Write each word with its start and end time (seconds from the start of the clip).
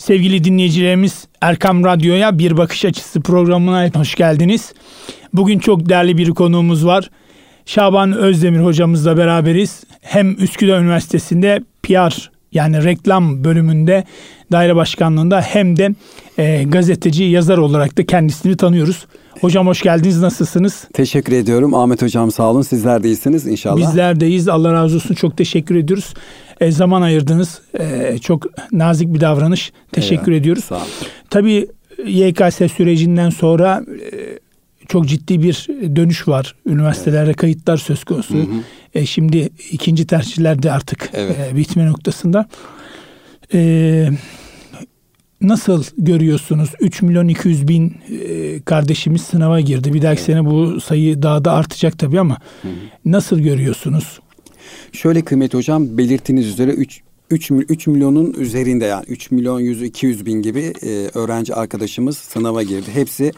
Sevgili 0.00 0.44
dinleyicilerimiz 0.44 1.28
Erkam 1.40 1.84
Radyo'ya 1.84 2.38
Bir 2.38 2.56
Bakış 2.56 2.84
Açısı 2.84 3.20
programına 3.20 3.90
hoş 3.94 4.14
geldiniz. 4.14 4.72
Bugün 5.32 5.58
çok 5.58 5.88
değerli 5.88 6.18
bir 6.18 6.30
konuğumuz 6.30 6.86
var. 6.86 7.10
Şaban 7.66 8.12
Özdemir 8.12 8.60
hocamızla 8.60 9.16
beraberiz. 9.16 9.84
Hem 10.00 10.36
Üsküdar 10.42 10.80
Üniversitesi'nde 10.80 11.60
PR 11.82 12.30
yani 12.52 12.84
reklam 12.84 13.44
bölümünde 13.44 14.04
daire 14.52 14.76
başkanlığında 14.76 15.40
hem 15.40 15.76
de 15.76 15.94
e, 16.38 16.64
gazeteci 16.64 17.24
yazar 17.24 17.58
olarak 17.58 17.98
da 17.98 18.06
kendisini 18.06 18.56
tanıyoruz. 18.56 19.06
Hocam 19.40 19.66
hoş 19.66 19.82
geldiniz. 19.82 20.20
Nasılsınız? 20.20 20.84
Teşekkür 20.92 21.32
ediyorum. 21.32 21.74
Ahmet 21.74 22.02
hocam 22.02 22.30
sağ 22.30 22.50
olun. 22.50 22.62
Sizler 22.62 23.02
de 23.02 23.08
iyisiniz 23.08 23.46
inşallah. 23.46 23.76
Bizler 23.76 24.20
deyiz. 24.20 24.48
Allah 24.48 24.72
razı 24.72 24.96
olsun. 24.96 25.14
Çok 25.14 25.36
teşekkür 25.36 25.74
ediyoruz. 25.74 26.14
E, 26.60 26.70
zaman 26.70 27.02
ayırdınız. 27.02 27.60
E, 27.78 28.18
çok 28.18 28.46
nazik 28.72 29.14
bir 29.14 29.20
davranış. 29.20 29.72
Teşekkür 29.92 30.22
Eyvallah. 30.22 30.40
ediyoruz. 30.40 30.64
Sağ 30.64 30.76
olun. 30.76 30.84
Tabii 31.30 31.68
YKS 32.06 32.72
sürecinden 32.76 33.30
sonra 33.30 33.84
e, 34.12 34.38
çok 34.88 35.06
ciddi 35.06 35.42
bir 35.42 35.66
dönüş 35.96 36.28
var. 36.28 36.54
Üniversitelerde 36.66 37.32
kayıtlar 37.32 37.76
söz 37.76 38.04
konusu. 38.04 38.34
E, 38.94 39.06
şimdi 39.06 39.50
ikinci 39.72 40.06
tercihler 40.06 40.62
de 40.62 40.72
artık 40.72 41.10
Evet. 41.14 41.36
e, 41.52 41.56
bitme 41.56 41.86
noktasında. 41.86 42.48
E, 43.54 44.08
nasıl 45.40 45.84
görüyorsunuz? 45.98 46.70
3 46.80 47.02
milyon 47.02 47.28
200 47.28 47.68
bin 47.68 47.96
e, 48.10 48.60
kardeşimiz 48.60 49.22
sınava 49.22 49.60
girdi. 49.60 49.94
Bir 49.94 50.02
dahaki 50.02 50.22
sene 50.22 50.44
bu 50.44 50.80
sayı 50.80 51.22
daha 51.22 51.44
da 51.44 51.52
artacak 51.52 51.98
tabii 51.98 52.20
ama 52.20 52.38
nasıl 53.04 53.40
görüyorsunuz? 53.40 54.20
Şöyle 54.92 55.22
kıymetli 55.22 55.58
hocam 55.58 55.98
belirttiğiniz 55.98 56.46
üzere 56.46 56.70
3 56.70 57.00
3, 57.30 57.50
3 57.50 57.86
milyonun 57.86 58.34
üzerinde 58.38 58.84
yani 58.84 59.04
3 59.08 59.30
milyon 59.30 59.60
100 59.60 59.82
200 59.82 60.26
bin 60.26 60.42
gibi 60.42 60.72
e, 60.82 60.88
öğrenci 61.14 61.54
arkadaşımız 61.54 62.18
sınava 62.18 62.62
girdi. 62.62 62.90
Hepsi 62.94 63.32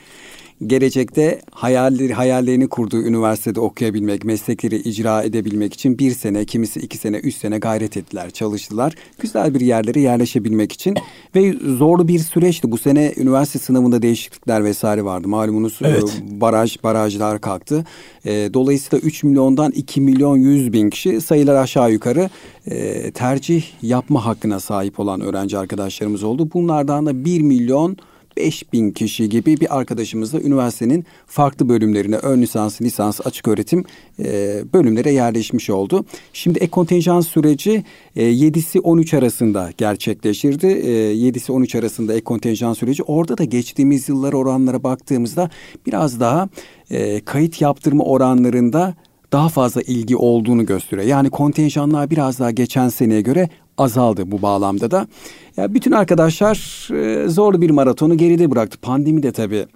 gelecekte 0.67 1.41
hayalleri, 1.51 2.15
hayallerini 2.15 2.69
kurduğu 2.69 3.03
üniversitede 3.03 3.61
okuyabilmek, 3.61 4.25
meslekleri 4.25 4.77
icra 4.77 5.23
edebilmek 5.23 5.75
için 5.75 5.99
bir 5.99 6.11
sene, 6.11 6.45
kimisi 6.45 6.81
iki 6.81 6.99
sene, 6.99 7.17
üç 7.17 7.37
sene 7.37 7.59
gayret 7.59 7.97
ettiler, 7.97 8.31
çalıştılar. 8.31 8.95
Güzel 9.19 9.55
bir 9.55 9.61
yerlere 9.61 10.01
yerleşebilmek 10.01 10.73
için 10.73 10.97
ve 11.35 11.53
zorlu 11.79 12.09
bir 12.09 12.19
süreçti. 12.19 12.71
Bu 12.71 12.79
sene 12.79 13.13
üniversite 13.17 13.59
sınavında 13.59 14.03
değişiklikler 14.03 14.65
vesaire 14.65 15.05
vardı. 15.05 15.29
Malumunuz 15.29 15.79
e, 15.83 15.89
Evet. 15.89 16.23
baraj, 16.31 16.83
barajlar 16.83 17.41
kalktı. 17.41 17.85
E, 18.25 18.31
dolayısıyla 18.55 19.07
3 19.07 19.25
milyondan 19.25 19.73
2 19.73 20.01
milyon 20.01 20.37
100 20.37 20.73
bin 20.73 20.91
kişi 20.91 21.21
sayılar 21.21 21.55
aşağı 21.55 21.93
yukarı 21.93 22.31
e, 22.67 23.11
tercih 23.11 23.65
yapma 23.83 24.25
hakkına 24.25 24.61
sahip 24.61 25.01
olan 25.01 25.21
öğrenci 25.21 25.59
arkadaşlarımız 25.59 26.23
oldu. 26.23 26.49
Bunlardan 26.55 27.07
da 27.07 27.25
1 27.25 27.41
milyon 27.41 27.97
5 28.37 28.73
bin 28.73 28.91
kişi 28.91 29.29
gibi 29.29 29.61
bir 29.61 29.79
arkadaşımızla 29.79 30.41
üniversitenin 30.41 31.05
farklı 31.27 31.69
bölümlerine 31.69 32.17
ön 32.17 32.43
lisans, 32.43 32.83
lisans, 32.83 33.21
açık 33.25 33.49
öğretim 33.49 33.85
e, 34.19 34.25
bölümlere 34.75 35.13
yerleşmiş 35.13 35.71
oldu. 35.71 36.05
Şimdi 36.33 36.59
ek 36.59 36.71
kontenjan 36.71 37.21
süreci 37.21 37.85
e, 38.17 38.25
7'si 38.25 38.81
13 38.81 39.15
arasında 39.15 39.71
gerçekleşirdi. 39.79 40.67
E, 40.67 41.15
7'si 41.15 41.53
13 41.53 41.75
arasında 41.75 42.15
ek 42.15 42.25
kontenjan 42.25 42.73
süreci. 42.73 43.03
Orada 43.03 43.39
da 43.39 43.45
geçtiğimiz 43.45 44.09
yıllar 44.09 44.33
oranlara 44.33 44.83
baktığımızda 44.83 45.51
biraz 45.87 46.21
daha 46.21 46.49
e, 46.91 47.21
kayıt 47.21 47.61
yaptırma 47.61 48.05
oranlarında 48.05 48.95
daha 49.33 49.49
fazla 49.49 49.83
ilgi 49.83 50.17
olduğunu 50.17 50.67
gösteriyor. 50.67 51.09
Yani 51.09 51.31
kontenjanlar 51.31 52.11
biraz 52.11 52.39
daha 52.39 52.51
geçen 52.51 52.89
seneye 52.89 53.21
göre 53.21 53.49
azaldı 53.79 54.31
bu 54.31 54.43
bağlamda 54.43 54.91
da. 54.91 55.07
Ya 55.57 55.75
bütün 55.75 55.93
arkadaşlar 55.93 56.89
e, 56.95 57.29
zorlu 57.29 57.61
bir 57.61 57.71
maratonu 57.71 58.17
geride 58.17 58.51
bıraktı. 58.51 58.79
Pandemi 58.79 59.23
de 59.23 59.33
tabii 59.33 59.67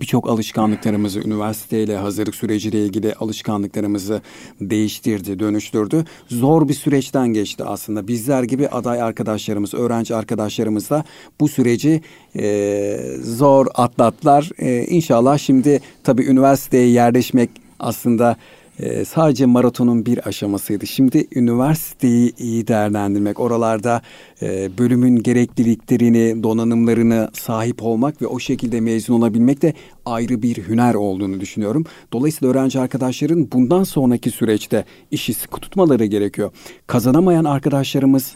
birçok 0.00 0.28
alışkanlıklarımızı 0.28 1.20
üniversiteyle 1.20 1.96
hazırlık 1.96 2.34
süreciyle 2.34 2.84
ilgili 2.84 3.14
alışkanlıklarımızı 3.14 4.22
değiştirdi, 4.60 5.38
dönüştürdü. 5.38 6.04
Zor 6.28 6.68
bir 6.68 6.74
süreçten 6.74 7.28
geçti 7.28 7.64
aslında. 7.64 8.08
Bizler 8.08 8.42
gibi 8.42 8.68
aday 8.68 9.02
arkadaşlarımız, 9.02 9.74
öğrenci 9.74 10.14
arkadaşlarımız 10.14 10.90
da 10.90 11.04
bu 11.40 11.48
süreci 11.48 12.00
e, 12.36 13.00
zor 13.22 13.66
atlattılar. 13.74 14.50
E, 14.58 14.84
inşallah 14.84 15.38
şimdi 15.38 15.80
tabii 16.04 16.24
üniversiteye 16.24 16.88
yerleşmek 16.88 17.50
aslında 17.78 18.36
e, 18.80 19.04
sadece 19.04 19.46
maratonun 19.46 20.06
bir 20.06 20.28
aşamasıydı. 20.28 20.86
Şimdi 20.86 21.26
üniversiteyi 21.34 22.32
iyi 22.38 22.66
değerlendirmek, 22.66 23.40
oralarda 23.40 24.02
e, 24.42 24.78
bölümün 24.78 25.22
gerekliliklerini, 25.22 26.42
donanımlarını 26.42 27.30
sahip 27.32 27.82
olmak 27.82 28.22
ve 28.22 28.26
o 28.26 28.38
şekilde 28.38 28.80
mezun 28.80 29.14
olabilmek 29.14 29.62
de 29.62 29.74
ayrı 30.06 30.42
bir 30.42 30.68
hüner 30.68 30.94
olduğunu 30.94 31.40
düşünüyorum. 31.40 31.84
Dolayısıyla 32.12 32.52
öğrenci 32.52 32.80
arkadaşların 32.80 33.52
bundan 33.52 33.84
sonraki 33.84 34.30
süreçte 34.30 34.84
işi 35.10 35.34
sıkı 35.34 35.60
tutmaları 35.60 36.04
gerekiyor. 36.04 36.50
Kazanamayan 36.86 37.44
arkadaşlarımız 37.44 38.34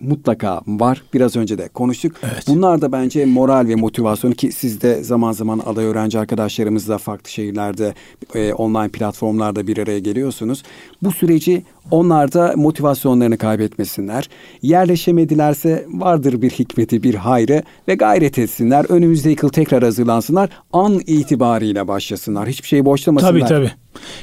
mutlaka 0.00 0.60
var. 0.66 1.02
Biraz 1.14 1.36
önce 1.36 1.58
de 1.58 1.68
konuştuk. 1.68 2.16
Evet. 2.22 2.44
Bunlar 2.48 2.80
da 2.80 2.92
bence 2.92 3.26
moral 3.26 3.68
ve 3.68 3.74
motivasyon 3.74 4.32
ki 4.32 4.52
siz 4.52 4.82
de 4.82 5.02
zaman 5.02 5.32
zaman 5.32 5.60
aday 5.66 5.84
öğrenci 5.84 6.18
arkadaşlarımızla 6.18 6.98
farklı 6.98 7.30
şehirlerde 7.30 7.94
e, 8.34 8.52
online 8.52 8.88
platformlarda 8.88 9.66
bir 9.66 9.78
araya 9.78 9.98
geliyorsunuz. 9.98 10.62
Bu 11.02 11.12
süreci 11.12 11.62
onlar 11.90 12.32
da 12.32 12.52
motivasyonlarını 12.56 13.38
kaybetmesinler. 13.38 14.28
Yerleşemedilerse 14.62 15.86
vardır 15.88 16.42
bir 16.42 16.50
hikmeti, 16.50 17.02
bir 17.02 17.14
hayrı 17.14 17.62
ve 17.88 17.94
gayret 17.94 18.38
etsinler. 18.38 18.86
Önümüzdeki 18.88 19.46
yıl 19.46 19.50
tekrar 19.50 19.82
hazırlansınlar. 19.84 20.50
An 20.72 21.00
itibariyle 21.06 21.88
başlasınlar. 21.88 22.48
Hiçbir 22.48 22.68
şeyi 22.68 22.84
boşlamasınlar. 22.84 23.32
Tabii 23.32 23.44
tabii. 23.44 23.70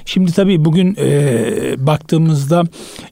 Şimdi 0.05 0.31
tabii 0.31 0.65
bugün 0.65 0.95
e, 0.99 1.45
baktığımızda 1.77 2.63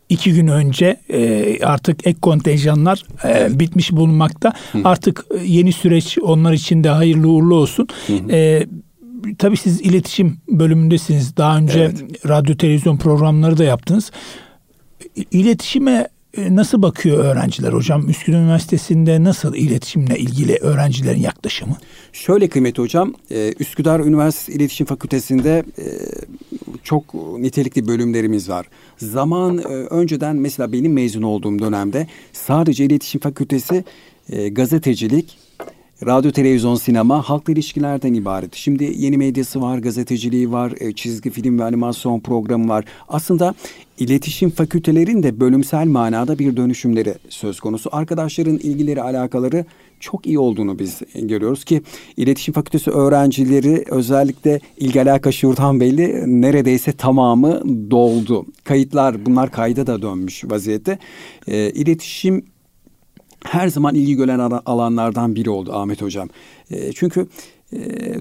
iki 0.09 0.33
gün 0.33 0.47
önce 0.47 0.97
e, 1.09 1.59
artık 1.66 2.07
ek 2.07 2.17
kontenjanlar 2.22 3.03
e, 3.25 3.59
bitmiş 3.59 3.91
bulunmakta. 3.91 4.53
Artık 4.83 5.25
e, 5.39 5.43
yeni 5.45 5.73
süreç 5.73 6.17
onlar 6.22 6.53
için 6.53 6.83
de 6.83 6.89
hayırlı 6.89 7.27
uğurlu 7.27 7.55
olsun. 7.55 7.87
E, 8.29 8.66
tabii 9.37 9.57
siz 9.57 9.81
iletişim 9.81 10.37
bölümündesiniz. 10.49 11.37
Daha 11.37 11.57
önce 11.57 11.91
radyo 12.27 12.55
televizyon 12.57 12.97
programları 12.97 13.57
da 13.57 13.63
yaptınız. 13.63 14.11
İletişime 15.16 16.08
e, 16.38 16.56
nasıl 16.56 16.81
bakıyor 16.81 17.18
öğrenciler 17.18 17.74
hocam? 17.74 18.09
Üsküdar 18.09 18.40
Üniversitesi'nde 18.40 19.24
nasıl 19.24 19.56
iletişimle 19.56 20.20
ilgili 20.20 20.56
öğrencilerin 20.56 21.22
yaklaşımı? 21.22 21.78
Şöyle 22.14 22.48
kıymetli 22.48 22.84
hocam, 22.84 23.14
e, 23.31 23.53
Üsküdar 23.59 24.00
Üniversitesi 24.00 24.58
İletişim 24.58 24.86
Fakültesi'nde 24.86 25.64
e, 25.78 25.86
çok 26.84 27.14
nitelikli 27.40 27.88
bölümlerimiz 27.88 28.50
var. 28.50 28.66
Zaman 28.98 29.64
önceden 29.94 30.36
mesela 30.36 30.72
benim 30.72 30.94
mezun 30.94 31.22
olduğum 31.22 31.59
dönemde 31.59 32.08
sadece 32.34 32.86
İletişim 32.86 33.22
Fakültesi 33.22 33.84
gazetecilik, 34.52 35.38
radyo, 36.06 36.31
televizyon, 36.31 36.75
sinema, 36.75 37.29
halkla 37.29 37.53
ilişkilerden 37.53 38.13
ibaret. 38.13 38.56
Şimdi 38.56 38.94
yeni 38.97 39.17
medyası 39.17 39.61
var, 39.61 39.78
gazeteciliği 39.78 40.51
var, 40.51 40.73
e, 40.79 40.94
çizgi 40.94 41.29
film 41.29 41.59
ve 41.59 41.63
animasyon 41.63 42.19
programı 42.19 42.69
var. 42.69 42.85
Aslında 43.07 43.56
iletişim 44.00 44.50
fakültelerin 44.50 45.23
de 45.23 45.39
bölümsel 45.39 45.88
manada 45.88 46.39
bir 46.39 46.57
dönüşümleri 46.57 47.16
söz 47.29 47.59
konusu. 47.59 47.89
Arkadaşların 47.94 48.57
ilgileri, 48.57 49.01
alakaları 49.01 49.66
çok 50.00 50.28
iyi 50.28 50.39
olduğunu 50.39 50.79
biz 50.79 51.01
görüyoruz 51.16 51.63
ki 51.63 51.81
iletişim 52.17 52.53
fakültesi 52.53 52.91
öğrencileri 52.91 53.85
özellikle 53.89 54.59
ilgi 54.78 55.01
alaka 55.01 55.31
şuradan 55.31 55.79
belli 55.79 56.41
neredeyse 56.41 56.91
tamamı 56.91 57.61
doldu. 57.91 58.45
Kayıtlar 58.63 59.25
bunlar 59.25 59.51
kayda 59.51 59.88
da 59.88 60.01
dönmüş 60.01 60.44
vaziyette. 60.45 61.00
E, 61.47 61.72
iletişim 61.72 62.45
her 63.45 63.67
zaman 63.67 63.95
ilgi 63.95 64.16
gören 64.16 64.39
ala- 64.39 64.61
alanlardan 64.66 65.35
biri 65.35 65.49
oldu 65.49 65.73
Ahmet 65.73 66.02
Hocam. 66.02 66.29
E, 66.72 66.93
çünkü 66.93 67.28
e, 67.73 67.78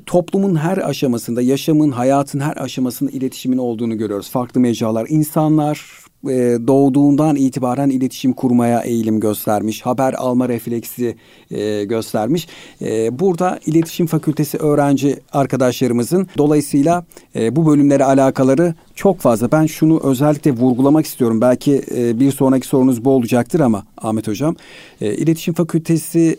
toplumun 0.07 0.57
her 0.57 0.79
aşamasında, 0.79 1.43
yaşamın, 1.43 1.91
hayatın 1.91 2.41
her 2.41 2.57
aşamasında 2.57 3.11
iletişimin 3.11 3.59
olduğunu 3.59 3.99
görüyoruz. 3.99 4.31
Farklı 4.31 4.61
mecralar, 4.61 5.07
insanlar 5.09 6.04
e, 6.31 6.67
doğduğundan 6.67 7.37
itibaren 7.37 7.91
iletişim 7.91 8.33
kurmaya 8.33 8.81
eğilim 8.81 9.21
göstermiş, 9.21 9.83
haber 9.83 10.13
alma 10.13 10.49
refleksi 10.49 11.17
e, 11.51 11.85
göstermiş. 11.85 12.49
E, 12.83 13.19
burada 13.19 13.61
iletişim 13.67 14.07
fakültesi 14.07 14.59
öğrenci 14.59 15.17
arkadaşlarımızın 15.33 16.29
dolayısıyla 16.39 17.05
bu 17.51 17.67
bölümlere 17.67 18.05
alakaları 18.05 18.75
çok 18.95 19.21
fazla. 19.21 19.53
Ben 19.53 19.67
şunu 19.67 20.01
özellikle 20.05 20.51
vurgulamak 20.51 21.07
istiyorum. 21.07 21.41
Belki 21.41 21.83
bir 22.21 22.33
sonraki 22.33 22.67
sorunuz 22.67 23.05
bu 23.05 23.11
olacaktır 23.11 23.61
ama 23.61 23.85
Ahmet 23.99 24.29
Hocam, 24.29 24.57
iletişim 25.01 25.55
fakültesi 25.55 26.39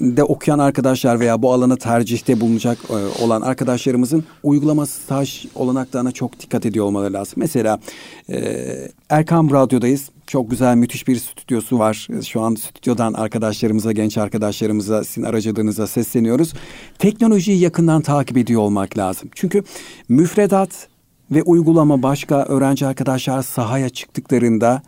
de 0.00 0.24
okuyan 0.24 0.58
arkadaşlar 0.58 1.20
veya 1.20 1.42
bu 1.42 1.52
alana 1.52 1.76
tercihte 1.76 2.40
bulunacak 2.40 2.78
e, 2.90 3.24
olan 3.24 3.40
arkadaşlarımızın 3.40 4.24
uygulama 4.42 4.86
staj 4.86 5.46
olanaklarına 5.54 6.12
çok 6.12 6.40
dikkat 6.40 6.66
ediyor 6.66 6.84
olmaları 6.84 7.12
lazım. 7.12 7.34
Mesela 7.36 7.80
e, 8.28 8.88
Erkam 9.10 9.50
Radyo'dayız. 9.50 10.10
çok 10.26 10.50
güzel 10.50 10.76
müthiş 10.76 11.08
bir 11.08 11.16
stüdyosu 11.16 11.78
var. 11.78 12.08
Şu 12.26 12.40
an 12.40 12.54
stüdyodan 12.54 13.12
arkadaşlarımıza, 13.12 13.92
genç 13.92 14.18
arkadaşlarımıza, 14.18 15.04
sizin 15.04 15.22
aracılığınıza 15.22 15.86
sesleniyoruz. 15.86 16.52
Teknolojiyi 16.98 17.60
yakından 17.60 18.02
takip 18.02 18.36
ediyor 18.36 18.60
olmak 18.60 18.98
lazım. 18.98 19.28
Çünkü 19.34 19.62
müfredat 20.08 20.88
ve 21.30 21.42
uygulama 21.42 22.02
başka 22.02 22.44
öğrenci 22.44 22.86
arkadaşlar 22.86 23.42
sahaya 23.42 23.88
çıktıklarında 23.88 24.82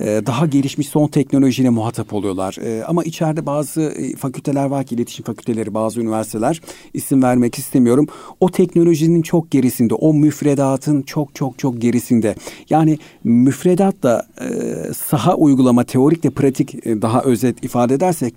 daha 0.00 0.46
gelişmiş 0.46 0.88
son 0.88 1.08
teknolojiyle 1.08 1.70
muhatap 1.70 2.12
oluyorlar. 2.12 2.56
E, 2.64 2.84
ama 2.84 3.04
içeride 3.04 3.46
bazı 3.46 3.82
e, 3.82 4.16
fakülteler 4.16 4.64
var 4.64 4.84
ki 4.84 4.94
iletişim 4.94 5.24
fakülteleri, 5.24 5.74
bazı 5.74 6.00
üniversiteler 6.00 6.60
isim 6.94 7.22
vermek 7.22 7.58
istemiyorum. 7.58 8.06
O 8.40 8.50
teknolojinin 8.50 9.22
çok 9.22 9.50
gerisinde, 9.50 9.94
o 9.94 10.14
müfredatın 10.14 11.02
çok 11.02 11.34
çok 11.34 11.58
çok 11.58 11.80
gerisinde. 11.80 12.34
Yani 12.70 12.98
müfredat 13.24 14.02
da 14.02 14.26
saha 14.96 15.34
uygulama, 15.34 15.84
teorik 15.84 16.22
de 16.22 16.30
pratik 16.30 16.84
daha 16.84 17.22
özet 17.22 17.64
ifade 17.64 17.94
edersek 17.94 18.34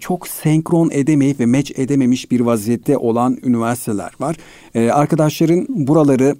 çok 0.00 0.28
senkron 0.28 0.90
edemeyip 0.92 1.40
ve 1.40 1.46
meç 1.46 1.72
edememiş 1.78 2.30
bir 2.30 2.40
vaziyette 2.40 2.96
olan 2.96 3.38
üniversiteler 3.42 4.12
var. 4.20 4.36
Arkadaşların 4.74 5.66
buraları 5.68 6.36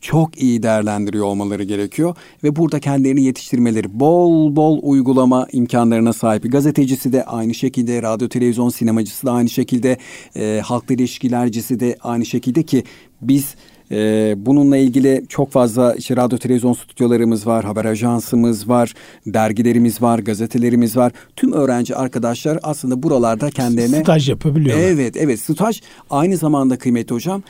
çok 0.00 0.42
iyi 0.42 0.62
değerlendiriyor 0.62 1.24
olmaları 1.24 1.62
gerekiyor 1.62 2.14
ve 2.44 2.56
burada 2.56 2.80
kendilerini 2.80 3.22
yetiştirmeleri 3.24 4.00
bol 4.00 4.56
bol 4.56 4.78
uygulama 4.82 5.46
imkanlarına 5.52 6.12
sahip. 6.12 6.52
Gazetecisi 6.52 7.12
de 7.12 7.24
aynı 7.24 7.54
şekilde, 7.54 8.02
radyo, 8.02 8.28
televizyon, 8.28 8.68
sinemacısı 8.68 9.26
da 9.26 9.32
aynı 9.32 9.48
şekilde, 9.48 9.96
e, 10.36 10.60
halkla 10.64 10.94
ilişkilercisi 10.94 11.80
de 11.80 11.96
aynı 12.02 12.26
şekilde 12.26 12.62
ki 12.62 12.84
biz 13.20 13.54
ee, 13.92 14.34
bununla 14.36 14.76
ilgili 14.76 15.24
çok 15.28 15.52
fazla 15.52 15.94
işte 15.94 16.16
radyo 16.16 16.38
televizyon 16.38 16.72
stüdyolarımız 16.72 17.46
var, 17.46 17.64
haber 17.64 17.84
ajansımız 17.84 18.68
var, 18.68 18.94
dergilerimiz 19.26 20.02
var, 20.02 20.18
gazetelerimiz 20.18 20.96
var. 20.96 21.12
Tüm 21.36 21.52
öğrenci 21.52 21.96
arkadaşlar 21.96 22.58
aslında 22.62 23.02
buralarda 23.02 23.50
kendilerine... 23.50 24.00
Staj 24.00 24.28
yapabiliyorlar. 24.28 24.84
Evet, 24.84 25.16
evet. 25.16 25.40
Staj 25.40 25.80
aynı 26.10 26.36
zamanda 26.36 26.78
kıymetli 26.78 27.14
hocam 27.14 27.42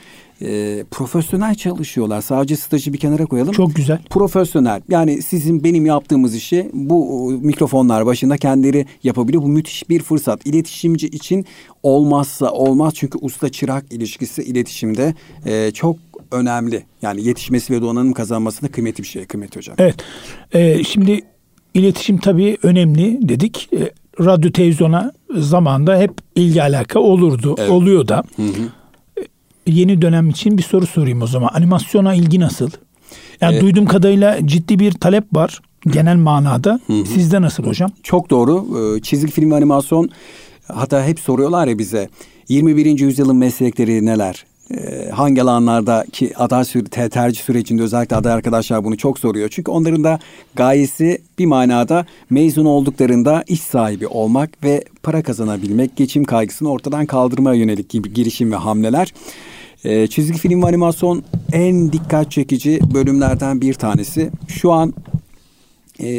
e, 0.43 0.83
profesyonel 0.91 1.55
çalışıyorlar. 1.55 2.21
Sadece 2.21 2.55
stajı 2.55 2.93
bir 2.93 2.97
kenara 2.97 3.25
koyalım. 3.25 3.53
Çok 3.53 3.75
güzel. 3.75 3.99
Profesyonel. 4.09 4.81
Yani 4.89 5.21
sizin 5.21 5.63
benim 5.63 5.85
yaptığımız 5.85 6.35
işi 6.35 6.69
bu 6.73 7.31
mikrofonlar 7.41 8.05
başında 8.05 8.37
kendileri 8.37 8.85
yapabiliyor. 9.03 9.43
Bu 9.43 9.47
müthiş 9.47 9.89
bir 9.89 10.01
fırsat. 10.01 10.45
İletişimci 10.45 11.07
için 11.07 11.45
olmazsa 11.83 12.51
olmaz. 12.51 12.93
Çünkü 12.95 13.17
usta 13.21 13.49
çırak 13.49 13.93
ilişkisi 13.93 14.43
iletişimde 14.43 15.15
e, 15.45 15.71
çok 15.71 15.97
önemli. 16.31 16.83
Yani 17.01 17.27
yetişmesi 17.27 17.73
ve 17.73 17.81
donanım 17.81 18.13
kazanması 18.13 18.61
da 18.61 18.67
kıymetli 18.67 19.03
bir 19.03 19.07
şey 19.07 19.25
kıymetli 19.25 19.57
hocam. 19.57 19.75
Evet. 19.79 19.95
Ee, 20.53 20.83
şimdi 20.83 21.21
iletişim 21.73 22.17
tabii 22.17 22.57
önemli 22.63 23.29
dedik. 23.29 23.69
Ee, 23.73 23.91
radyo 24.19 24.51
televizyona 24.51 25.11
zamanda 25.35 25.97
hep 25.97 26.11
ilgi 26.35 26.63
alaka 26.63 26.99
olurdu. 26.99 27.55
Evet. 27.59 27.69
Oluyor 27.69 28.07
da. 28.07 28.23
Hı 28.35 28.41
hı. 28.41 28.82
Yeni 29.67 30.01
dönem 30.01 30.29
için 30.29 30.57
bir 30.57 30.63
soru 30.63 30.87
sorayım 30.87 31.21
o 31.21 31.27
zaman. 31.27 31.49
Animasyona 31.53 32.13
ilgi 32.13 32.39
nasıl? 32.39 32.69
Yani 33.41 33.55
ee, 33.55 33.61
duyduğum 33.61 33.85
kadarıyla 33.85 34.47
ciddi 34.47 34.79
bir 34.79 34.91
talep 34.91 35.23
var 35.33 35.61
genel 35.87 36.15
manada. 36.15 36.79
Hı 36.87 36.93
hı. 36.93 37.05
Sizde 37.05 37.41
nasıl 37.41 37.63
hocam? 37.63 37.91
Çok 38.03 38.29
doğru. 38.29 38.67
Ee, 38.77 39.01
çizgi 39.01 39.31
film 39.31 39.51
ve 39.51 39.55
animasyon 39.55 40.09
hatta 40.67 41.05
hep 41.05 41.19
soruyorlar 41.19 41.67
ya 41.67 41.79
bize 41.79 42.09
21. 42.49 42.99
yüzyılın 42.99 43.35
meslekleri 43.35 44.05
neler? 44.05 44.45
Ee, 44.71 45.09
hangi 45.09 45.41
alanlarda 45.41 46.05
ki 46.11 46.37
aday 46.37 46.65
süre, 46.65 47.09
tercih 47.09 47.41
sürecinde 47.41 47.83
özellikle 47.83 48.15
aday 48.15 48.33
arkadaşlar 48.33 48.83
bunu 48.83 48.97
çok 48.97 49.19
soruyor. 49.19 49.49
Çünkü 49.51 49.71
onların 49.71 50.03
da 50.03 50.19
gayesi 50.55 51.21
bir 51.39 51.45
manada 51.45 52.05
mezun 52.29 52.65
olduklarında 52.65 53.43
iş 53.47 53.61
sahibi 53.61 54.07
olmak 54.07 54.63
ve 54.63 54.83
para 55.03 55.23
kazanabilmek, 55.23 55.95
geçim 55.97 56.23
kaygısını 56.23 56.71
ortadan 56.71 57.05
kaldırmaya 57.05 57.59
yönelik 57.59 57.89
gibi 57.89 58.13
girişim 58.13 58.51
ve 58.51 58.55
hamleler. 58.55 59.13
Ee, 59.85 60.07
çizgi 60.07 60.37
film 60.37 60.63
ve 60.63 60.67
animasyon 60.67 61.23
en 61.51 61.93
dikkat 61.93 62.31
çekici 62.31 62.79
bölümlerden 62.93 63.61
bir 63.61 63.73
tanesi. 63.73 64.29
Şu 64.47 64.71
an 64.71 64.93
e, 65.99 66.11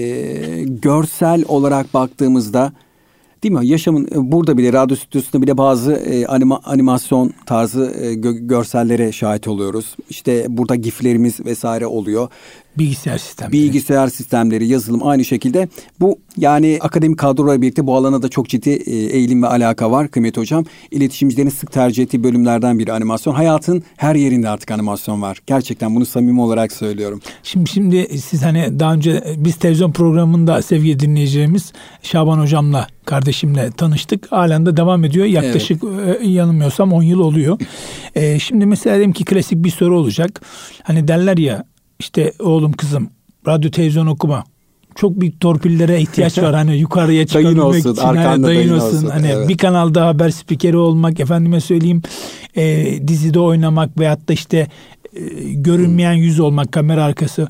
görsel 0.66 1.44
olarak 1.49 1.94
baktığımızda 1.94 2.72
Değil 3.44 3.55
mi? 3.55 3.66
Yaşamın 3.66 4.05
e, 4.05 4.32
burada 4.32 4.58
bile 4.58 4.72
radyo 4.72 4.96
stüdyosunda 4.96 5.43
bile 5.43 5.58
bazı 5.58 5.93
e, 5.93 6.26
anima, 6.26 6.61
animasyon 6.64 7.32
tarzı 7.46 7.94
e, 8.00 8.14
gö, 8.14 8.32
görsellere 8.32 9.12
şahit 9.12 9.49
oluyoruz. 9.49 9.96
İşte 10.11 10.46
burada 10.49 10.75
giflerimiz 10.75 11.44
vesaire 11.44 11.87
oluyor. 11.87 12.28
Bilgisayar 12.79 13.19
sistemleri. 13.19 13.53
Bilgisayar 13.53 14.09
sistemleri, 14.09 14.67
yazılım 14.67 15.06
aynı 15.06 15.25
şekilde. 15.25 15.69
Bu 16.00 16.19
yani 16.37 16.79
akademik 16.81 17.19
kadrolarla 17.19 17.62
birlikte 17.62 17.87
bu 17.87 17.97
alana 17.97 18.23
da 18.23 18.29
çok 18.29 18.49
ciddi 18.49 18.71
e, 18.71 18.97
eğilim 18.97 19.43
ve 19.43 19.47
alaka 19.47 19.91
var 19.91 20.09
kıymetli 20.09 20.41
hocam. 20.41 20.65
İletişimcilerin 20.91 21.49
sık 21.49 21.73
tercih 21.73 22.03
ettiği 22.03 22.25
bölümlerden 22.25 22.79
biri 22.79 22.93
animasyon. 22.93 23.35
Hayatın 23.35 23.82
her 23.97 24.15
yerinde 24.15 24.49
artık 24.49 24.71
animasyon 24.71 25.23
var. 25.23 25.38
Gerçekten 25.47 25.94
bunu 25.94 26.06
samimi 26.06 26.41
olarak 26.41 26.73
söylüyorum. 26.73 27.21
Şimdi 27.43 27.71
şimdi 27.71 28.19
siz 28.19 28.43
hani 28.43 28.81
daha 28.81 28.94
önce 28.94 29.25
biz 29.37 29.56
televizyon 29.56 29.93
programında 29.93 30.62
sevgili 30.62 31.00
dinleyicilerimiz 31.00 31.73
Şaban 32.03 32.38
hocamla 32.38 32.87
kardeşimle 33.05 33.71
tanıştık. 33.71 34.32
Halen 34.32 34.67
de 34.67 34.76
devam 34.76 35.05
ediyor. 35.05 35.26
Yaklaşık 35.26 35.82
evet. 35.85 36.23
E, 36.23 36.26
yanılmıyorsam 36.26 36.93
10 36.93 37.03
yıl 37.03 37.21
oluyor. 37.21 37.59
ee, 38.15 38.38
şimdi 38.38 38.67
mesela 38.67 38.97
diyelim 38.97 39.12
ki 39.12 39.25
klasik 39.25 39.65
bir 39.65 39.71
soru 39.71 39.99
olacak. 39.99 40.41
Hani 40.82 41.09
derler 41.09 41.37
ya 41.37 41.65
işte 42.04 42.32
oğlum 42.40 42.72
kızım 42.72 43.08
radyo 43.46 43.70
televizyon 43.70 44.06
okuma. 44.06 44.44
Çok 44.94 45.20
büyük 45.20 45.40
torpillere 45.40 46.00
ihtiyaç 46.00 46.38
var 46.38 46.54
hani 46.54 46.76
yukarıya 46.76 47.26
çıkabilmek 47.26 47.56
dayın 47.56 47.66
olsun, 47.66 47.92
için. 47.92 48.02
Arkanda 48.02 48.46
dayın, 48.46 48.60
dayın 48.60 48.74
olsun. 48.74 48.96
olsun. 48.96 49.10
Hani 49.10 49.26
evet. 49.26 49.48
bir 49.48 49.56
kanalda 49.56 50.06
haber 50.06 50.30
spikeri 50.30 50.76
olmak, 50.76 51.20
efendime 51.20 51.60
söyleyeyim 51.60 52.02
e, 52.56 52.94
dizide 53.08 53.40
oynamak 53.40 53.98
veyahut 53.98 54.28
da 54.28 54.32
işte 54.32 54.68
e, 55.12 55.20
görünmeyen 55.52 56.12
yüz 56.12 56.40
olmak 56.40 56.72
kamera 56.72 57.04
arkası. 57.04 57.48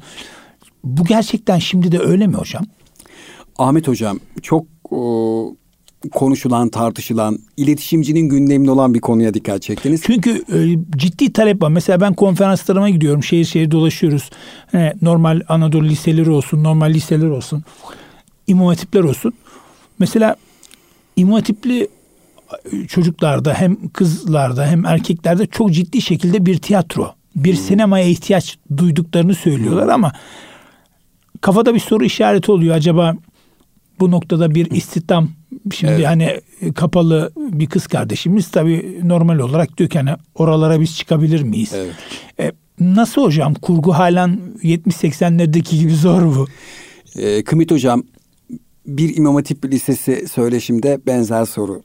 Bu 0.85 1.05
gerçekten 1.05 1.59
şimdi 1.59 1.93
de 1.93 1.99
öyle 1.99 2.27
mi 2.27 2.35
hocam? 2.35 2.65
Ahmet 3.59 3.89
hocam 3.89 4.21
çok 4.43 4.67
o, 4.91 5.57
konuşulan, 6.13 6.69
tartışılan, 6.69 7.39
iletişimcinin 7.57 8.29
gündeminde 8.29 8.71
olan 8.71 8.95
bir 8.95 9.01
konuya 9.01 9.35
dikkat 9.35 9.63
çektiniz. 9.63 10.03
Çünkü 10.07 10.31
e, 10.31 10.79
ciddi 10.97 11.33
talep 11.33 11.63
var. 11.63 11.69
Mesela 11.69 12.01
ben 12.01 12.15
konferanslarıma 12.15 12.91
gidiyorum. 12.91 13.23
Şehir 13.23 13.45
şehir 13.45 13.71
dolaşıyoruz. 13.71 14.31
E, 14.75 14.93
normal 15.03 15.41
Anadolu 15.49 15.85
liseleri 15.85 16.31
olsun, 16.31 16.65
normal 16.65 16.91
liseler 16.91 17.29
olsun. 17.29 17.65
İmam 18.47 18.67
hatipler 18.67 19.01
olsun. 19.01 19.33
Mesela 19.99 20.37
imam 21.17 21.35
hatipli 21.35 21.89
e, 22.73 22.87
çocuklarda 22.87 23.55
hem 23.55 23.89
kızlarda 23.89 24.67
hem 24.67 24.87
erkeklerde 24.87 25.47
çok 25.47 25.73
ciddi 25.73 26.03
şekilde 26.03 26.47
bir 26.47 26.59
tiyatro, 26.59 27.15
bir 27.37 27.57
hmm. 27.57 27.63
sinemaya 27.63 28.07
ihtiyaç 28.09 28.59
duyduklarını 28.77 29.35
söylüyorlar 29.35 29.89
ama 29.89 30.13
kafada 31.41 31.75
bir 31.75 31.81
soru 31.81 32.05
işareti 32.05 32.53
oluyor. 32.53 32.75
Acaba 32.75 33.15
bu 34.01 34.11
noktada 34.11 34.55
bir 34.55 34.71
istihdam 34.71 35.31
şimdi 35.75 35.93
evet. 35.93 36.07
hani 36.07 36.41
kapalı 36.75 37.33
bir 37.37 37.67
kız 37.67 37.87
kardeşimiz 37.87 38.51
tabii 38.51 39.01
normal 39.03 39.39
olarak 39.39 39.79
diyor 39.79 39.91
ki 39.91 39.99
hani 39.99 40.11
oralara 40.35 40.81
biz 40.81 40.97
çıkabilir 40.97 41.43
miyiz? 41.43 41.73
Evet. 41.75 41.95
E, 42.41 42.53
nasıl 42.81 43.23
hocam 43.23 43.55
kurgu 43.55 43.93
halen 43.93 44.41
70-80'lerdeki 44.63 45.79
gibi 45.79 45.95
zor 45.95 46.23
bu. 46.23 46.47
E, 47.17 47.45
Kımit 47.45 47.71
hocam 47.71 48.03
bir 48.87 49.17
İmam 49.17 49.35
Hatip 49.35 49.65
Lisesi 49.65 50.29
söyleşimde 50.29 51.01
benzer 51.07 51.45
soru 51.45 51.83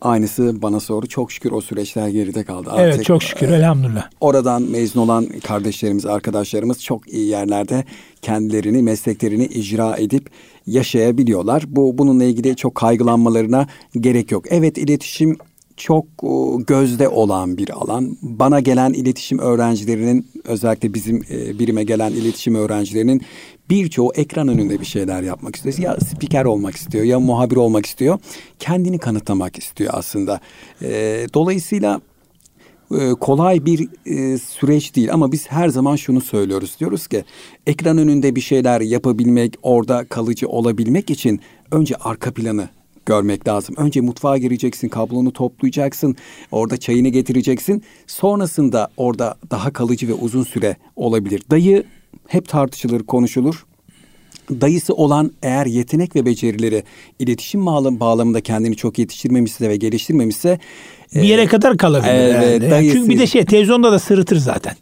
Aynısı 0.00 0.62
bana 0.62 0.80
soru. 0.80 1.06
Çok 1.06 1.32
şükür 1.32 1.52
o 1.52 1.60
süreçler 1.60 2.08
geride 2.08 2.44
kaldı. 2.44 2.70
Artık 2.70 2.94
evet 2.94 3.04
çok 3.04 3.22
şükür 3.22 3.48
elhamdülillah. 3.48 4.10
Oradan 4.20 4.62
mezun 4.62 5.00
olan 5.00 5.26
kardeşlerimiz, 5.26 6.06
arkadaşlarımız 6.06 6.82
çok 6.82 7.12
iyi 7.12 7.28
yerlerde 7.28 7.84
kendilerini, 8.22 8.82
mesleklerini 8.82 9.44
icra 9.44 9.96
edip 9.96 10.30
yaşayabiliyorlar. 10.66 11.64
Bu 11.66 11.98
bununla 11.98 12.24
ilgili 12.24 12.56
çok 12.56 12.74
kaygılanmalarına 12.74 13.66
gerek 14.00 14.32
yok. 14.32 14.44
Evet 14.50 14.78
iletişim 14.78 15.36
çok 15.76 16.04
e, 16.04 16.62
gözde 16.66 17.08
olan 17.08 17.58
bir 17.58 17.70
alan. 17.70 18.16
Bana 18.22 18.60
gelen 18.60 18.92
iletişim 18.92 19.38
öğrencilerinin 19.38 20.26
özellikle 20.44 20.94
bizim 20.94 21.16
e, 21.30 21.58
birime 21.58 21.84
gelen 21.84 22.12
iletişim 22.12 22.54
öğrencilerinin 22.54 23.22
birçoğu 23.70 24.12
ekran 24.14 24.48
önünde 24.48 24.80
bir 24.80 24.86
şeyler 24.86 25.22
yapmak 25.22 25.56
istiyor. 25.56 25.78
Ya 25.78 26.00
spiker 26.00 26.44
olmak 26.44 26.76
istiyor 26.76 27.04
ya 27.04 27.20
muhabir 27.20 27.56
olmak 27.56 27.86
istiyor. 27.86 28.18
Kendini 28.58 28.98
kanıtlamak 28.98 29.58
istiyor 29.58 29.90
aslında. 29.96 30.40
E, 30.82 31.26
dolayısıyla 31.34 32.00
kolay 33.20 33.66
bir 33.66 33.88
süreç 34.38 34.96
değil 34.96 35.12
ama 35.12 35.32
biz 35.32 35.50
her 35.50 35.68
zaman 35.68 35.96
şunu 35.96 36.20
söylüyoruz. 36.20 36.76
Diyoruz 36.80 37.06
ki 37.06 37.24
ekran 37.66 37.98
önünde 37.98 38.36
bir 38.36 38.40
şeyler 38.40 38.80
yapabilmek, 38.80 39.54
orada 39.62 40.04
kalıcı 40.04 40.48
olabilmek 40.48 41.10
için 41.10 41.40
önce 41.70 41.94
arka 41.96 42.34
planı 42.34 42.68
görmek 43.06 43.48
lazım. 43.48 43.74
Önce 43.78 44.00
mutfağa 44.00 44.38
gireceksin, 44.38 44.88
kablonu 44.88 45.32
toplayacaksın, 45.32 46.16
orada 46.50 46.76
çayını 46.76 47.08
getireceksin. 47.08 47.82
Sonrasında 48.06 48.88
orada 48.96 49.34
daha 49.50 49.72
kalıcı 49.72 50.08
ve 50.08 50.12
uzun 50.12 50.42
süre 50.42 50.76
olabilir. 50.96 51.42
Dayı 51.50 51.84
hep 52.28 52.48
tartışılır, 52.48 53.02
konuşulur. 53.02 53.66
dayısı 54.50 54.94
olan 54.94 55.32
eğer 55.42 55.66
yetenek 55.66 56.16
ve 56.16 56.26
becerileri 56.26 56.82
iletişim 57.18 57.66
bağlam 57.66 58.00
bağlamında 58.00 58.40
kendini 58.40 58.76
çok 58.76 58.98
yetiştirmemişse 58.98 59.68
ve 59.68 59.76
geliştirmemişse 59.76 60.58
bir 61.14 61.22
yere 61.22 61.42
e, 61.42 61.46
kadar 61.46 61.76
kalabilir. 61.76 62.12
Evet, 62.12 62.62
yani. 62.62 62.70
dayısı... 62.70 62.96
Çünkü 62.96 63.10
bir 63.10 63.18
de 63.18 63.26
şey 63.26 63.44
televizyonda 63.44 63.92
da 63.92 63.98
sırıtır 63.98 64.36
zaten. 64.36 64.74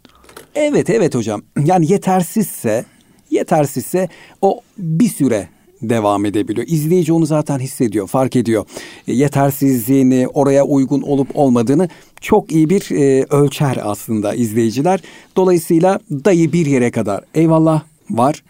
Evet 0.55 0.89
evet 0.89 1.15
hocam. 1.15 1.41
Yani 1.65 1.91
yetersizse 1.91 2.85
yetersizse 3.31 4.09
o 4.41 4.61
bir 4.77 5.09
süre 5.09 5.49
devam 5.89 6.25
edebiliyor. 6.25 6.67
İzleyici 6.67 7.13
onu 7.13 7.25
zaten 7.25 7.59
hissediyor, 7.59 8.07
fark 8.07 8.35
ediyor. 8.35 8.65
E, 9.07 9.13
yetersizliğini, 9.13 10.27
oraya 10.27 10.65
uygun 10.65 11.01
olup 11.01 11.27
olmadığını 11.33 11.89
çok 12.21 12.51
iyi 12.51 12.69
bir 12.69 12.91
e, 12.91 13.25
ölçer 13.29 13.79
aslında 13.83 14.33
izleyiciler. 14.33 14.99
Dolayısıyla 15.35 15.99
dayı 16.11 16.53
bir 16.53 16.65
yere 16.65 16.91
kadar 16.91 17.23
eyvallah 17.33 17.83
var 18.09 18.43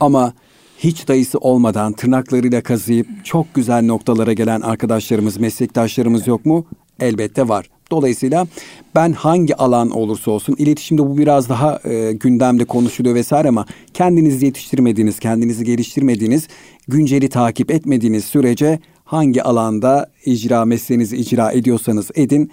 ama 0.00 0.32
hiç 0.78 1.08
dayısı 1.08 1.38
olmadan 1.38 1.92
tırnaklarıyla 1.92 2.62
kazıyıp 2.62 3.06
çok 3.24 3.54
güzel 3.54 3.84
noktalara 3.84 4.32
gelen 4.32 4.60
arkadaşlarımız, 4.60 5.36
meslektaşlarımız 5.36 6.26
yok 6.26 6.46
mu? 6.46 6.66
Elbette 7.00 7.48
var. 7.48 7.71
Dolayısıyla 7.92 8.46
ben 8.94 9.12
hangi 9.12 9.56
alan 9.56 9.90
olursa 9.90 10.30
olsun 10.30 10.54
iletişimde 10.58 11.02
bu 11.02 11.18
biraz 11.18 11.48
daha 11.48 11.80
e, 11.84 12.12
gündemde 12.12 12.64
konuşuluyor 12.64 13.14
vesaire 13.14 13.48
ama 13.48 13.66
kendinizi 13.94 14.46
yetiştirmediğiniz, 14.46 15.18
kendinizi 15.18 15.64
geliştirmediğiniz, 15.64 16.48
günceli 16.88 17.28
takip 17.28 17.70
etmediğiniz 17.70 18.24
sürece 18.24 18.78
hangi 19.04 19.42
alanda 19.42 20.10
icra 20.24 20.64
mesleğinizi 20.64 21.16
icra 21.16 21.52
ediyorsanız 21.52 22.10
edin 22.14 22.50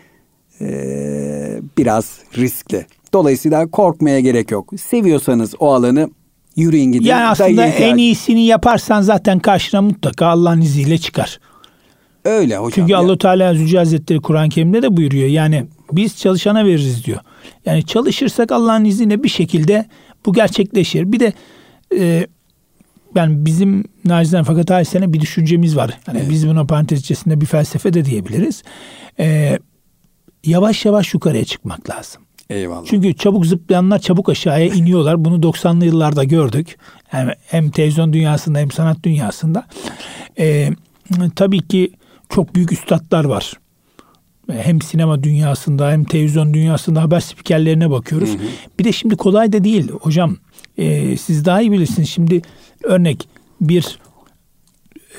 e, 0.62 0.68
biraz 1.78 2.20
riskli. 2.38 2.86
Dolayısıyla 3.14 3.68
korkmaya 3.68 4.20
gerek 4.20 4.52
yok. 4.52 4.74
Seviyorsanız 4.82 5.56
o 5.60 5.74
alanı 5.74 6.10
yürüyün 6.56 6.92
gidin. 6.92 7.06
Yani 7.06 7.26
aslında 7.26 7.66
en 7.66 7.98
iyisini 7.98 8.46
yaparsan 8.46 9.02
zaten 9.02 9.40
karşına 9.40 9.82
mutlaka 9.82 10.26
Allah'ın 10.26 10.62
izniyle 10.62 10.98
çıkar. 10.98 11.40
Öyle 12.30 12.58
hocam. 12.58 12.72
Çünkü 12.76 12.96
Allah 12.96 13.18
Teala 13.18 13.54
Zülcü 13.54 13.78
Hazretleri 13.78 14.22
Kur'an-ı 14.22 14.50
Kerim'de 14.50 14.82
de 14.82 14.98
buyuruyor. 14.98 15.28
Yani 15.28 15.66
biz 15.92 16.18
çalışana 16.18 16.66
veririz 16.66 17.06
diyor. 17.06 17.20
Yani 17.66 17.86
çalışırsak 17.86 18.52
Allah'ın 18.52 18.86
izniyle 18.86 19.24
bir 19.24 19.30
şekilde 19.30 19.86
bu 20.26 20.34
gerçekleşir. 20.34 21.12
Bir 21.12 21.20
de 21.20 21.34
e, 21.98 22.28
yani 23.16 23.46
bizim 23.46 23.84
nacizane 24.06 24.44
fakat 24.44 24.72
ailesine 24.72 25.14
bir 25.14 25.20
düşüncemiz 25.20 25.76
var. 25.76 26.00
Yani 26.08 26.20
evet. 26.20 26.30
biz 26.30 26.48
buna 26.48 26.66
parantez 26.66 27.00
içerisinde 27.00 27.42
bir 27.42 27.46
felsefe 27.46 27.94
de 27.94 28.06
diyebiliriz. 28.06 28.64
E, 29.20 29.60
yavaş 30.44 30.86
yavaş 30.86 31.14
yukarıya 31.14 31.46
çıkmak 31.46 31.90
lazım. 31.90 32.22
Eyvallah. 32.50 32.86
Çünkü 32.86 33.14
çabuk 33.14 33.46
zıplayanlar 33.46 34.00
çabuk 34.00 34.30
aşağıya 34.30 34.66
iniyorlar. 34.74 35.26
Bunu 35.26 35.36
90'lı 35.36 35.86
yıllarda 35.86 36.24
gördük. 36.24 36.78
Yani 37.14 37.32
hem 37.48 37.70
televizyon 37.70 38.14
dünyasında 38.14 38.60
hem 38.60 38.72
sanat 38.72 39.04
dünyasında. 39.04 39.66
Ee, 40.40 40.70
tabii 41.36 41.68
ki 41.68 41.92
çok 42.30 42.56
büyük 42.56 42.72
üstadlar 42.72 43.26
var. 43.26 43.54
Hem 44.52 44.82
sinema 44.82 45.24
dünyasında 45.24 45.92
hem 45.92 46.04
televizyon 46.04 46.54
dünyasında 46.54 47.02
haber 47.02 47.20
spikerlerine 47.20 47.90
bakıyoruz. 47.92 48.30
Hı 48.30 48.34
hı. 48.34 48.48
Bir 48.80 48.84
de 48.84 48.92
şimdi 48.92 49.16
kolay 49.16 49.54
da 49.54 49.64
değil 49.64 49.92
hocam. 49.92 50.38
E, 50.78 51.18
siz 51.18 51.46
daha 51.46 51.62
iyi 51.62 51.72
bilirsiniz. 51.72 52.10
Şimdi 52.10 52.42
örnek 52.84 53.30
bir 53.62 54.00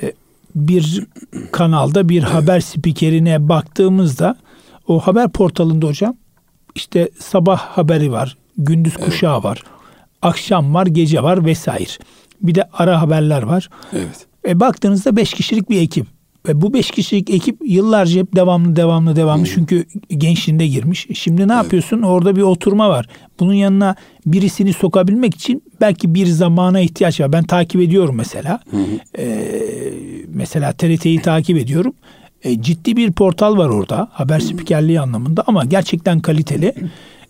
e, 0.03 0.13
bir 0.55 1.07
kanalda 1.53 2.09
bir 2.09 2.23
haber 2.23 2.61
spikerine 2.61 3.49
baktığımızda 3.49 4.37
o 4.89 5.01
haber 5.01 5.29
portalında 5.29 5.87
hocam 5.87 6.17
işte 6.75 7.11
sabah 7.19 7.59
haberi 7.59 8.13
var, 8.13 8.37
gündüz 8.59 8.97
kuşağı 8.97 9.43
var, 9.43 9.63
akşam 10.23 10.75
var, 10.75 10.87
gece 10.87 11.23
var 11.23 11.45
vesaire. 11.45 11.91
Bir 12.43 12.55
de 12.55 12.65
ara 12.73 13.03
haberler 13.03 13.43
var. 13.43 13.69
Evet. 13.93 14.27
E, 14.49 14.61
baktığınızda 14.61 15.17
beş 15.17 15.35
kişilik 15.35 15.71
bir 15.71 15.81
ekip. 15.81 16.07
Ve 16.49 16.61
bu 16.61 16.75
beş 16.75 16.91
kişilik 16.91 17.31
ekip 17.31 17.57
yıllarca 17.65 18.21
hep 18.21 18.37
devamlı 18.37 18.77
devamlı 18.77 19.17
devamlı 19.17 19.45
hmm. 19.45 19.53
çünkü 19.55 19.85
gençliğinde 20.09 20.67
girmiş. 20.67 21.07
Şimdi 21.15 21.49
ne 21.49 21.53
evet. 21.53 21.63
yapıyorsun? 21.63 22.03
Orada 22.03 22.37
bir 22.37 22.43
oturma 22.43 22.89
var. 22.89 23.07
Bunun 23.41 23.55
yanına 23.55 23.95
birisini 24.27 24.73
sokabilmek 24.73 25.35
için 25.35 25.63
belki 25.81 26.15
bir 26.15 26.27
zamana 26.27 26.81
ihtiyaç 26.81 27.21
var. 27.21 27.33
Ben 27.33 27.45
takip 27.45 27.81
ediyorum 27.81 28.15
mesela. 28.17 28.61
Hmm. 28.71 28.81
Ee, 29.19 29.53
mesela 30.29 30.73
TRT'yi 30.73 31.23
takip 31.23 31.59
ediyorum. 31.59 31.95
E, 32.43 32.63
ciddi 32.63 32.97
bir 32.97 33.13
portal 33.13 33.59
var 33.59 33.69
orada 33.69 34.09
haber 34.13 34.41
spikerliği 34.41 35.01
anlamında 35.01 35.45
ama 35.47 35.65
gerçekten 35.65 36.21
kaliteli. 36.21 36.75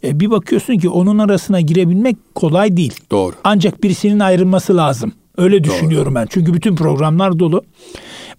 E, 0.05 0.21
bir 0.21 0.31
bakıyorsun 0.31 0.79
ki 0.79 0.89
onun 0.89 1.19
arasına 1.19 1.61
girebilmek 1.61 2.17
kolay 2.35 2.77
değil. 2.77 2.95
Doğru. 3.11 3.35
Ancak 3.45 3.83
birisinin 3.83 4.21
ayrılması 4.21 4.77
lazım. 4.77 5.13
Öyle 5.37 5.65
düşünüyorum 5.65 6.15
Doğru. 6.15 6.23
ben. 6.23 6.27
Çünkü 6.31 6.55
bütün 6.55 6.77
programlar 6.77 7.39
dolu. 7.39 7.65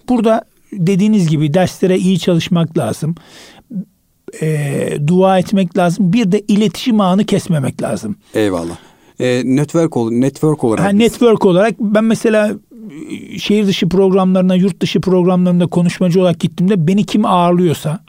Burada 0.09 0.41
dediğiniz 0.73 1.27
gibi 1.27 1.53
derslere 1.53 1.97
iyi 1.97 2.19
çalışmak 2.19 2.77
lazım. 2.77 3.15
E, 4.41 4.97
dua 5.07 5.39
etmek 5.39 5.77
lazım. 5.77 6.13
Bir 6.13 6.31
de 6.31 6.39
iletişim 6.39 7.01
ağını 7.01 7.25
kesmemek 7.25 7.81
lazım. 7.81 8.15
Eyvallah. 8.33 8.77
E, 9.19 9.41
network, 9.45 9.95
network 10.11 10.63
olarak. 10.63 10.85
Ha, 10.85 10.89
network 10.89 11.45
olarak 11.45 11.79
ben 11.79 12.03
mesela 12.03 12.51
şehir 13.37 13.67
dışı 13.67 13.89
programlarına, 13.89 14.55
yurt 14.55 14.81
dışı 14.81 15.01
programlarında 15.01 15.67
konuşmacı 15.67 16.21
olarak 16.21 16.39
gittiğimde 16.39 16.87
beni 16.87 17.03
kim 17.03 17.25
ağırlıyorsa, 17.25 17.99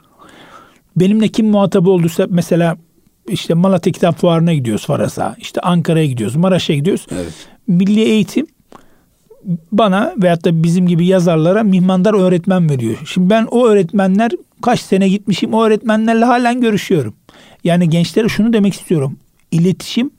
benimle 0.95 1.27
kim 1.27 1.47
muhatap 1.47 1.87
olduysa 1.87 2.27
mesela 2.29 2.77
işte 3.27 3.53
Malatya 3.53 3.93
Kitap 3.93 4.19
Fuarı'na 4.19 4.53
gidiyoruz 4.53 4.85
Faras'a, 4.85 5.35
işte 5.37 5.61
Ankara'ya 5.61 6.05
gidiyoruz, 6.05 6.35
Maraş'a 6.35 6.73
gidiyoruz. 6.73 7.07
Evet. 7.11 7.33
Milli 7.67 8.01
Eğitim 8.01 8.47
bana 9.71 10.13
veyahut 10.17 10.45
da 10.45 10.63
bizim 10.63 10.87
gibi 10.87 11.05
yazarlara 11.05 11.63
mihmandar 11.63 12.13
öğretmen 12.13 12.69
veriyor. 12.69 12.97
Şimdi 13.05 13.29
ben 13.29 13.47
o 13.51 13.67
öğretmenler 13.67 14.31
kaç 14.61 14.79
sene 14.79 15.09
gitmişim 15.09 15.53
o 15.53 15.63
öğretmenlerle 15.63 16.25
halen 16.25 16.61
görüşüyorum. 16.61 17.13
Yani 17.63 17.89
gençlere 17.89 18.29
şunu 18.29 18.53
demek 18.53 18.73
istiyorum. 18.73 19.17
İletişim 19.51 20.11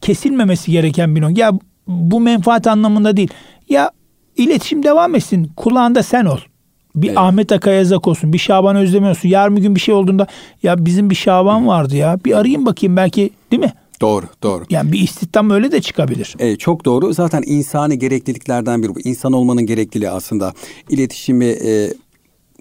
kesilmemesi 0.00 0.72
gereken 0.72 1.16
bir 1.16 1.22
nokta. 1.22 1.40
Ya 1.40 1.52
bu 1.88 2.20
menfaat 2.20 2.66
anlamında 2.66 3.16
değil. 3.16 3.30
Ya 3.68 3.90
iletişim 4.36 4.82
devam 4.82 5.14
etsin. 5.14 5.50
Kulağında 5.56 6.02
sen 6.02 6.24
ol. 6.24 6.38
Bir 6.94 7.08
evet. 7.08 7.18
Ahmet 7.18 7.52
Akayazak 7.52 8.08
olsun. 8.08 8.32
Bir 8.32 8.38
Şaban 8.38 8.76
Özdemir 8.76 9.10
olsun. 9.10 9.28
Yarın 9.28 9.56
bir 9.56 9.62
gün 9.62 9.74
bir 9.74 9.80
şey 9.80 9.94
olduğunda 9.94 10.26
ya 10.62 10.84
bizim 10.86 11.10
bir 11.10 11.14
Şaban 11.14 11.66
vardı 11.66 11.96
ya. 11.96 12.18
Bir 12.24 12.38
arayayım 12.38 12.66
bakayım 12.66 12.96
belki 12.96 13.30
değil 13.50 13.62
mi? 13.62 13.72
Doğru, 14.00 14.26
doğru. 14.42 14.64
Yani 14.70 14.92
bir 14.92 15.00
istihdam 15.00 15.50
öyle 15.50 15.72
de 15.72 15.80
çıkabilir. 15.80 16.34
Evet, 16.38 16.60
çok 16.60 16.84
doğru. 16.84 17.14
Zaten 17.14 17.42
insani 17.46 17.98
gerekliliklerden 17.98 18.82
biri 18.82 18.94
bu. 18.94 19.00
İnsan 19.00 19.32
olmanın 19.32 19.66
gerekliliği 19.66 20.10
aslında. 20.10 20.52
İletişimi 20.88 21.44
e, 21.44 21.92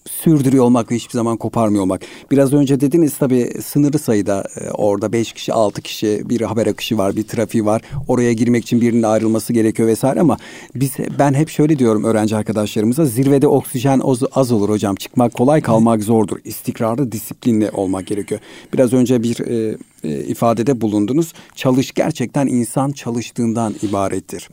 sürdürüyor 0.09 0.63
olmak 0.63 0.91
ve 0.91 0.95
hiçbir 0.95 1.13
zaman 1.13 1.37
koparmıyor 1.37 1.83
olmak. 1.83 2.01
Biraz 2.31 2.53
önce 2.53 2.79
dediniz 2.79 3.17
tabii 3.17 3.53
sınırlı 3.65 3.99
sayıda 3.99 4.43
e, 4.61 4.69
orada 4.69 5.11
beş 5.11 5.33
kişi 5.33 5.53
altı 5.53 5.81
kişi 5.81 6.21
bir 6.25 6.41
haber 6.41 6.67
akışı 6.67 6.97
var 6.97 7.15
bir 7.15 7.27
trafiği 7.27 7.65
var. 7.65 7.81
Oraya 8.07 8.33
girmek 8.33 8.63
için 8.63 8.81
birinin 8.81 9.03
ayrılması 9.03 9.53
gerekiyor 9.53 9.87
vesaire 9.87 10.19
ama 10.19 10.37
biz 10.75 10.91
ben 11.19 11.33
hep 11.33 11.49
şöyle 11.49 11.79
diyorum 11.79 12.03
öğrenci 12.03 12.35
arkadaşlarımıza 12.35 13.05
zirvede 13.05 13.47
oksijen 13.47 14.01
az, 14.03 14.19
az 14.35 14.51
olur 14.51 14.69
hocam. 14.69 14.95
Çıkmak 14.95 15.33
kolay 15.33 15.61
kalmak 15.61 16.03
zordur. 16.03 16.37
İstikrarlı 16.43 17.11
disiplinli 17.11 17.69
olmak 17.69 18.07
gerekiyor. 18.07 18.41
Biraz 18.73 18.93
önce 18.93 19.23
bir 19.23 19.39
e, 19.39 19.77
e, 20.05 20.23
ifadede 20.23 20.81
bulundunuz. 20.81 21.33
Çalış 21.55 21.93
gerçekten 21.93 22.47
insan 22.47 22.91
çalıştığından 22.91 23.75
ibarettir. 23.81 24.49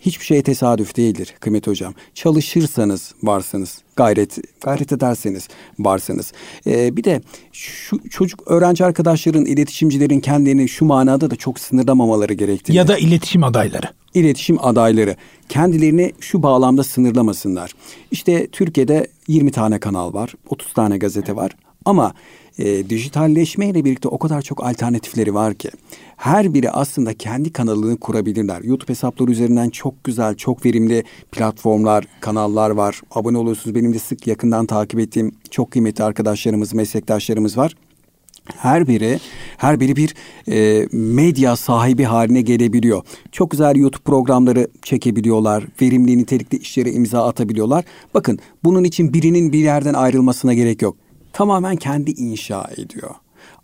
Hiçbir 0.00 0.24
şey 0.24 0.42
tesadüf 0.42 0.96
değildir 0.96 1.34
Kıymet 1.40 1.66
Hocam. 1.66 1.94
Çalışırsanız 2.14 3.14
varsınız. 3.22 3.82
Gayret 3.96 4.38
gayret 4.60 4.92
ederseniz 4.92 5.48
varsınız. 5.78 6.32
Ee, 6.66 6.96
bir 6.96 7.04
de 7.04 7.20
şu 7.52 8.08
çocuk 8.10 8.42
öğrenci 8.46 8.84
arkadaşların, 8.84 9.44
iletişimcilerin 9.44 10.20
kendilerini 10.20 10.68
şu 10.68 10.84
manada 10.84 11.30
da 11.30 11.36
çok 11.36 11.58
sınırlamamaları 11.58 12.34
gerektiğini. 12.34 12.76
Ya 12.76 12.88
da 12.88 12.98
iletişim 12.98 13.44
adayları. 13.44 13.86
İletişim 14.14 14.64
adayları 14.64 15.16
kendilerini 15.48 16.12
şu 16.20 16.42
bağlamda 16.42 16.84
sınırlamasınlar. 16.84 17.72
İşte 18.10 18.46
Türkiye'de 18.46 19.06
20 19.28 19.50
tane 19.50 19.78
kanal 19.80 20.14
var, 20.14 20.34
30 20.48 20.72
tane 20.72 20.98
gazete 20.98 21.36
var. 21.36 21.52
Ama 21.84 22.14
e, 22.58 22.90
dijitalleşmeyle 22.90 23.84
birlikte 23.84 24.08
o 24.08 24.18
kadar 24.18 24.42
çok 24.42 24.64
alternatifleri 24.64 25.34
var 25.34 25.54
ki 25.54 25.70
her 26.16 26.54
biri 26.54 26.70
aslında 26.70 27.14
kendi 27.14 27.52
kanalını 27.52 27.96
kurabilirler. 27.96 28.62
YouTube 28.62 28.88
hesapları 28.88 29.30
üzerinden 29.30 29.70
çok 29.70 30.04
güzel, 30.04 30.34
çok 30.34 30.64
verimli 30.64 31.04
platformlar, 31.32 32.04
kanallar 32.20 32.70
var. 32.70 33.00
Abone 33.10 33.38
oluyorsunuz. 33.38 33.74
Benim 33.74 33.94
de 33.94 33.98
sık 33.98 34.26
yakından 34.26 34.66
takip 34.66 35.00
ettiğim 35.00 35.32
çok 35.50 35.70
kıymetli 35.70 36.04
arkadaşlarımız, 36.04 36.74
meslektaşlarımız 36.74 37.58
var. 37.58 37.74
Her 38.56 38.88
biri 38.88 39.18
her 39.56 39.80
biri 39.80 39.96
bir 39.96 40.14
e, 40.48 40.88
medya 40.92 41.56
sahibi 41.56 42.04
haline 42.04 42.40
gelebiliyor. 42.40 43.02
Çok 43.32 43.50
güzel 43.50 43.76
YouTube 43.76 44.02
programları 44.02 44.68
çekebiliyorlar. 44.82 45.64
Verimli 45.82 46.18
nitelikli 46.18 46.58
işlere 46.58 46.92
imza 46.92 47.26
atabiliyorlar. 47.26 47.84
Bakın 48.14 48.38
bunun 48.64 48.84
için 48.84 49.12
birinin 49.12 49.52
bir 49.52 49.58
yerden 49.58 49.94
ayrılmasına 49.94 50.54
gerek 50.54 50.82
yok 50.82 50.96
tamamen 51.40 51.76
kendi 51.76 52.10
inşa 52.10 52.70
ediyor. 52.76 53.10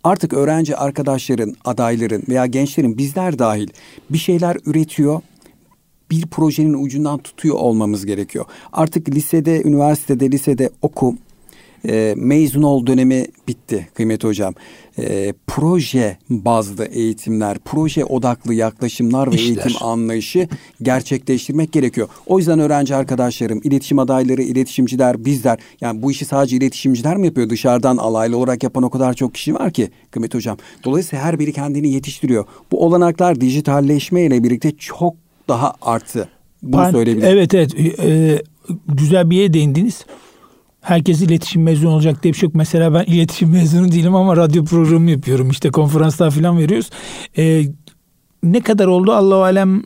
Artık 0.03 0.33
öğrenci 0.33 0.77
arkadaşların, 0.77 1.55
adayların 1.65 2.23
veya 2.29 2.45
gençlerin 2.45 2.97
bizler 2.97 3.39
dahil 3.39 3.69
bir 4.09 4.17
şeyler 4.17 4.57
üretiyor. 4.65 5.21
bir 6.11 6.25
projenin 6.25 6.83
ucundan 6.83 7.17
tutuyor 7.17 7.55
olmamız 7.55 8.05
gerekiyor. 8.05 8.45
Artık 8.73 9.09
lisede, 9.09 9.63
üniversitede, 9.63 10.31
lisede 10.31 10.69
oku, 10.81 11.15
e, 11.87 12.13
mezun 12.17 12.61
ol 12.61 12.87
dönemi 12.87 13.25
bitti 13.47 13.87
kıymetli 13.93 14.27
hocam. 14.27 14.53
E, 14.99 15.33
proje 15.47 16.17
bazlı 16.29 16.85
eğitimler, 16.85 17.57
proje 17.65 18.05
odaklı 18.05 18.53
yaklaşımlar 18.53 19.31
ve 19.31 19.35
İşler. 19.35 19.45
eğitim 19.47 19.71
anlayışı 19.87 20.47
gerçekleştirmek 20.81 21.71
gerekiyor. 21.71 22.07
O 22.25 22.37
yüzden 22.37 22.59
öğrenci 22.59 22.95
arkadaşlarım, 22.95 23.61
iletişim 23.63 23.99
adayları, 23.99 24.41
iletişimciler, 24.41 25.25
bizler 25.25 25.59
yani 25.81 26.01
bu 26.01 26.11
işi 26.11 26.25
sadece 26.25 26.57
iletişimciler 26.57 27.17
mi 27.17 27.25
yapıyor? 27.25 27.49
Dışarıdan 27.49 27.97
alaylı 27.97 28.37
olarak 28.37 28.63
yapan 28.63 28.83
o 28.83 28.89
kadar 28.89 29.13
çok 29.13 29.33
kişi 29.33 29.53
var 29.53 29.71
ki 29.71 29.89
kıymetli 30.11 30.37
hocam. 30.37 30.57
Dolayısıyla 30.83 31.25
her 31.25 31.39
biri 31.39 31.53
kendini 31.53 31.91
yetiştiriyor. 31.93 32.45
Bu 32.71 32.85
olanaklar 32.85 33.41
dijitalleşme 33.41 34.21
ile 34.21 34.43
birlikte 34.43 34.71
çok 34.77 35.15
daha 35.47 35.73
arttı. 35.81 36.29
Bunu 36.63 36.81
Ben- 36.81 36.91
söyleyebilirim. 36.91 37.29
Evet 37.37 37.53
evet 37.53 37.73
Ee, 37.99 38.41
güzel 38.87 39.29
bir 39.29 39.37
yere 39.37 39.53
değindiniz. 39.53 40.05
Herkes 40.87 41.21
iletişim 41.21 41.63
mezunu 41.63 41.89
olacak 41.89 42.23
diye 42.23 42.33
bir 42.33 42.37
şey 42.37 42.47
yok. 42.47 42.55
Mesela 42.55 42.93
ben 42.93 43.03
iletişim 43.03 43.49
mezunu 43.49 43.91
değilim 43.91 44.15
ama 44.15 44.37
radyo 44.37 44.65
programı 44.65 45.11
yapıyorum. 45.11 45.49
İşte 45.49 45.69
konferanslar 45.69 46.31
falan 46.31 46.57
veriyoruz. 46.57 46.89
Ee, 47.37 47.63
ne 48.43 48.61
kadar 48.61 48.87
oldu 48.87 49.11
Allah 49.11 49.35
alem 49.35 49.83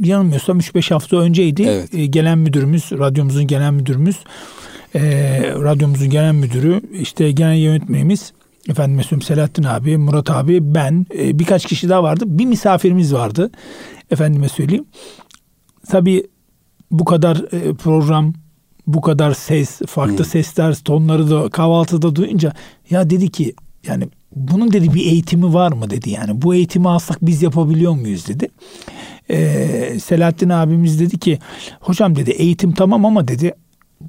yanılmıyorsam 0.00 0.58
3-5 0.58 0.92
hafta 0.92 1.16
önceydi. 1.16 1.62
Evet. 1.62 1.94
Ee, 1.94 2.06
gelen 2.06 2.38
müdürümüz, 2.38 2.92
radyomuzun 2.92 3.46
genel 3.46 3.72
müdürümüz, 3.72 4.16
ee, 4.94 5.00
radyomuzun 5.42 6.10
genel 6.10 6.32
müdürü, 6.32 6.80
işte 6.92 7.32
genel 7.32 7.56
yönetmenimiz 7.56 8.32
Efendim 8.68 8.96
Mesut 8.96 9.24
Selahattin 9.24 9.62
abi, 9.62 9.96
Murat 9.96 10.30
abi, 10.30 10.74
ben, 10.74 11.06
e, 11.18 11.38
birkaç 11.38 11.66
kişi 11.66 11.88
daha 11.88 12.02
vardı. 12.02 12.24
Bir 12.26 12.44
misafirimiz 12.44 13.14
vardı. 13.14 13.50
Efendime 14.10 14.48
söyleyeyim. 14.48 14.84
Tabii 15.90 16.26
bu 16.90 17.04
kadar 17.04 17.36
e, 17.52 17.74
program, 17.74 18.34
bu 18.86 19.00
kadar 19.00 19.34
ses, 19.34 19.80
farklı 19.86 20.24
sesler, 20.24 20.74
tonları 20.74 21.30
da 21.30 21.48
kahvaltıda 21.48 22.16
duyunca 22.16 22.52
ya 22.90 23.10
dedi 23.10 23.30
ki 23.30 23.54
yani 23.86 24.08
bunun 24.36 24.72
dedi 24.72 24.94
bir 24.94 25.06
eğitimi 25.06 25.54
var 25.54 25.72
mı 25.72 25.90
dedi 25.90 26.10
yani. 26.10 26.42
Bu 26.42 26.54
eğitimi 26.54 26.88
alsak 26.88 27.18
biz 27.22 27.42
yapabiliyor 27.42 27.92
muyuz 27.92 28.28
dedi. 28.28 28.48
Ee, 29.30 29.98
Selahattin 30.04 30.48
abimiz 30.48 31.00
dedi 31.00 31.18
ki 31.18 31.38
hocam 31.80 32.16
dedi 32.16 32.30
eğitim 32.30 32.72
tamam 32.72 33.06
ama 33.06 33.28
dedi 33.28 33.52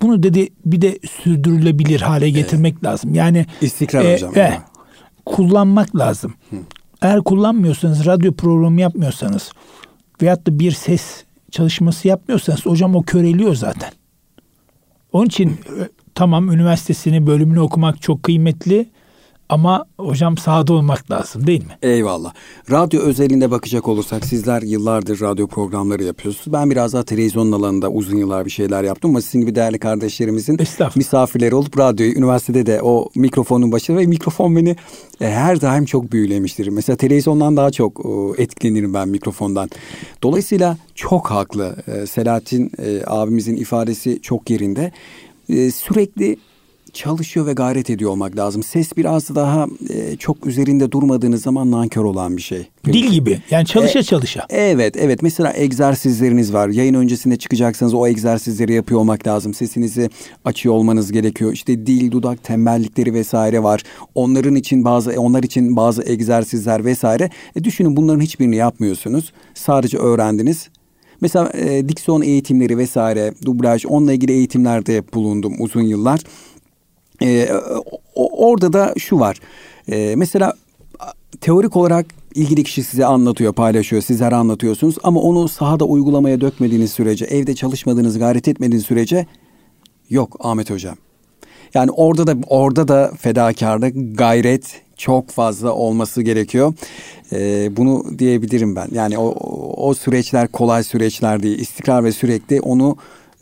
bunu 0.01 0.23
dedi 0.23 0.49
bir 0.65 0.81
de 0.81 0.99
sürdürülebilir 1.23 2.01
hale 2.01 2.29
getirmek 2.29 2.83
lazım. 2.83 3.13
Yani 3.15 3.45
İstikrar 3.61 4.05
e, 4.05 4.13
hocam. 4.13 4.37
e, 4.37 4.61
kullanmak 5.25 5.95
lazım. 5.95 6.33
Eğer 7.01 7.21
kullanmıyorsanız, 7.21 8.05
radyo 8.05 8.33
programı 8.33 8.81
yapmıyorsanız 8.81 9.51
veyahut 10.21 10.47
da 10.47 10.59
bir 10.59 10.71
ses 10.71 11.23
çalışması 11.51 12.07
yapmıyorsanız 12.07 12.65
hocam 12.65 12.95
o 12.95 13.03
köreliyor 13.03 13.55
zaten. 13.55 13.91
Onun 15.13 15.25
için 15.25 15.50
e, 15.50 15.89
tamam 16.15 16.51
üniversitesini, 16.51 17.27
bölümünü 17.27 17.60
okumak 17.60 18.01
çok 18.01 18.24
kıymetli 18.24 18.89
ama 19.53 19.86
hocam 19.98 20.38
sahada 20.38 20.74
olmak 20.74 21.12
lazım 21.12 21.48
değil 21.48 21.65
mi? 21.65 21.77
Eyvallah. 21.81 22.33
Radyo 22.72 23.01
özelinde 23.01 23.51
bakacak 23.51 23.88
olursak 23.88 24.25
sizler 24.25 24.62
yıllardır 24.62 25.22
radyo 25.22 25.48
programları 25.48 26.03
yapıyorsunuz. 26.03 26.53
Ben 26.53 26.72
biraz 26.72 26.93
daha 26.93 27.03
televizyonun 27.03 27.51
alanında 27.51 27.89
uzun 27.89 28.17
yıllar 28.17 28.45
bir 28.45 28.51
şeyler 28.51 28.83
yaptım 28.83 29.12
ama 29.12 29.22
sizin 29.22 29.41
gibi 29.41 29.55
değerli 29.55 29.79
kardeşlerimizin 29.79 30.57
misafirleri 30.95 31.55
olup 31.55 31.77
radyoyu 31.77 32.13
üniversitede 32.13 32.65
de 32.65 32.81
o 32.81 33.10
mikrofonun 33.15 33.72
başında 33.72 33.98
ve 33.98 34.05
mikrofon 34.05 34.55
beni 34.55 34.75
e, 35.22 35.29
her 35.29 35.62
daim 35.62 35.86
çok 35.86 36.12
büyülemiştir. 36.12 36.67
Mesela 36.67 36.95
televizyondan 36.95 37.57
daha 37.57 37.72
çok 37.72 38.01
e, 38.05 38.41
etkilenirim 38.43 38.93
ben 38.93 39.10
mikrofondan. 39.10 39.69
Dolayısıyla 40.24 40.77
çok 40.95 41.31
haklı. 41.31 41.75
E, 41.88 42.05
Selahattin 42.05 42.72
e, 42.77 43.01
abimizin 43.07 43.55
ifadesi 43.55 44.22
çok 44.22 44.50
yerinde. 44.50 44.91
E, 45.50 45.72
sürekli 45.72 46.38
çalışıyor 46.93 47.45
ve 47.45 47.53
gayret 47.53 47.89
ediyor 47.89 48.12
olmak 48.12 48.38
lazım. 48.38 48.63
Ses 48.63 48.97
biraz 48.97 49.35
daha 49.35 49.67
e, 49.89 50.15
çok 50.15 50.47
üzerinde 50.47 50.91
durmadığınız 50.91 51.41
zaman 51.41 51.71
nankör 51.71 52.03
olan 52.03 52.38
bir 52.38 52.41
şey. 52.41 52.67
Dil 52.86 53.12
gibi. 53.12 53.41
Yani 53.49 53.65
çalışa 53.65 53.99
E, 53.99 54.03
çalışa. 54.03 54.45
Evet 54.49 54.95
evet 54.97 55.21
mesela 55.21 55.53
egzersizleriniz 55.56 56.53
var. 56.53 56.69
Yayın 56.69 56.93
öncesinde 56.93 57.36
çıkacaksanız 57.36 57.93
o 57.93 58.08
egzersizleri 58.08 58.73
yapıyor 58.73 58.99
olmak 58.99 59.27
lazım. 59.27 59.53
Sesinizi 59.53 60.10
açıyor 60.45 60.75
olmanız 60.75 61.12
gerekiyor. 61.12 61.53
İşte 61.53 61.86
dil, 61.88 62.12
dudak 62.12 62.43
tembellikleri 62.43 63.13
vesaire 63.13 63.63
var. 63.63 63.84
Onların 64.15 64.56
için 64.56 64.86
bazı 64.86 65.12
onlar 65.21 65.43
için 65.43 65.75
bazı 65.75 66.03
egzersizler 66.03 66.86
vesaire. 66.86 67.29
E 67.56 67.63
düşünün 67.63 67.95
bunların 67.97 68.21
hiçbirini 68.21 68.56
yapmıyorsunuz. 68.56 69.34
Sadece 69.53 69.97
öğrendiniz. 69.97 70.69
Mesela 71.21 71.51
e, 71.53 71.89
diksiyon 71.89 72.21
eğitimleri 72.21 72.77
vesaire, 72.77 73.34
dublaj 73.45 73.86
onunla 73.86 74.13
ilgili 74.13 74.32
eğitimlerde 74.32 75.03
bulundum 75.13 75.53
uzun 75.60 75.82
yıllar. 75.82 76.19
O- 78.15 78.49
orada 78.49 78.73
da 78.73 78.93
şu 78.97 79.19
var. 79.19 79.39
Ee, 79.91 80.13
mesela 80.17 80.53
teorik 81.41 81.75
olarak 81.75 82.05
ilgili 82.36 82.63
kişi 82.63 82.83
size 82.83 83.05
anlatıyor, 83.05 83.53
paylaşıyor, 83.53 84.01
sizler 84.01 84.31
anlatıyorsunuz 84.31 84.95
ama 85.03 85.19
onu 85.21 85.47
sahada 85.47 85.86
uygulamaya 85.86 86.41
dökmediğiniz 86.41 86.91
sürece, 86.91 87.25
evde 87.25 87.55
çalışmadığınız, 87.55 88.19
gayret 88.19 88.47
etmediğiniz 88.47 88.86
sürece 88.86 89.25
yok 90.09 90.38
Ahmet 90.39 90.69
hocam. 90.69 90.95
Yani 91.73 91.91
orada 91.91 92.27
da 92.27 92.36
orada 92.47 92.88
da 92.88 93.12
fedakarlık, 93.19 94.17
gayret 94.17 94.81
çok 94.97 95.29
fazla 95.29 95.71
olması 95.73 96.21
gerekiyor. 96.21 96.73
Ee, 97.31 97.77
bunu 97.77 98.19
diyebilirim 98.19 98.75
ben. 98.75 98.88
Yani 98.91 99.17
o 99.17 99.33
o 99.88 99.93
süreçler 99.93 100.47
kolay 100.47 100.83
süreçler 100.83 101.43
değil. 101.43 101.59
İstikrar 101.59 102.03
ve 102.03 102.12
sürekli 102.12 102.62
onu 102.62 102.97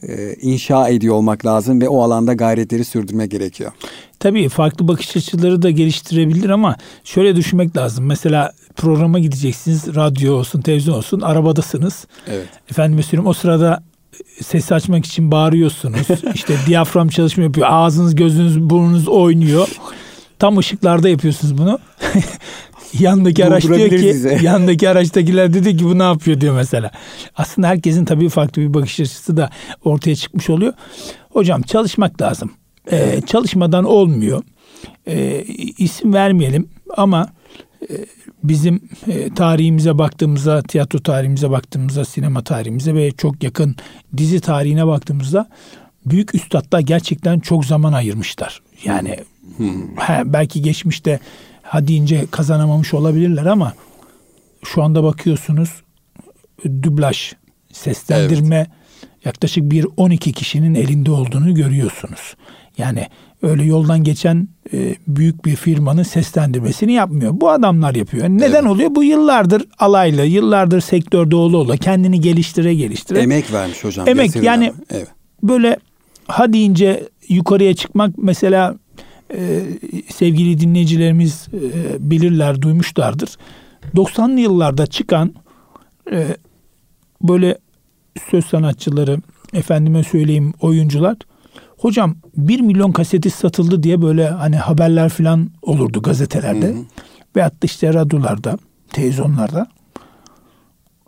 e, 0.07 0.35
inşa 0.41 0.89
ediyor 0.89 1.15
olmak 1.15 1.45
lazım 1.45 1.81
ve 1.81 1.89
o 1.89 2.01
alanda 2.01 2.33
gayretleri 2.33 2.85
sürdürmek 2.85 3.31
gerekiyor. 3.31 3.71
Tabii 4.19 4.49
farklı 4.49 4.87
bakış 4.87 5.17
açıları 5.17 5.61
da 5.61 5.69
geliştirebilir 5.69 6.49
ama 6.49 6.75
şöyle 7.03 7.35
düşünmek 7.35 7.77
lazım. 7.77 8.05
Mesela 8.05 8.51
programa 8.75 9.19
gideceksiniz, 9.19 9.95
radyo 9.95 10.33
olsun, 10.33 10.61
televizyon 10.61 10.95
olsun, 10.95 11.21
arabadasınız. 11.21 12.07
Evet. 12.27 12.47
Efendim 12.71 13.03
söyleyeyim 13.03 13.27
o 13.27 13.33
sırada 13.33 13.83
ses 14.43 14.71
açmak 14.71 15.05
için 15.05 15.31
bağırıyorsunuz. 15.31 16.07
işte 16.33 16.57
diyafram 16.65 17.07
çalışma 17.07 17.43
yapıyor. 17.43 17.67
Ağzınız, 17.69 18.15
gözünüz, 18.15 18.59
burnunuz 18.59 19.07
oynuyor. 19.07 19.67
Tam 20.39 20.57
ışıklarda 20.57 21.09
yapıyorsunuz 21.09 21.57
bunu. 21.57 21.79
Yandaki 22.99 23.45
araç 23.45 23.63
diyor 23.63 23.89
ki, 23.89 23.99
sizi. 23.99 24.39
yandaki 24.43 24.89
araçtakiler 24.89 25.53
dedi 25.53 25.77
ki 25.77 25.83
bu 25.85 25.99
ne 25.99 26.03
yapıyor 26.03 26.41
diyor 26.41 26.55
mesela. 26.55 26.91
Aslında 27.35 27.67
herkesin 27.67 28.05
tabii 28.05 28.29
farklı 28.29 28.61
bir 28.61 28.73
bakış 28.73 28.99
açısı 28.99 29.37
da 29.37 29.49
ortaya 29.83 30.15
çıkmış 30.15 30.49
oluyor. 30.49 30.73
Hocam 31.29 31.61
çalışmak 31.61 32.21
lazım. 32.21 32.51
Ee, 32.91 33.21
çalışmadan 33.27 33.83
olmuyor. 33.83 34.43
Ee, 35.07 35.43
isim 35.77 36.13
vermeyelim 36.13 36.69
ama 36.97 37.29
e, 37.89 37.93
bizim 38.43 38.81
e, 39.07 39.33
tarihimize 39.33 39.97
baktığımızda, 39.97 40.61
tiyatro 40.61 40.99
tarihimize 40.99 41.51
baktığımızda, 41.51 42.05
sinema 42.05 42.43
tarihimize 42.43 42.95
ve 42.95 43.11
çok 43.11 43.43
yakın 43.43 43.75
dizi 44.17 44.39
tarihine 44.39 44.87
baktığımızda 44.87 45.49
büyük 46.05 46.35
üstadlar 46.35 46.79
gerçekten 46.79 47.39
çok 47.39 47.65
zaman 47.65 47.93
ayırmışlar. 47.93 48.61
Yani 48.83 49.17
he, 49.97 50.33
belki 50.33 50.61
geçmişte 50.61 51.19
ha 51.71 51.87
deyince 51.87 52.25
kazanamamış 52.31 52.93
olabilirler 52.93 53.45
ama 53.45 53.73
şu 54.65 54.83
anda 54.83 55.03
bakıyorsunuz 55.03 55.69
dublaj, 56.83 57.33
seslendirme 57.71 58.67
yaklaşık 59.25 59.71
bir 59.71 59.87
12 59.97 60.33
kişinin 60.33 60.75
elinde 60.75 61.11
olduğunu 61.11 61.53
görüyorsunuz. 61.53 62.35
Yani 62.77 63.07
öyle 63.41 63.63
yoldan 63.63 64.03
geçen 64.03 64.47
e, 64.73 64.95
büyük 65.07 65.45
bir 65.45 65.55
firmanın 65.55 66.03
seslendirmesini 66.03 66.93
yapmıyor. 66.93 67.31
Bu 67.35 67.49
adamlar 67.49 67.95
yapıyor. 67.95 68.29
Neden 68.29 68.51
Evet. 68.51 68.71
oluyor? 68.71 68.95
Bu 68.95 69.03
yıllardır 69.03 69.63
alaylı, 69.79 70.25
yıllardır 70.25 70.81
sektörde 70.81 71.35
ola 71.35 71.57
ola 71.57 71.77
kendini 71.77 72.21
geliştire 72.21 72.73
geliştire. 72.73 73.19
Emek 73.19 73.53
vermiş 73.53 73.83
hocam. 73.83 74.07
Emek, 74.07 74.35
yani-. 74.35 74.73
Evet. 74.89 75.07
Böyle 75.43 75.77
ha 76.27 76.53
deyince 76.53 77.09
yukarıya 77.27 77.73
çıkmak 77.73 78.17
mesela 78.17 78.75
e, 79.33 79.63
sevgili 80.09 80.59
dinleyicilerimiz 80.59 81.47
e, 81.53 82.11
bilirler, 82.11 82.61
duymuşlardır. 82.61 83.37
90'lı 83.95 84.39
yıllarda 84.39 84.87
çıkan 84.87 85.33
e, 86.11 86.37
böyle 87.21 87.57
söz 88.29 88.45
sanatçıları, 88.45 89.21
efendime 89.53 90.03
söyleyeyim 90.03 90.53
oyuncular. 90.61 91.17
Hocam 91.77 92.15
1 92.37 92.61
milyon 92.61 92.91
kaseti 92.91 93.29
satıldı 93.29 93.83
diye 93.83 94.01
böyle 94.01 94.29
hani 94.29 94.55
haberler 94.55 95.09
falan 95.09 95.49
olurdu 95.61 96.01
gazetelerde. 96.01 96.75
Veyahut 97.35 97.53
da 97.53 97.65
işte 97.65 97.93
radyolarda, 97.93 98.57
televizyonlarda. 98.89 99.67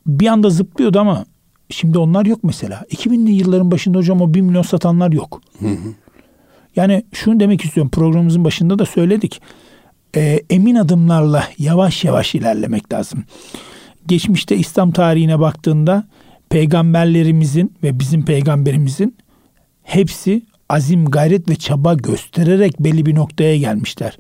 Bir 0.08 0.28
anda 0.28 0.50
zıplıyordu 0.50 1.00
ama 1.00 1.26
şimdi 1.70 1.98
onlar 1.98 2.26
yok 2.26 2.40
mesela. 2.44 2.86
2000'li 2.92 3.32
yılların 3.32 3.72
başında 3.72 3.98
hocam 3.98 4.22
o 4.22 4.34
1 4.34 4.42
milyon 4.42 4.62
satanlar 4.62 5.12
yok. 5.12 5.42
Yani 6.76 7.04
şunu 7.14 7.40
demek 7.40 7.66
istiyorum 7.66 7.92
programımızın 7.92 8.44
başında 8.46 8.80
da 8.80 8.86
söyledik. 8.86 9.42
Ee, 10.16 10.40
emin 10.50 10.76
adımlarla 10.76 11.48
yavaş 11.58 12.04
yavaş 12.04 12.36
ilerlemek 12.36 12.94
lazım. 12.94 13.24
Geçmişte 14.08 14.58
İslam 14.58 14.92
tarihine 14.92 15.40
baktığında 15.40 16.08
peygamberlerimizin 16.50 17.74
ve 17.84 18.00
bizim 18.00 18.26
peygamberimizin 18.26 19.18
hepsi 19.84 20.42
azim, 20.70 21.06
gayret 21.06 21.50
ve 21.50 21.56
çaba 21.56 21.94
göstererek 21.94 22.80
belli 22.80 23.06
bir 23.06 23.16
noktaya 23.16 23.58
gelmişler. 23.58 24.18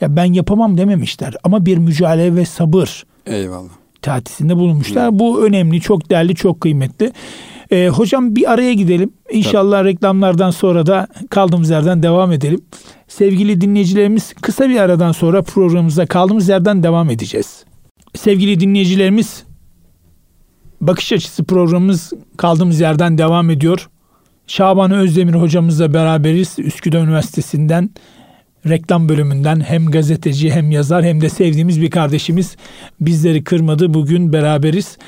Ya 0.00 0.16
ben 0.16 0.32
yapamam 0.32 0.78
dememişler 0.78 1.34
ama 1.44 1.66
bir 1.66 1.78
mücadele 1.78 2.36
ve 2.36 2.44
sabır 2.44 3.04
Eyvallah. 3.26 3.70
tatisinde 4.02 4.56
bulunmuşlar. 4.56 5.18
Bu 5.18 5.46
önemli, 5.46 5.80
çok 5.80 6.10
değerli, 6.10 6.34
çok 6.34 6.60
kıymetli. 6.60 7.12
Ee, 7.70 7.88
hocam 7.88 8.36
bir 8.36 8.52
araya 8.52 8.74
gidelim. 8.74 9.12
İnşallah 9.30 9.84
reklamlardan 9.84 10.50
sonra 10.50 10.86
da 10.86 11.06
kaldığımız 11.30 11.70
yerden 11.70 12.02
devam 12.02 12.32
edelim. 12.32 12.60
Sevgili 13.08 13.60
dinleyicilerimiz 13.60 14.32
kısa 14.32 14.68
bir 14.68 14.80
aradan 14.80 15.12
sonra 15.12 15.42
programımıza 15.42 16.06
kaldığımız 16.06 16.48
yerden 16.48 16.82
devam 16.82 17.10
edeceğiz. 17.10 17.64
Sevgili 18.14 18.60
dinleyicilerimiz 18.60 19.44
Bakış 20.80 21.12
Açısı 21.12 21.44
programımız 21.44 22.12
kaldığımız 22.36 22.80
yerden 22.80 23.18
devam 23.18 23.50
ediyor. 23.50 23.88
Şaban 24.46 24.90
Özdemir 24.90 25.34
hocamızla 25.34 25.94
beraberiz. 25.94 26.58
Üsküdar 26.58 27.02
Üniversitesi'nden 27.02 27.90
reklam 28.68 29.08
bölümünden 29.08 29.60
hem 29.60 29.86
gazeteci 29.86 30.50
hem 30.50 30.70
yazar 30.70 31.04
hem 31.04 31.20
de 31.20 31.28
sevdiğimiz 31.28 31.80
bir 31.80 31.90
kardeşimiz 31.90 32.56
bizleri 33.00 33.44
kırmadı. 33.44 33.94
Bugün 33.94 34.32
beraberiz. 34.32 34.98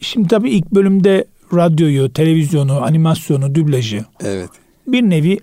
Şimdi 0.00 0.28
tabii 0.28 0.50
ilk 0.50 0.70
bölümde 0.70 1.24
radyoyu, 1.54 2.12
televizyonu, 2.12 2.82
animasyonu, 2.82 3.54
dublajı 3.54 4.04
Evet. 4.24 4.50
bir 4.86 5.02
nevi 5.02 5.38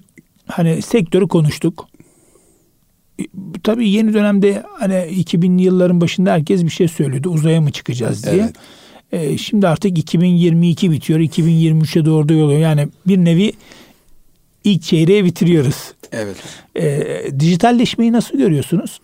hani 0.47 0.81
sektörü 0.81 1.27
konuştuk. 1.27 1.87
Tabii 3.63 3.89
yeni 3.89 4.13
dönemde 4.13 4.63
hani 4.79 4.93
2000'li 4.93 5.63
yılların 5.63 6.01
başında 6.01 6.31
herkes 6.31 6.63
bir 6.63 6.69
şey 6.69 6.87
söylüyordu. 6.87 7.29
Uzaya 7.29 7.61
mı 7.61 7.71
çıkacağız 7.71 8.23
diye. 8.23 8.35
Evet. 8.35 8.55
Ee, 9.11 9.37
şimdi 9.37 9.67
artık 9.67 9.97
2022 9.97 10.91
bitiyor. 10.91 11.19
2023'e 11.19 12.05
doğru 12.05 12.29
da 12.29 12.33
yoluyor. 12.33 12.59
Yani 12.59 12.87
bir 13.07 13.17
nevi 13.17 13.53
ilk 14.63 14.81
çeyreği 14.81 15.25
bitiriyoruz. 15.25 15.93
Evet. 16.11 16.35
Ee, 16.75 17.25
dijitalleşmeyi 17.39 18.11
nasıl 18.11 18.37
görüyorsunuz? 18.37 18.99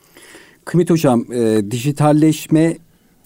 Kıymet 0.65 0.89
Hocam 0.89 1.25
e, 1.33 1.71
dijitalleşme 1.71 2.77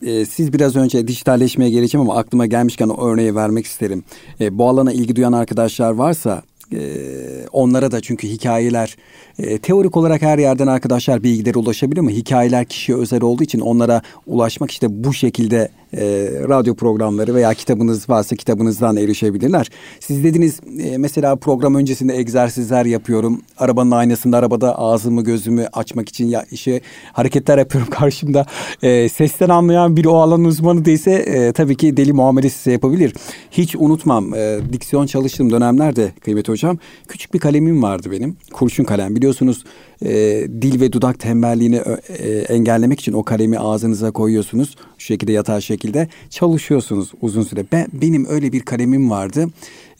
e, 0.05 0.25
siz 0.25 0.53
biraz 0.53 0.75
önce 0.75 1.07
dijitalleşmeye 1.07 1.69
geleceğim 1.71 2.09
ama 2.09 2.19
aklıma 2.19 2.45
gelmişken 2.45 2.89
o 2.89 3.07
örneği 3.07 3.35
vermek 3.35 3.65
isterim. 3.65 4.03
E, 4.41 4.57
bu 4.57 4.69
alana 4.69 4.93
ilgi 4.93 5.15
duyan 5.15 5.33
arkadaşlar 5.33 5.91
varsa 5.91 6.43
e, 6.73 6.79
onlara 7.51 7.91
da 7.91 8.01
çünkü 8.01 8.27
hikayeler 8.27 8.97
e, 9.39 9.57
teorik 9.57 9.97
olarak 9.97 10.21
her 10.21 10.37
yerden 10.37 10.67
arkadaşlar 10.67 11.23
bilgilere 11.23 11.59
ulaşabiliyor 11.59 12.03
ama 12.03 12.11
hikayeler 12.11 12.65
kişiye 12.65 12.97
özel 12.97 13.21
olduğu 13.21 13.43
için 13.43 13.59
onlara 13.59 14.01
ulaşmak 14.27 14.71
işte 14.71 15.03
bu 15.03 15.13
şekilde 15.13 15.69
e, 15.97 16.29
radyo 16.49 16.75
programları 16.75 17.35
veya 17.35 17.53
kitabınız 17.53 18.09
varsa 18.09 18.35
kitabınızdan 18.35 18.97
erişebilirler. 18.97 19.69
Siz 19.99 20.23
dediniz 20.23 20.59
e, 20.79 20.97
mesela 20.97 21.35
program 21.35 21.75
öncesinde 21.75 22.17
egzersizler 22.17 22.85
yapıyorum. 22.85 23.41
Arabanın 23.57 23.91
aynasında 23.91 24.37
arabada 24.37 24.79
ağzımı 24.79 25.23
gözümü 25.23 25.67
açmak 25.73 26.09
için 26.09 26.27
ya 26.27 26.45
işe 26.51 26.81
hareketler 27.13 27.57
yapıyorum 27.57 27.89
karşımda. 27.91 28.45
E, 28.83 29.09
sesten 29.09 29.49
anlayan 29.49 29.97
biri 29.97 30.09
o 30.09 30.15
alanın 30.15 30.45
uzmanı 30.45 30.85
değilse 30.85 31.11
e, 31.11 31.51
tabii 31.51 31.75
ki 31.75 31.97
deli 31.97 32.13
muamelesi 32.13 32.57
size 32.57 32.71
yapabilir. 32.71 33.13
Hiç 33.51 33.75
unutmam 33.75 34.33
e, 34.33 34.59
diksiyon 34.73 35.05
çalıştığım 35.05 35.49
dönemlerde 35.49 36.11
kıymet 36.21 36.49
hocam 36.49 36.77
küçük 37.07 37.33
bir 37.33 37.39
kalemim 37.39 37.83
vardı 37.83 38.11
benim. 38.11 38.37
Kurşun 38.53 38.83
kalem 38.83 39.15
biliyorsunuz 39.15 39.63
e, 40.05 40.11
dil 40.61 40.81
ve 40.81 40.91
dudak 40.91 41.19
tembelliğini 41.19 41.81
e, 42.09 42.29
engellemek 42.29 42.99
için 42.99 43.13
o 43.13 43.23
kalemi 43.23 43.59
ağzınıza 43.59 44.11
koyuyorsunuz. 44.11 44.75
Şu 45.03 45.07
şekilde 45.07 45.31
yatay 45.31 45.61
şekilde 45.61 46.07
çalışıyorsunuz 46.29 47.11
uzun 47.21 47.41
süre. 47.43 47.65
Ben 47.71 47.87
Benim 47.93 48.25
öyle 48.29 48.51
bir 48.51 48.59
kalemim 48.59 49.09
vardı. 49.09 49.47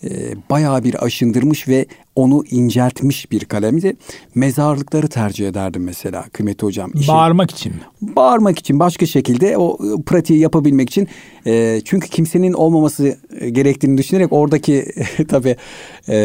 E, 0.04 0.10
bayağı 0.50 0.84
bir 0.84 1.04
aşındırmış 1.06 1.68
ve 1.68 1.86
onu 2.16 2.44
inceltmiş 2.52 3.32
bir 3.32 3.46
kalemdi. 3.46 3.96
Mezarlıkları 4.36 5.08
tercih 5.08 5.48
ederdim 5.48 5.84
mesela 5.84 6.24
kıymetli 6.34 6.66
hocam. 6.66 6.92
İşi- 6.94 7.08
Bağırmak 7.08 7.52
için 7.52 7.72
mi? 7.74 7.80
bağırmak 8.16 8.60
için 8.60 8.80
başka 8.80 9.06
şekilde 9.06 9.58
o 9.58 9.78
e, 10.00 10.02
pratiği 10.02 10.40
yapabilmek 10.40 10.90
için 10.90 11.08
e, 11.48 11.82
çünkü 11.86 12.10
kimsenin 12.10 12.54
olmaması 12.54 13.18
e, 13.40 13.50
gerektiğini 13.50 13.98
düşünerek 13.98 14.34
oradaki 14.34 14.86
tabii 15.28 15.56
e, 16.10 16.16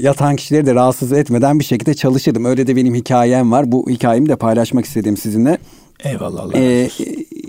yatan 0.00 0.36
kişileri 0.36 0.66
de 0.66 0.74
rahatsız 0.74 1.12
etmeden 1.12 1.58
bir 1.58 1.64
şekilde 1.64 1.94
çalışırdım. 1.94 2.44
Öyle 2.44 2.66
de 2.66 2.76
benim 2.76 2.94
hikayem 2.94 3.52
var. 3.52 3.72
Bu 3.72 3.90
hikayemi 3.90 4.28
de 4.28 4.36
paylaşmak 4.36 4.84
istedim 4.84 5.16
sizinle. 5.16 5.58
Eyvallah. 6.04 6.42
Allah 6.42 6.52
Ee, 6.58 6.90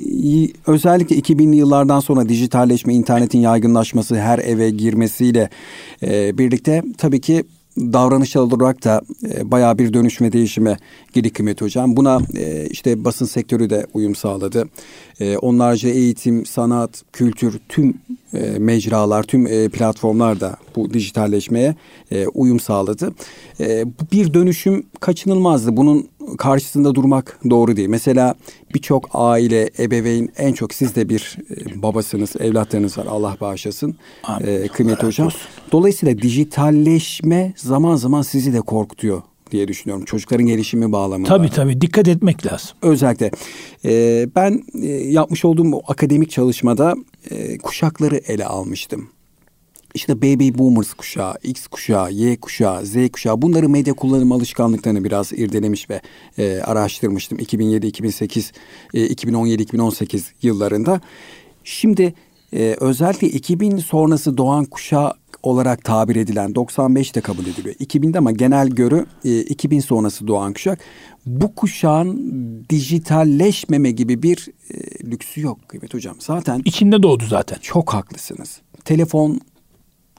y- 0.10 0.50
özellikle 0.68 1.16
2000'li 1.16 1.56
yıllardan 1.56 2.00
sonra 2.00 2.30
dijitalleşme, 2.30 2.94
internetin 2.94 3.40
yaygınlaşması, 3.40 4.16
her 4.16 4.40
eve 4.40 4.70
girmesiyle 4.70 5.50
e, 6.04 6.38
birlikte 6.38 6.84
tabii 6.98 7.22
ki 7.22 7.44
davranışsal 7.78 8.52
olarak 8.52 8.84
da 8.84 9.02
e, 9.34 9.52
bayağı 9.52 9.78
bir 9.78 9.94
dönüşme 9.94 10.32
değişime 10.32 10.78
girdi 11.14 11.30
kıymet 11.30 11.62
hocam. 11.62 11.98
Buna 11.98 12.20
e, 12.38 12.68
işte 12.70 13.06
basın 13.06 13.26
sektörü 13.26 13.70
de 13.70 13.86
uyum 13.94 14.16
sağladı. 14.16 14.70
E, 15.20 15.38
onlarca 15.38 15.90
eğitim, 15.90 16.46
sanat, 16.46 17.04
kültür 17.14 17.60
tüm 17.70 17.94
e, 18.34 18.60
mecralar, 18.60 19.24
tüm 19.24 19.48
e, 19.48 19.70
platformlar 19.70 20.40
da 20.40 20.58
bu 20.76 20.94
dijitalleşmeye 20.94 21.76
e, 22.12 22.28
uyum 22.28 22.60
sağladı. 22.60 23.14
E, 23.60 23.86
bu 23.86 24.12
bir 24.12 24.34
dönüşüm 24.34 24.86
kaçınılmazdı. 25.00 25.78
Bunun 25.78 26.10
karşısında 26.38 26.96
durmak 26.96 27.40
doğru 27.50 27.76
değil. 27.76 27.90
Mesela 27.90 28.36
birçok 28.74 29.10
aile, 29.14 29.70
ebeveyn 29.80 30.30
en 30.38 30.54
çok 30.54 30.74
siz 30.74 30.96
de 30.96 31.10
bir 31.10 31.38
e, 31.50 31.82
babasınız, 31.82 32.36
evlatlarınız 32.40 32.98
var. 32.98 33.06
Allah 33.10 33.38
bağışlasın. 33.42 33.96
Amin. 34.24 34.48
E, 34.48 34.68
kıymetli 34.68 35.08
hocam. 35.08 35.30
Dolayısıyla 35.72 36.22
dijitalleşme 36.22 37.54
zaman 37.56 37.96
zaman 37.96 38.22
sizi 38.22 38.54
de 38.54 38.62
korkutuyor 38.62 39.22
diye 39.52 39.68
düşünüyorum. 39.68 40.06
Çocukların 40.06 40.46
gelişimi 40.46 40.92
bağlamında. 40.92 41.30
Tabii 41.30 41.50
tabii 41.50 41.82
dikkat 41.82 42.08
etmek 42.08 42.46
lazım. 42.46 42.70
Özellikle 42.82 43.32
e, 43.86 44.28
ben 44.36 44.64
e, 44.82 44.88
yapmış 44.88 45.46
olduğum 45.46 45.76
o 45.76 45.82
akademik 45.88 46.32
çalışmada 46.32 46.96
e, 47.32 47.58
kuşakları 47.58 48.16
ele 48.18 48.46
almıştım. 48.46 49.10
İşte 49.94 50.22
baby 50.22 50.50
boomers 50.58 50.94
kuşağı, 50.94 51.34
X 51.44 51.68
kuşağı, 51.68 52.12
Y 52.12 52.38
kuşağı, 52.38 52.86
Z 52.86 52.96
kuşağı 53.14 53.42
bunları 53.42 53.70
medya 53.70 53.94
kullanım 53.94 54.32
alışkanlıklarını 54.32 55.04
biraz 55.04 55.32
irdelemiş 55.34 55.90
ve 55.90 56.02
e, 56.38 56.62
araştırmıştım 56.62 57.40
2007, 57.40 57.88
2008, 57.88 58.52
e, 58.94 59.06
2017, 59.06 59.64
2018 59.64 60.34
yıllarında. 60.42 61.02
Şimdi 61.64 62.14
e, 62.54 62.76
özellikle 62.80 63.28
2000 63.28 63.78
sonrası 63.78 64.38
doğan 64.38 64.66
kuşağı 64.66 65.14
olarak 65.44 65.84
tabir 65.84 66.16
edilen 66.16 66.56
95 66.56 67.16
de 67.16 67.22
kabul 67.22 67.46
ediliyor. 67.46 67.76
2000'de 67.76 68.18
ama 68.18 68.32
genel 68.32 68.68
görü 68.70 69.06
e, 69.26 69.40
2000 69.42 69.80
sonrası 69.80 70.28
doğan 70.28 70.54
kuşak. 70.54 70.80
Bu 71.26 71.56
kuşağın 71.56 72.32
dijitalleşmeme 72.70 73.92
gibi 73.92 74.24
bir 74.24 74.48
e, 74.74 74.76
lüksü 75.12 75.42
yok 75.42 75.60
kıymet 75.68 75.94
hocam. 75.94 76.16
Zaten 76.20 76.62
İçinde 76.66 77.04
doğdu 77.04 77.24
zaten. 77.30 77.58
çok 77.62 77.94
haklısınız. 77.94 78.62
Telefon, 78.86 79.40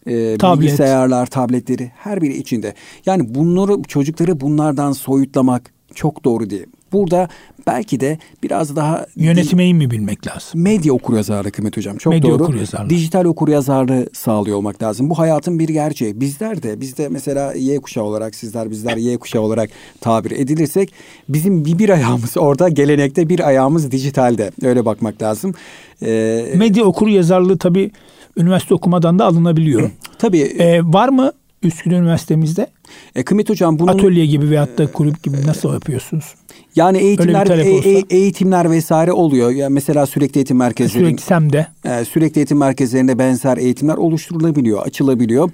e, 0.06 0.38
Tablet. 0.38 0.60
bilgisayarlar, 0.62 1.26
tabletleri 1.26 1.92
her 1.94 2.22
biri 2.22 2.36
içinde. 2.36 2.74
Yani 3.06 3.34
bunları 3.34 3.82
çocukları 3.82 4.40
bunlardan 4.40 4.92
soyutlamak 4.92 5.72
çok 5.94 6.24
doğru 6.24 6.50
değil. 6.50 6.66
Burada 6.92 7.28
belki 7.66 8.00
de 8.00 8.18
biraz 8.42 8.76
daha 8.76 9.06
Yönetmeyi 9.16 9.74
mi 9.74 9.90
bilmek 9.90 10.26
lazım? 10.26 10.60
medya 10.60 10.92
okuryazarlığı 10.92 11.50
Kıymet 11.50 11.76
Hocam. 11.76 11.96
Çok 11.96 12.12
Medya 12.12 12.30
doğru. 12.30 12.42
okuryazarlığı. 12.42 12.90
Dijital 12.90 13.24
okuryazarlığı 13.24 14.06
sağlıyor 14.12 14.56
olmak 14.56 14.82
lazım. 14.82 15.10
Bu 15.10 15.18
hayatın 15.18 15.58
bir 15.58 15.68
gerçeği. 15.68 16.20
Bizler 16.20 16.62
de 16.62 16.80
biz 16.80 16.98
de 16.98 17.08
mesela 17.08 17.52
Y 17.54 17.78
kuşağı 17.78 18.04
olarak 18.04 18.34
sizler 18.34 18.70
bizler 18.70 18.96
Y 18.96 19.16
kuşağı 19.16 19.42
olarak 19.42 19.70
tabir 20.00 20.30
edilirsek 20.30 20.92
bizim 21.28 21.64
bir, 21.64 21.78
bir 21.78 21.88
ayağımız 21.88 22.36
orada 22.36 22.68
gelenekte 22.68 23.28
bir 23.28 23.48
ayağımız 23.48 23.90
dijitalde. 23.90 24.50
Öyle 24.62 24.84
bakmak 24.84 25.22
lazım. 25.22 25.54
Ee, 26.02 26.52
Medya 26.56 26.84
okur 26.84 27.08
yazarlığı 27.08 27.58
tabii 27.58 27.90
üniversite 28.36 28.74
okumadan 28.74 29.18
da 29.18 29.24
alınabiliyor. 29.24 29.90
tabii 30.18 30.40
Ee, 30.40 30.80
var 30.84 31.08
mı 31.08 31.32
Üsküdar 31.62 31.96
Üniversitemizde 31.96 32.66
e, 33.14 33.22
Kıymet 33.22 33.50
Hocam 33.50 33.78
bunun 33.78 33.92
atölye 33.92 34.26
gibi 34.26 34.50
veyahut 34.50 34.78
da 34.78 34.92
kulüp 34.92 35.22
gibi 35.22 35.36
nasıl 35.46 35.72
yapıyorsunuz? 35.72 36.34
Yani 36.76 36.98
eğitimler 36.98 37.46
e- 37.46 38.16
eğitimler 38.16 38.70
vesaire 38.70 39.12
oluyor. 39.12 39.50
Ya 39.50 39.68
mesela 39.70 40.06
sürekli 40.06 40.38
eğitim 40.38 40.56
merkezleri 40.56 41.04
Sürekli 41.04 41.22
SEM'de. 41.22 41.66
e, 41.84 42.04
sürekli 42.04 42.38
eğitim 42.38 42.58
merkezlerinde 42.58 43.18
benzer 43.18 43.56
eğitimler 43.56 43.96
oluşturulabiliyor, 43.96 44.86
açılabiliyor. 44.86 45.50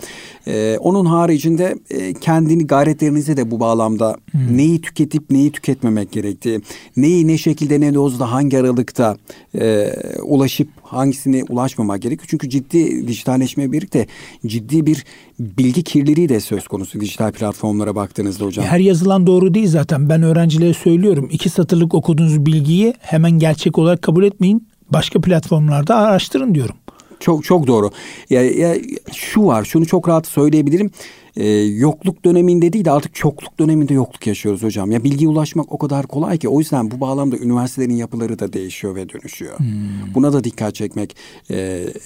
E, 0.47 0.79
onun 0.79 1.05
haricinde 1.05 1.75
e, 1.91 2.15
kendini 2.15 2.67
gayretlerinize 2.67 3.37
de 3.37 3.51
bu 3.51 3.61
bağlamda 3.61 4.17
neyi 4.51 4.81
tüketip 4.81 5.31
neyi 5.31 5.53
tüketmemek 5.53 6.13
gerektiği, 6.13 6.61
neyi 6.97 7.27
ne 7.27 7.39
şekilde 7.39 7.81
ne 7.81 7.95
dozda 7.95 8.33
hangi 8.33 8.59
aralıkta 8.59 9.17
e, 9.61 9.93
ulaşıp 10.23 10.69
hangisine 10.83 11.45
ulaşmamak 11.49 12.03
gerekiyor. 12.03 12.27
Çünkü 12.31 12.51
ciddi 12.51 13.09
dijitalleşmeye 13.09 13.73
birlikte 13.73 14.07
ciddi 14.47 14.87
bir 14.87 15.05
bilgi 15.39 15.83
kirliliği 15.83 16.29
de 16.29 16.41
söz 16.41 16.69
konusu 16.69 17.01
dijital 17.01 17.33
platformlara 17.33 17.95
baktığınızda 17.95 18.45
hocam. 18.45 18.65
Her 18.67 18.79
yazılan 18.79 19.27
doğru 19.27 19.55
değil 19.55 19.69
zaten. 19.69 20.09
Ben 20.09 20.23
öğrencilere 20.23 20.75
söylüyorum. 20.75 21.29
İki 21.33 21.49
satırlık 21.49 21.95
okuduğunuz 21.95 22.47
bilgiyi 22.47 22.95
hemen 23.01 23.31
gerçek 23.31 23.79
olarak 23.79 24.03
kabul 24.03 24.25
etmeyin. 24.25 24.69
Başka 24.91 25.21
platformlarda 25.21 25.97
araştırın 25.97 26.55
diyorum. 26.55 26.77
Çok 27.21 27.45
çok 27.45 27.67
doğru. 27.67 27.91
Ya, 28.31 28.43
ya 28.43 28.75
şu 29.15 29.45
var, 29.45 29.65
şunu 29.65 29.87
çok 29.87 30.09
rahat 30.09 30.27
söyleyebilirim. 30.27 30.91
Ee, 31.39 31.49
yokluk 31.59 32.25
döneminde 32.25 32.73
değil 32.73 32.85
de 32.85 32.91
artık 32.91 33.15
çokluk 33.15 33.59
döneminde 33.59 33.95
yokluk 33.95 34.27
yaşıyoruz 34.27 34.63
hocam. 34.63 34.91
Ya 34.91 35.05
bilgiye 35.05 35.31
ulaşmak 35.31 35.73
o 35.73 35.79
kadar 35.79 36.07
kolay 36.07 36.39
ki 36.39 36.49
o 36.49 36.59
yüzden 36.59 36.91
bu 36.91 37.01
bağlamda 37.01 37.37
üniversitelerin 37.37 37.97
yapıları 37.97 38.39
da 38.39 38.53
değişiyor 38.53 38.95
ve 38.95 39.09
dönüşüyor. 39.09 39.59
Hmm. 39.59 39.67
Buna 40.15 40.33
da 40.33 40.45
dikkat 40.45 40.75
çekmek 40.75 41.17
e, 41.51 41.57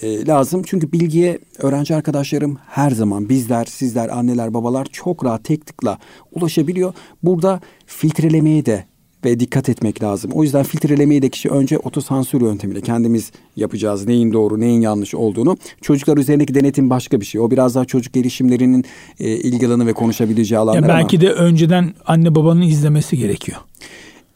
e, 0.03 0.27
lazım. 0.27 0.63
Çünkü 0.67 0.93
bilgiye 0.93 1.39
öğrenci 1.59 1.95
arkadaşlarım 1.95 2.59
her 2.69 2.91
zaman 2.91 3.29
bizler, 3.29 3.65
sizler, 3.65 4.09
anneler, 4.09 4.55
babalar 4.55 4.87
çok 4.93 5.25
rahat 5.25 5.45
tek 5.45 5.67
tıkla 5.67 5.99
ulaşabiliyor. 6.33 6.95
Burada 7.23 7.61
filtrelemeye 7.87 8.67
de 8.67 8.92
ve 9.25 9.41
dikkat 9.41 9.69
etmek 9.69 10.03
lazım. 10.03 10.31
O 10.35 10.43
yüzden 10.43 10.63
filtrelemeyi 10.63 11.23
de 11.23 11.29
kişi 11.29 11.49
önce 11.49 11.79
otosansür 11.79 12.41
yöntemiyle 12.41 12.81
kendimiz 12.81 13.33
yapacağız. 13.57 14.07
Neyin 14.07 14.33
doğru, 14.33 14.61
neyin 14.61 14.81
yanlış 14.81 15.15
olduğunu. 15.15 15.57
Çocuklar 15.83 16.17
üzerindeki 16.17 16.55
denetim 16.55 16.91
başka 16.91 17.21
bir 17.21 17.27
şey. 17.27 17.41
O 17.41 17.51
biraz 17.51 17.75
daha 17.75 17.85
çocuk 17.85 18.13
gelişimlerinin 18.13 18.85
e, 19.21 19.29
ilgi 19.29 19.67
alanı 19.67 19.87
ve 19.87 19.93
konuşabileceği 19.93 20.59
alanlar 20.59 20.83
ya 20.83 20.89
belki 20.89 21.17
ama... 21.17 21.27
de 21.27 21.33
önceden 21.33 21.95
anne 22.07 22.35
babanın 22.35 22.63
izlemesi 22.63 23.17
gerekiyor. 23.17 23.59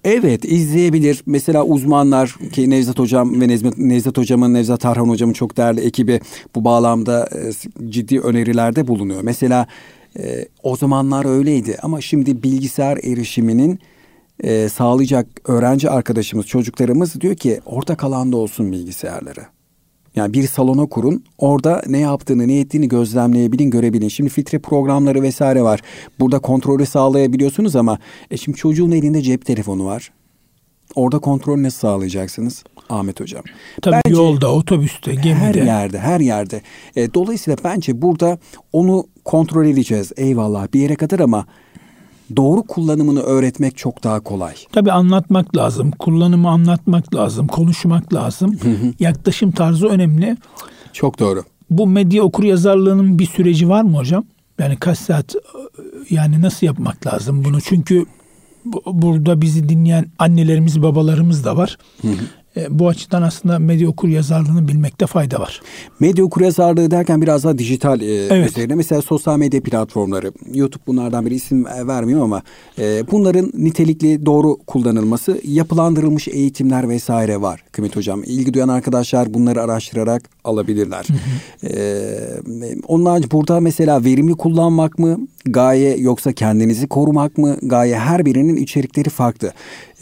Evet 0.04 0.44
izleyebilir. 0.44 1.22
Mesela 1.26 1.64
uzmanlar 1.64 2.36
ki 2.52 2.70
Nevzat 2.70 2.98
Hocam 2.98 3.40
ve 3.40 3.48
Nevzat, 3.48 3.78
Nevzat 3.78 4.18
Hocam'ın, 4.18 4.54
Nevzat 4.54 4.80
Tarhan 4.80 5.08
Hocam'ın 5.08 5.32
çok 5.32 5.56
değerli 5.56 5.80
ekibi 5.80 6.20
bu 6.54 6.64
bağlamda 6.64 7.28
e, 7.32 7.90
ciddi 7.90 8.20
önerilerde 8.20 8.88
bulunuyor. 8.88 9.20
Mesela 9.22 9.66
e, 10.18 10.48
o 10.62 10.76
zamanlar 10.76 11.24
öyleydi 11.24 11.76
ama 11.82 12.00
şimdi 12.00 12.42
bilgisayar 12.42 12.96
erişiminin 12.96 13.80
e, 14.40 14.68
sağlayacak 14.68 15.26
öğrenci 15.44 15.90
arkadaşımız, 15.90 16.46
çocuklarımız 16.46 17.20
diyor 17.20 17.34
ki 17.34 17.60
ortak 17.66 18.04
alanda 18.04 18.36
olsun 18.36 18.72
bilgisayarları. 18.72 19.46
Yani 20.16 20.32
bir 20.32 20.46
salona 20.46 20.86
kurun. 20.86 21.24
Orada 21.38 21.82
ne 21.86 21.98
yaptığını, 21.98 22.48
ne 22.48 22.60
ettiğini 22.60 22.88
gözlemleyebilin, 22.88 23.70
görebilin. 23.70 24.08
Şimdi 24.08 24.30
filtre 24.30 24.58
programları 24.58 25.22
vesaire 25.22 25.62
var. 25.62 25.80
Burada 26.20 26.38
kontrolü 26.38 26.86
sağlayabiliyorsunuz 26.86 27.76
ama 27.76 27.98
e 28.30 28.36
şimdi 28.36 28.58
çocuğun 28.58 28.90
elinde 28.90 29.22
cep 29.22 29.46
telefonu 29.46 29.84
var. 29.84 30.12
Orada 30.94 31.18
kontrol 31.18 31.62
nasıl 31.62 31.78
sağlayacaksınız 31.78 32.64
Ahmet 32.88 33.20
Hocam? 33.20 33.42
Tabii 33.82 34.00
bence, 34.06 34.16
yolda, 34.16 34.52
otobüste, 34.52 35.14
gemide. 35.14 35.34
Her 35.34 35.54
yerde, 35.54 35.98
her 35.98 36.20
yerde. 36.20 36.62
E, 36.96 37.14
dolayısıyla 37.14 37.56
bence 37.64 38.02
burada 38.02 38.38
onu 38.72 39.06
kontrol 39.24 39.66
edeceğiz. 39.66 40.12
Eyvallah 40.16 40.72
bir 40.74 40.80
yere 40.80 40.94
kadar 40.94 41.20
ama 41.20 41.46
doğru 42.36 42.62
kullanımını 42.62 43.20
öğretmek 43.20 43.76
çok 43.76 44.04
daha 44.04 44.20
kolay. 44.20 44.54
Tabii 44.72 44.92
anlatmak 44.92 45.56
lazım, 45.56 45.90
kullanımı 45.90 46.48
anlatmak 46.48 47.14
lazım, 47.14 47.46
konuşmak 47.46 48.14
lazım. 48.14 48.58
Yaklaşım 49.00 49.50
tarzı 49.50 49.86
önemli. 49.86 50.36
Çok 50.92 51.18
doğru. 51.18 51.44
Bu 51.70 51.86
medya 51.86 52.22
okur 52.22 52.44
yazarlığının 52.44 53.18
bir 53.18 53.26
süreci 53.26 53.68
var 53.68 53.82
mı 53.82 53.96
hocam? 53.96 54.24
Yani 54.58 54.76
kaç 54.76 54.98
saat 54.98 55.34
yani 56.10 56.42
nasıl 56.42 56.66
yapmak 56.66 57.06
lazım 57.06 57.44
bunu? 57.44 57.60
Çünkü 57.60 58.06
burada 58.86 59.40
bizi 59.40 59.68
dinleyen 59.68 60.06
annelerimiz, 60.18 60.82
babalarımız 60.82 61.44
da 61.44 61.56
var. 61.56 61.78
E, 62.04 62.08
bu 62.70 62.88
açıdan 62.88 63.22
aslında 63.22 63.58
medya 63.58 63.88
okur 63.88 64.08
yazarlığını 64.08 64.68
bilmekte 64.68 65.06
fayda 65.06 65.40
var. 65.40 65.60
Medya 66.00 66.24
okur 66.24 66.40
yazarlığı 66.40 66.90
derken 66.90 67.22
biraz 67.22 67.44
daha 67.44 67.58
dijital 67.58 68.00
e, 68.00 68.26
evet. 68.26 68.50
üzerine. 68.50 68.74
Mesela 68.74 69.02
sosyal 69.02 69.38
medya 69.38 69.62
platformları, 69.62 70.32
YouTube 70.54 70.82
bunlardan 70.86 71.26
biri 71.26 71.34
isim 71.34 71.64
vermiyor 71.64 72.22
ama 72.22 72.42
e, 72.78 73.10
bunların 73.10 73.50
nitelikli 73.54 74.26
doğru 74.26 74.56
kullanılması, 74.66 75.40
yapılandırılmış 75.44 76.28
eğitimler 76.28 76.88
vesaire 76.88 77.40
var 77.40 77.64
Kıymet 77.72 77.96
Hocam. 77.96 78.22
İlgi 78.24 78.54
duyan 78.54 78.68
arkadaşlar 78.68 79.34
bunları 79.34 79.62
araştırarak 79.62 80.22
alabilirler. 80.44 81.06
Hı 81.08 81.12
hı. 81.12 81.72
E, 81.72 82.80
onlar 82.88 83.30
burada 83.32 83.60
mesela 83.60 84.04
verimli 84.04 84.34
kullanmak 84.34 84.98
mı 84.98 85.18
gaye 85.52 85.96
yoksa 85.96 86.32
kendinizi 86.32 86.86
korumak 86.86 87.38
mı 87.38 87.56
gaye 87.62 87.98
her 87.98 88.24
birinin 88.24 88.56
içerikleri 88.56 89.08
farklı. 89.08 89.52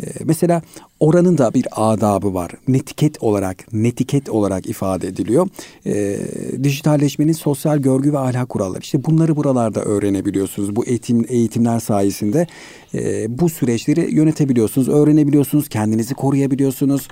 E, 0.00 0.04
mesela 0.24 0.62
oranın 1.00 1.38
da 1.38 1.54
bir 1.54 1.66
adabı 1.72 2.34
var. 2.34 2.50
Netiket 2.68 3.22
olarak, 3.22 3.72
netiket 3.72 4.28
olarak 4.28 4.66
ifade 4.66 5.08
ediliyor. 5.08 5.48
E, 5.86 6.18
dijitalleşmenin 6.62 7.32
sosyal 7.32 7.78
görgü 7.78 8.12
ve 8.12 8.18
ahlak 8.18 8.48
kuralları. 8.48 8.80
İşte 8.80 9.04
bunları 9.04 9.36
buralarda 9.36 9.80
öğrenebiliyorsunuz. 9.80 10.76
Bu 10.76 10.86
eğitim 10.86 11.26
eğitimler 11.28 11.80
sayesinde 11.80 12.46
e, 12.94 13.26
bu 13.38 13.48
süreçleri 13.48 14.14
yönetebiliyorsunuz, 14.14 14.88
öğrenebiliyorsunuz, 14.88 15.68
kendinizi 15.68 16.14
koruyabiliyorsunuz. 16.14 17.08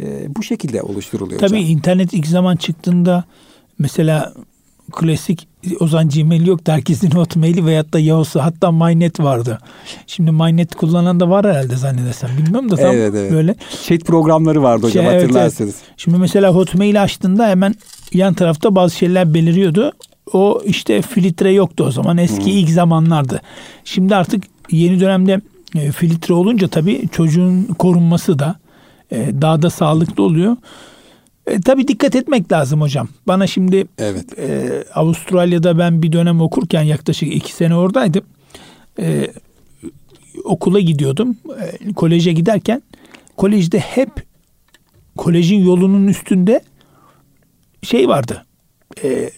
E, 0.00 0.34
bu 0.36 0.42
şekilde 0.42 0.82
oluşturuluyor. 0.82 1.40
Tabii 1.40 1.50
hocam. 1.50 1.70
internet 1.70 2.14
ilk 2.14 2.26
zaman 2.26 2.56
çıktığında 2.56 3.24
mesela 3.78 4.34
klasik 4.92 5.48
o 5.80 5.86
zaman 5.86 6.08
Gmail 6.08 6.46
yok 6.46 6.60
herkesin 6.66 7.10
Hotmail'i 7.14 7.66
veyahut 7.66 7.92
da 7.92 7.98
Yahoo'su 7.98 8.40
hatta 8.40 8.72
MyNet 8.72 9.20
vardı. 9.20 9.58
Şimdi 10.06 10.30
MyNet 10.30 10.74
kullanan 10.74 11.20
da 11.20 11.30
var 11.30 11.46
herhalde 11.46 11.76
zannedersem. 11.76 12.30
Bilmiyorum 12.38 12.70
da 12.70 12.76
tam 12.76 12.94
evet, 12.94 13.14
evet. 13.16 13.32
böyle. 13.32 13.54
Chat 13.86 14.00
programları 14.00 14.62
vardı 14.62 14.86
hocam 14.86 15.04
şey, 15.04 15.14
hatırlarsınız. 15.14 15.60
Evet, 15.60 15.82
evet. 15.86 15.94
Şimdi 15.96 16.18
mesela 16.18 16.54
Hotmail 16.54 17.02
açtığında 17.02 17.48
hemen 17.48 17.74
yan 18.12 18.34
tarafta 18.34 18.74
bazı 18.74 18.96
şeyler 18.96 19.34
beliriyordu. 19.34 19.92
O 20.32 20.62
işte 20.64 21.02
filtre 21.02 21.52
yoktu 21.52 21.84
o 21.84 21.90
zaman. 21.90 22.18
Eski 22.18 22.44
hmm. 22.44 22.52
ilk 22.52 22.70
zamanlardı. 22.70 23.40
Şimdi 23.84 24.16
artık 24.16 24.44
yeni 24.70 25.00
dönemde 25.00 25.40
e, 25.74 25.92
filtre 25.92 26.34
olunca 26.34 26.68
tabii 26.68 27.08
çocuğun 27.12 27.64
korunması 27.64 28.38
da 28.38 28.56
e, 29.12 29.30
daha 29.40 29.62
da 29.62 29.70
sağlıklı 29.70 30.22
oluyor. 30.22 30.56
E, 31.46 31.60
tabii 31.60 31.88
dikkat 31.88 32.16
etmek 32.16 32.52
lazım 32.52 32.80
hocam. 32.80 33.08
Bana 33.26 33.46
şimdi 33.46 33.86
evet. 33.98 34.38
e, 34.38 34.84
Avustralya'da 34.94 35.78
ben 35.78 36.02
bir 36.02 36.12
dönem 36.12 36.40
okurken 36.40 36.82
yaklaşık 36.82 37.34
iki 37.34 37.52
sene 37.52 37.74
oradaydım. 37.74 38.24
E, 39.00 39.30
okula 40.44 40.80
gidiyordum. 40.80 41.36
E, 41.60 41.92
koleje 41.92 42.32
giderken 42.32 42.82
kolejde 43.36 43.78
hep 43.78 44.10
kolejin 45.16 45.64
yolunun 45.64 46.06
üstünde 46.06 46.60
şey 47.82 48.08
vardı. 48.08 48.46
E, 49.04 49.30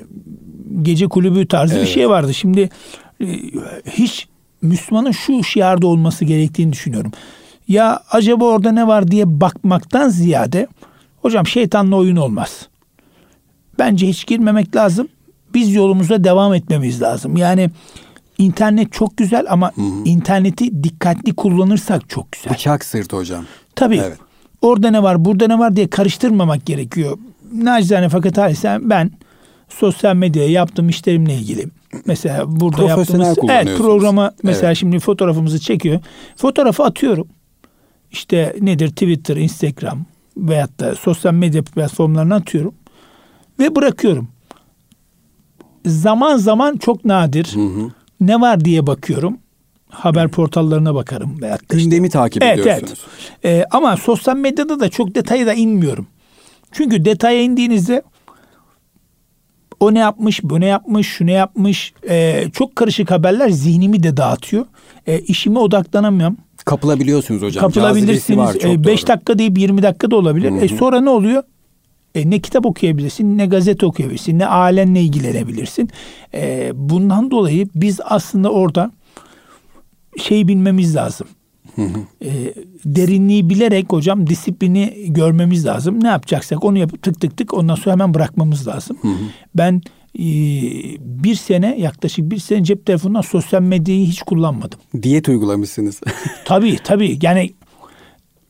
gece 0.82 1.06
kulübü 1.06 1.48
tarzı 1.48 1.74
evet. 1.74 1.86
bir 1.86 1.92
şey 1.92 2.08
vardı. 2.08 2.34
Şimdi 2.34 2.70
e, 3.20 3.26
hiç 3.90 4.28
Müslümanın 4.62 5.10
şu 5.10 5.44
şiarda 5.44 5.86
olması 5.86 6.24
gerektiğini 6.24 6.72
düşünüyorum. 6.72 7.12
Ya 7.68 8.02
acaba 8.10 8.44
orada 8.44 8.72
ne 8.72 8.86
var 8.86 9.10
diye 9.10 9.40
bakmaktan 9.40 10.08
ziyade 10.08 10.66
Hocam 11.22 11.46
şeytanla 11.46 11.96
oyun 11.96 12.16
olmaz. 12.16 12.68
Bence 13.78 14.08
hiç 14.08 14.26
girmemek 14.26 14.76
lazım. 14.76 15.08
Biz 15.54 15.74
yolumuza 15.74 16.24
devam 16.24 16.54
etmemiz 16.54 17.02
lazım. 17.02 17.36
Yani 17.36 17.70
internet 18.38 18.92
çok 18.92 19.16
güzel 19.16 19.46
ama 19.48 19.72
hı 19.74 19.80
hı. 19.80 20.04
interneti 20.04 20.84
dikkatli 20.84 21.34
kullanırsak 21.34 22.08
çok 22.08 22.32
güzel. 22.32 22.52
Bıçak 22.52 22.84
sırt 22.84 23.12
hocam. 23.12 23.44
Tabii. 23.76 24.00
Evet. 24.06 24.18
Orada 24.62 24.90
ne 24.90 25.02
var, 25.02 25.24
burada 25.24 25.46
ne 25.46 25.58
var 25.58 25.76
diye 25.76 25.90
karıştırmamak 25.90 26.66
gerekiyor. 26.66 27.18
Nacizane 27.52 28.08
fakat 28.08 28.38
halisen 28.38 28.90
ben 28.90 29.10
sosyal 29.68 30.16
medyaya 30.16 30.50
yaptığım 30.50 30.88
işlerimle 30.88 31.34
ilgili 31.34 31.68
mesela 32.06 32.60
burada 32.60 32.82
yaptığımız 32.82 33.38
evet 33.48 33.78
programa 33.78 34.32
mesela 34.42 34.66
evet. 34.66 34.76
şimdi 34.76 34.98
fotoğrafımızı 34.98 35.60
çekiyor. 35.60 36.00
Fotoğrafı 36.36 36.84
atıyorum. 36.84 37.28
İşte 38.10 38.56
nedir 38.60 38.88
Twitter, 38.88 39.36
Instagram, 39.36 40.04
veyahut 40.38 40.80
da 40.80 40.94
sosyal 40.94 41.34
medya 41.34 41.62
platformlarına 41.62 42.34
atıyorum 42.34 42.74
ve 43.58 43.76
bırakıyorum. 43.76 44.28
Zaman 45.86 46.36
zaman 46.36 46.76
çok 46.76 47.04
nadir 47.04 47.54
hı 47.54 47.60
hı. 47.60 47.90
ne 48.20 48.40
var 48.40 48.64
diye 48.64 48.86
bakıyorum. 48.86 49.38
Haber 49.88 50.28
portallarına 50.28 50.94
bakarım. 50.94 51.42
Veyahut 51.42 51.72
da 51.72 51.76
Gündemi 51.76 52.06
işte. 52.06 52.18
takip 52.18 52.42
evet, 52.42 52.58
ediyorsunuz. 52.58 53.04
Evet. 53.42 53.62
Ee, 53.62 53.64
ama 53.70 53.96
sosyal 53.96 54.36
medyada 54.36 54.80
da 54.80 54.88
çok 54.88 55.14
detaya 55.14 55.46
da 55.46 55.54
inmiyorum. 55.54 56.06
Çünkü 56.72 57.04
detaya 57.04 57.42
indiğinizde 57.42 58.02
o 59.80 59.94
ne 59.94 59.98
yapmış, 59.98 60.42
bu 60.42 60.60
ne 60.60 60.66
yapmış, 60.66 61.08
şu 61.08 61.26
ne 61.26 61.32
yapmış. 61.32 61.92
Ee, 62.08 62.44
çok 62.52 62.76
karışık 62.76 63.10
haberler 63.10 63.48
zihnimi 63.48 64.02
de 64.02 64.16
dağıtıyor. 64.16 64.66
Ee, 65.06 65.18
işime 65.20 65.58
odaklanamıyorum. 65.58 66.36
Kapılabiliyorsunuz 66.68 67.42
hocam. 67.42 67.62
Kapılabilirsiniz. 67.62 68.84
5 68.84 69.04
e, 69.04 69.06
dakika 69.06 69.38
deyip 69.38 69.58
20 69.58 69.82
dakika 69.82 70.10
da 70.10 70.16
olabilir. 70.16 70.50
Hı-hı. 70.50 70.64
E 70.64 70.68
sonra 70.68 71.00
ne 71.00 71.10
oluyor? 71.10 71.42
E, 72.14 72.30
ne 72.30 72.38
kitap 72.38 72.66
okuyabilirsin, 72.66 73.38
ne 73.38 73.46
gazete 73.46 73.86
okuyabilirsin, 73.86 74.38
ne 74.38 74.46
alenle 74.46 75.00
ilgilenebilirsin. 75.00 75.90
E, 76.34 76.70
bundan 76.74 77.30
dolayı 77.30 77.68
biz 77.74 78.00
aslında 78.04 78.50
orada 78.50 78.92
şey 80.22 80.48
bilmemiz 80.48 80.96
lazım. 80.96 81.26
E, 82.24 82.54
derinliği 82.84 83.50
bilerek 83.50 83.92
hocam 83.92 84.26
disiplini 84.26 84.94
görmemiz 85.06 85.66
lazım. 85.66 86.04
Ne 86.04 86.08
yapacaksak 86.08 86.64
onu 86.64 86.78
yapıp 86.78 87.02
tık 87.02 87.20
tık 87.20 87.36
tık 87.36 87.54
ondan 87.54 87.74
sonra 87.74 87.92
hemen 87.92 88.14
bırakmamız 88.14 88.68
lazım. 88.68 88.98
Hı. 89.02 89.08
Ben 89.54 89.82
bir 90.14 91.34
sene 91.34 91.76
yaklaşık 91.78 92.30
bir 92.30 92.38
sene 92.38 92.64
cep 92.64 92.86
telefonundan 92.86 93.20
sosyal 93.20 93.62
medyayı 93.62 94.06
hiç 94.06 94.22
kullanmadım. 94.22 94.78
Diyet 95.02 95.28
uygulamışsınız. 95.28 96.00
tabii 96.44 96.78
tabii 96.84 97.18
yani 97.22 97.52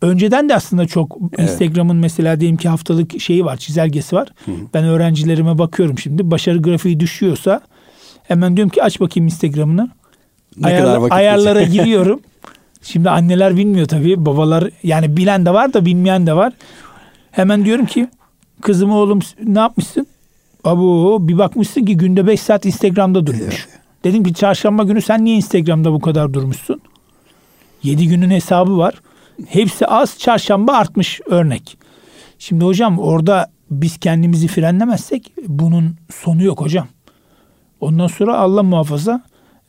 önceden 0.02 0.48
de 0.48 0.54
aslında 0.54 0.86
çok 0.86 1.18
evet. 1.38 1.50
Instagram'ın 1.50 1.96
mesela 1.96 2.40
diyelim 2.40 2.56
ki 2.56 2.68
haftalık 2.68 3.20
şeyi 3.20 3.44
var, 3.44 3.56
çizelgesi 3.56 4.16
var. 4.16 4.28
Hı. 4.44 4.52
Ben 4.74 4.84
öğrencilerime 4.84 5.58
bakıyorum 5.58 5.98
şimdi. 5.98 6.30
Başarı 6.30 6.58
grafiği 6.58 7.00
düşüyorsa 7.00 7.60
hemen 8.22 8.56
diyorum 8.56 8.70
ki 8.70 8.82
aç 8.82 9.00
bakayım 9.00 9.26
Instagram'ını. 9.26 9.90
Vakit 10.56 11.12
ayarlara 11.12 11.62
giriyorum. 11.62 12.20
Şimdi 12.82 13.10
anneler 13.10 13.56
bilmiyor 13.56 13.88
tabii. 13.88 14.26
Babalar 14.26 14.70
yani 14.82 15.16
bilen 15.16 15.46
de 15.46 15.50
var 15.50 15.72
da 15.72 15.84
bilmeyen 15.84 16.26
de 16.26 16.32
var. 16.32 16.52
Hemen 17.30 17.64
diyorum 17.64 17.86
ki 17.86 18.08
kızım 18.62 18.90
oğlum 18.90 19.18
ne 19.44 19.58
yapmışsın? 19.58 20.06
Abu 20.64 21.18
bir 21.28 21.38
bakmışsın 21.38 21.84
ki 21.84 21.96
günde 21.96 22.26
5 22.26 22.40
saat 22.40 22.66
Instagram'da 22.66 23.26
durmuş. 23.26 23.68
Dedim 24.04 24.24
ki 24.24 24.34
çarşamba 24.34 24.82
günü 24.82 25.02
sen 25.02 25.24
niye 25.24 25.36
Instagram'da 25.36 25.92
bu 25.92 26.00
kadar 26.00 26.34
durmuşsun? 26.34 26.80
7 27.82 28.08
günün 28.08 28.30
hesabı 28.30 28.78
var. 28.78 28.94
Hepsi 29.48 29.86
az 29.86 30.18
çarşamba 30.18 30.72
artmış 30.72 31.20
örnek. 31.26 31.78
Şimdi 32.38 32.64
hocam 32.64 32.98
orada 32.98 33.50
biz 33.70 33.98
kendimizi 33.98 34.48
frenlemezsek 34.48 35.32
bunun 35.48 35.96
sonu 36.14 36.42
yok 36.42 36.60
hocam. 36.60 36.86
Ondan 37.80 38.06
sonra 38.06 38.38
Allah 38.38 38.62
muhafaza 38.62 39.22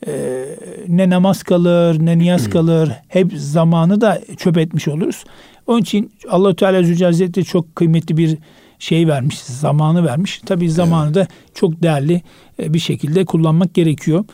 e, 0.07 0.45
ne 0.87 1.09
namaz 1.09 1.43
kalır 1.43 1.97
ne 1.99 2.17
niyaz 2.17 2.49
kalır 2.49 2.91
hep 3.07 3.33
zamanı 3.35 4.01
da 4.01 4.21
çöp 4.37 4.57
etmiş 4.57 4.87
oluruz. 4.87 5.23
Onun 5.67 5.81
için 5.81 6.11
Allah 6.29 6.55
Teala 6.55 6.83
Zülcelal 6.83 7.43
çok 7.43 7.75
kıymetli 7.75 8.17
bir 8.17 8.37
şey 8.79 9.07
vermiş, 9.07 9.39
zamanı 9.39 10.05
vermiş. 10.05 10.41
Tabii 10.45 10.71
zamanı 10.71 11.13
da 11.13 11.27
çok 11.53 11.83
değerli 11.83 12.21
e, 12.59 12.73
bir 12.73 12.79
şekilde 12.79 13.25
kullanmak 13.25 13.73
gerekiyor. 13.73 14.25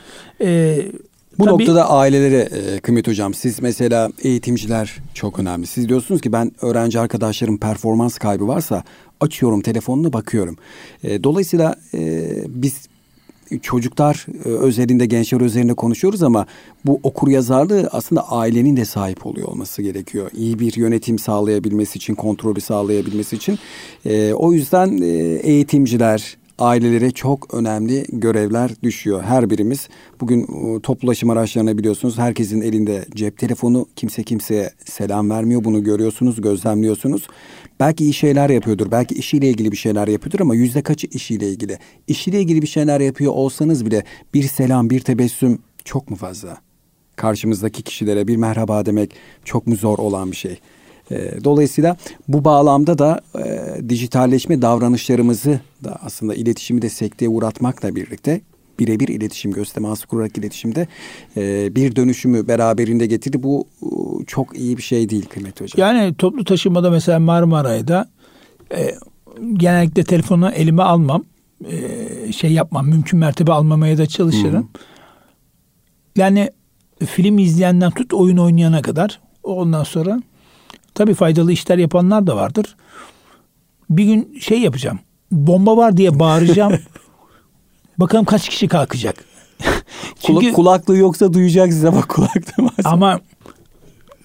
Ee, 0.42 0.82
bu 1.40 1.46
Tabii, 1.46 1.54
noktada 1.54 1.90
ailelere 1.90 2.38
e, 2.38 2.80
kıymet 2.80 3.08
hocam 3.08 3.34
siz 3.34 3.62
mesela 3.62 4.12
eğitimciler 4.24 4.96
çok 5.14 5.40
önemli. 5.40 5.68
Siz 5.68 5.90
diyorsunuz 5.90 6.22
ki 6.22 6.32
ben 6.32 6.52
öğrenci 6.62 7.00
arkadaşlarım 7.00 7.58
performans 7.58 8.18
kaybı 8.18 8.48
varsa 8.48 8.84
açıyorum 9.20 9.62
telefonunu 9.62 10.14
bakıyorum. 10.14 10.58
E, 11.04 11.24
dolayısıyla 11.24 11.76
e, 11.94 12.30
biz 12.48 12.88
çocuklar 13.62 14.26
e, 14.46 14.50
özelinde 14.50 15.06
gençler 15.06 15.42
üzerinde 15.42 15.74
konuşuyoruz 15.74 16.24
ama 16.24 16.46
bu 16.86 17.00
okur 17.04 17.28
yazarlığı 17.28 17.90
aslında 17.92 18.32
ailenin 18.32 18.78
de 18.78 18.86
sahip 18.86 19.26
oluyor 19.26 19.48
olması 19.48 19.82
gerekiyor. 19.82 20.32
İyi 20.34 20.60
bir 20.60 20.76
yönetim 20.76 21.20
sağlayabilmesi 21.20 21.98
için, 21.98 22.16
kontrolü 22.16 22.62
sağlayabilmesi 22.62 23.36
için. 23.36 23.60
E, 24.06 24.34
o 24.34 24.54
yüzden 24.54 25.02
e, 25.02 25.08
eğitimciler, 25.36 26.38
ailelere 26.60 27.12
çok 27.12 27.54
önemli 27.54 28.06
görevler 28.10 28.72
düşüyor. 28.84 29.24
Her 29.24 29.50
birimiz 29.50 29.90
bugün 30.22 30.42
e, 30.44 30.80
toplu 30.80 31.08
ulaşım 31.08 31.30
araçlarına 31.30 31.78
biliyorsunuz 31.78 32.18
herkesin 32.18 32.62
elinde 32.62 33.06
cep 33.16 33.38
telefonu. 33.38 33.86
Kimse 33.96 34.24
kimseye 34.24 34.72
selam 34.86 35.30
vermiyor. 35.30 35.64
Bunu 35.64 35.84
görüyorsunuz, 35.84 36.42
gözlemliyorsunuz. 36.42 37.28
Belki 37.80 38.04
iyi 38.04 38.14
şeyler 38.14 38.50
yapıyordur. 38.50 38.92
Belki 38.92 39.16
işiyle 39.16 39.50
ilgili 39.50 39.72
bir 39.72 39.78
şeyler 39.78 40.08
yapıyordur 40.08 40.40
ama 40.40 40.56
yüzde 40.56 40.82
kaçı 40.82 41.08
işiyle 41.08 41.50
ilgili? 41.50 41.80
İşiyle 42.08 42.40
ilgili 42.40 42.62
bir 42.62 42.68
şeyler 42.68 43.00
yapıyor 43.00 43.34
olsanız 43.34 43.86
bile 43.86 44.04
bir 44.34 44.44
selam, 44.44 44.90
bir 44.90 45.00
tebessüm 45.00 45.60
çok 45.86 46.10
mu 46.10 46.16
fazla? 46.16 46.58
Karşımızdaki 47.16 47.84
kişilere 47.84 48.28
bir 48.28 48.36
merhaba 48.36 48.86
demek 48.86 49.12
çok 49.46 49.68
mu 49.68 49.76
zor 49.76 49.98
olan 49.98 50.32
bir 50.32 50.36
şey? 50.36 50.60
E, 51.12 51.44
dolayısıyla 51.44 51.98
bu 52.28 52.46
bağlamda 52.46 52.98
da 52.98 53.22
e, 53.46 53.90
dijitalleşme 53.90 54.62
davranışlarımızı 54.62 55.60
da 55.84 56.00
aslında 56.02 56.36
iletişimi 56.36 56.82
de 56.82 56.90
sekteye 56.90 57.30
uğratmakla 57.30 57.96
birlikte 57.96 58.42
birebir 58.80 59.08
iletişim 59.08 59.52
göz 59.52 59.72
teması 59.72 60.08
kurarak 60.08 60.38
iletişimde 60.38 60.88
e, 61.38 61.76
bir 61.76 61.96
dönüşümü 61.96 62.48
beraberinde 62.48 63.06
getirdi. 63.06 63.44
Bu 63.44 63.68
e, 63.84 64.26
çok 64.26 64.58
iyi 64.58 64.78
bir 64.78 64.82
şey 64.82 65.10
değil 65.10 65.26
kıymetli 65.26 65.64
hocam. 65.64 65.90
Yani 65.90 66.16
toplu 66.16 66.44
taşımada 66.44 66.92
mesela 66.92 67.20
Marmaray'da 67.20 68.10
e, 68.78 68.96
genellikle 69.54 70.04
telefonu 70.04 70.50
elime 70.50 70.84
almam. 70.84 71.24
E, 71.72 72.32
şey 72.34 72.52
yapmam. 72.52 72.88
Mümkün 72.88 73.20
mertebe 73.20 73.52
almamaya 73.52 73.98
da 73.98 74.06
çalışırım. 74.06 74.64
Hı. 74.64 74.80
Yani 76.16 76.50
film 77.06 77.40
izleyenden 77.40 77.92
tut 77.92 78.14
oyun 78.14 78.38
oynayana 78.38 78.82
kadar 78.82 79.20
ondan 79.44 79.84
sonra 79.84 80.22
tabii 80.94 81.14
faydalı 81.14 81.52
işler 81.52 81.78
yapanlar 81.78 82.28
da 82.28 82.36
vardır. 82.36 82.76
Bir 83.90 84.04
gün 84.04 84.38
şey 84.40 84.62
yapacağım. 84.62 85.00
Bomba 85.32 85.78
var 85.78 85.98
diye 85.98 86.20
bağıracağım. 86.20 86.74
Bakalım 87.98 88.26
kaç 88.26 88.50
kişi 88.50 88.68
kalkacak. 88.68 89.16
Çünkü, 90.20 90.54
kulaklığı 90.54 90.98
yoksa 90.98 91.34
duyacak 91.34 91.74
size 91.74 91.94
bak 91.94 92.10
kulaklığı 92.10 92.66
var. 92.66 92.74
Ama 92.84 93.20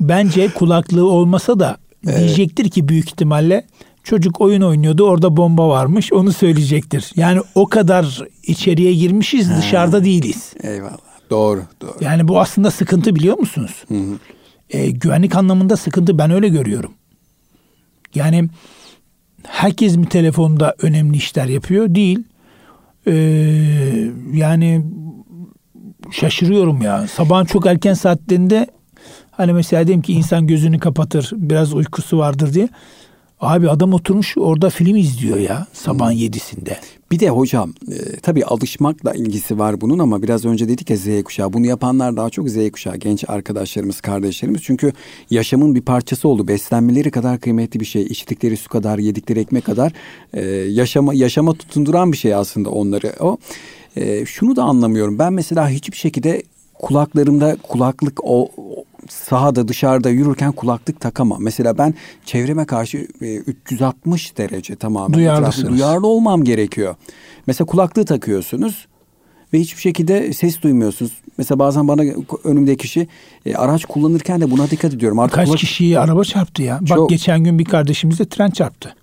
bence 0.00 0.48
kulaklığı 0.48 1.11
olmasa 1.11 1.61
da 1.61 1.76
evet. 2.06 2.18
diyecektir 2.18 2.70
ki 2.70 2.88
büyük 2.88 3.09
ihtimalle 3.09 3.66
çocuk 4.04 4.40
oyun 4.40 4.62
oynuyordu 4.62 5.04
orada 5.04 5.37
bomba 5.37 5.68
varmış 5.68 6.12
onu 6.12 6.33
söyleyecektir. 6.33 7.12
Yani 7.16 7.40
o 7.54 7.66
kadar 7.66 8.24
içeriye 8.42 8.94
girmişiz 8.94 9.50
He. 9.50 9.56
dışarıda 9.56 10.04
değiliz. 10.04 10.52
Eyvallah 10.62 10.98
doğru 11.30 11.62
doğru. 11.80 11.96
Yani 12.00 12.28
bu 12.28 12.40
aslında 12.40 12.70
sıkıntı 12.70 13.14
biliyor 13.14 13.38
musunuz? 13.38 13.85
Hı 13.88 13.94
hı. 13.94 14.18
E, 14.70 14.90
güvenlik 14.90 15.37
anlamında 15.37 15.76
sıkıntı 15.76 16.18
ben 16.18 16.30
öyle 16.30 16.48
görüyorum. 16.48 16.92
Yani 18.14 18.48
herkes 19.46 19.96
mi 19.96 20.09
telefonda 20.09 20.74
önemli 20.83 21.16
işler 21.16 21.46
yapıyor? 21.46 21.94
Değil. 21.94 22.18
Ee, 23.11 24.11
yani 24.33 24.85
şaşırıyorum 26.11 26.83
ya. 26.83 27.07
Sabahın 27.07 27.44
çok 27.44 27.66
erken 27.66 27.94
saatlerinde 27.94 28.66
hani 29.31 29.53
mesela 29.53 29.87
diyelim 29.87 30.03
ki 30.03 30.12
insan 30.12 30.46
gözünü 30.46 30.79
kapatır 30.79 31.31
biraz 31.33 31.75
uykusu 31.75 32.18
vardır 32.18 32.55
diye. 32.55 32.68
Abi 33.40 33.70
adam 33.70 33.92
oturmuş 33.94 34.38
orada 34.38 34.70
film 34.70 34.96
izliyor 34.96 35.37
ya 35.37 35.66
sabahın 35.72 36.12
hmm. 36.12 36.18
yedisinde. 36.18 36.76
Bir 37.11 37.20
de 37.20 37.29
hocam 37.29 37.74
e, 37.92 38.16
tabii 38.16 38.44
alışmakla 38.44 39.14
ilgisi 39.14 39.59
var 39.59 39.81
bunun 39.81 39.98
ama 39.98 40.22
biraz 40.22 40.44
önce 40.44 40.68
dedik 40.68 40.90
ya 40.90 40.96
Z 40.96 41.22
kuşağı. 41.24 41.53
Bunu 41.53 41.66
yapanlar 41.66 42.16
daha 42.16 42.31
çok 42.31 42.50
Z 42.50 42.70
kuşağı 42.70 42.96
genç 42.96 43.24
arkadaşlarımız, 43.29 44.00
kardeşlerimiz. 44.00 44.62
Çünkü 44.62 44.92
yaşamın 45.31 45.74
bir 45.74 45.81
parçası 45.81 46.29
oldu. 46.29 46.48
Beslenmeleri 46.48 47.11
kadar 47.11 47.40
kıymetli 47.40 47.81
bir 47.81 47.85
şey. 47.85 48.03
içtikleri 48.03 48.57
su 48.57 48.68
kadar, 48.68 48.98
yedikleri 48.98 49.40
ekmek 49.40 49.64
kadar 49.64 49.92
e, 50.35 50.42
yaşama 50.50 51.14
yaşama 51.14 51.55
tutunduran 51.55 52.12
bir 52.12 52.16
şey 52.16 52.35
aslında 52.35 52.70
onları. 52.70 53.12
O 53.20 53.38
e, 53.96 54.26
şunu 54.26 54.57
da 54.57 54.62
anlamıyorum. 54.62 55.18
Ben 55.18 55.33
mesela 55.33 55.68
hiçbir 55.68 55.96
şekilde 55.96 56.42
kulaklarımda 56.74 57.57
kulaklık 57.62 58.24
o, 58.24 58.50
sahada 59.08 59.68
dışarıda 59.68 60.10
yürürken 60.10 60.52
kulaklık 60.52 61.00
takamam. 61.00 61.42
Mesela 61.42 61.78
ben 61.78 61.94
çevreme 62.24 62.64
karşı 62.64 63.08
e, 63.22 63.36
360 63.36 64.36
derece 64.38 64.76
tamamen 64.76 65.12
Duyarlısınız. 65.18 65.72
duyarlı 65.72 66.06
olmam 66.06 66.44
gerekiyor. 66.44 66.94
Mesela 67.46 67.66
kulaklığı 67.66 68.04
takıyorsunuz 68.04 68.86
ve 69.52 69.58
hiçbir 69.60 69.80
şekilde 69.80 70.32
ses 70.32 70.62
duymuyorsunuz. 70.62 71.12
Mesela 71.38 71.58
bazen 71.58 71.88
bana 71.88 72.02
önümdeki 72.44 72.82
kişi 72.82 73.08
e, 73.46 73.54
araç 73.54 73.84
kullanırken 73.84 74.40
de 74.40 74.50
buna 74.50 74.70
dikkat 74.70 74.94
ediyorum. 74.94 75.18
Artık 75.18 75.34
Kaç 75.34 75.46
kulak... 75.46 75.58
kişiyi 75.58 75.98
araba 75.98 76.24
çarptı 76.24 76.62
ya. 76.62 76.80
Çok... 76.88 76.98
Bak 76.98 77.08
geçen 77.10 77.44
gün 77.44 77.58
bir 77.58 77.64
kardeşimize 77.64 78.24
tren 78.28 78.50
çarptı. 78.50 78.94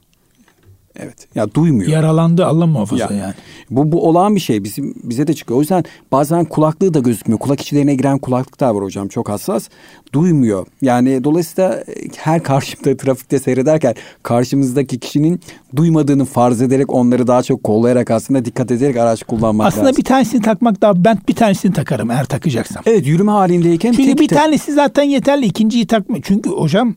Evet. 0.99 1.27
Ya 1.35 1.53
duymuyor. 1.53 1.89
Yaralandı 1.89 2.45
Allah 2.45 2.65
muhafaza 2.65 3.13
ya, 3.13 3.19
yani. 3.19 3.33
Bu 3.69 3.91
bu 3.91 4.07
olağan 4.07 4.35
bir 4.35 4.39
şey 4.39 4.63
bizim 4.63 4.93
bize 5.03 5.27
de 5.27 5.33
çıkıyor. 5.33 5.57
O 5.57 5.61
yüzden 5.61 5.83
bazen 6.11 6.45
kulaklığı 6.45 6.93
da 6.93 6.99
gözükmüyor. 6.99 7.39
Kulak 7.39 7.61
içlerine 7.61 7.95
giren 7.95 8.17
kulaklıklar 8.17 8.69
var 8.69 8.83
hocam 8.83 9.07
çok 9.07 9.29
hassas. 9.29 9.69
Duymuyor. 10.13 10.65
Yani 10.81 11.23
dolayısıyla 11.23 11.73
e, 11.73 11.83
her 12.17 12.43
karşımda 12.43 12.97
trafikte 13.03 13.39
seyrederken 13.39 13.95
karşımızdaki 14.23 14.99
kişinin 14.99 15.41
duymadığını 15.75 16.25
farz 16.25 16.61
ederek 16.61 16.93
onları 16.93 17.27
daha 17.27 17.43
çok 17.43 17.63
kollayarak 17.63 18.11
aslında 18.11 18.45
dikkat 18.45 18.71
ederek 18.71 18.97
araç 18.97 19.23
kullanmak 19.23 19.67
aslında 19.67 19.85
lazım. 19.85 19.97
bir 19.97 20.03
tanesini 20.03 20.41
takmak 20.41 20.81
daha 20.81 21.05
ben 21.05 21.17
bir 21.27 21.35
tanesini 21.35 21.73
takarım 21.73 22.11
eğer 22.11 22.25
takacaksam. 22.25 22.83
Evet 22.85 23.07
yürüme 23.07 23.31
halindeyken. 23.31 23.91
Çünkü 23.91 24.17
bir 24.17 24.27
tanesi 24.27 24.73
zaten 24.73 25.03
yeterli 25.03 25.45
ikinciyi 25.45 25.87
takma. 25.87 26.17
Çünkü 26.23 26.49
hocam 26.49 26.95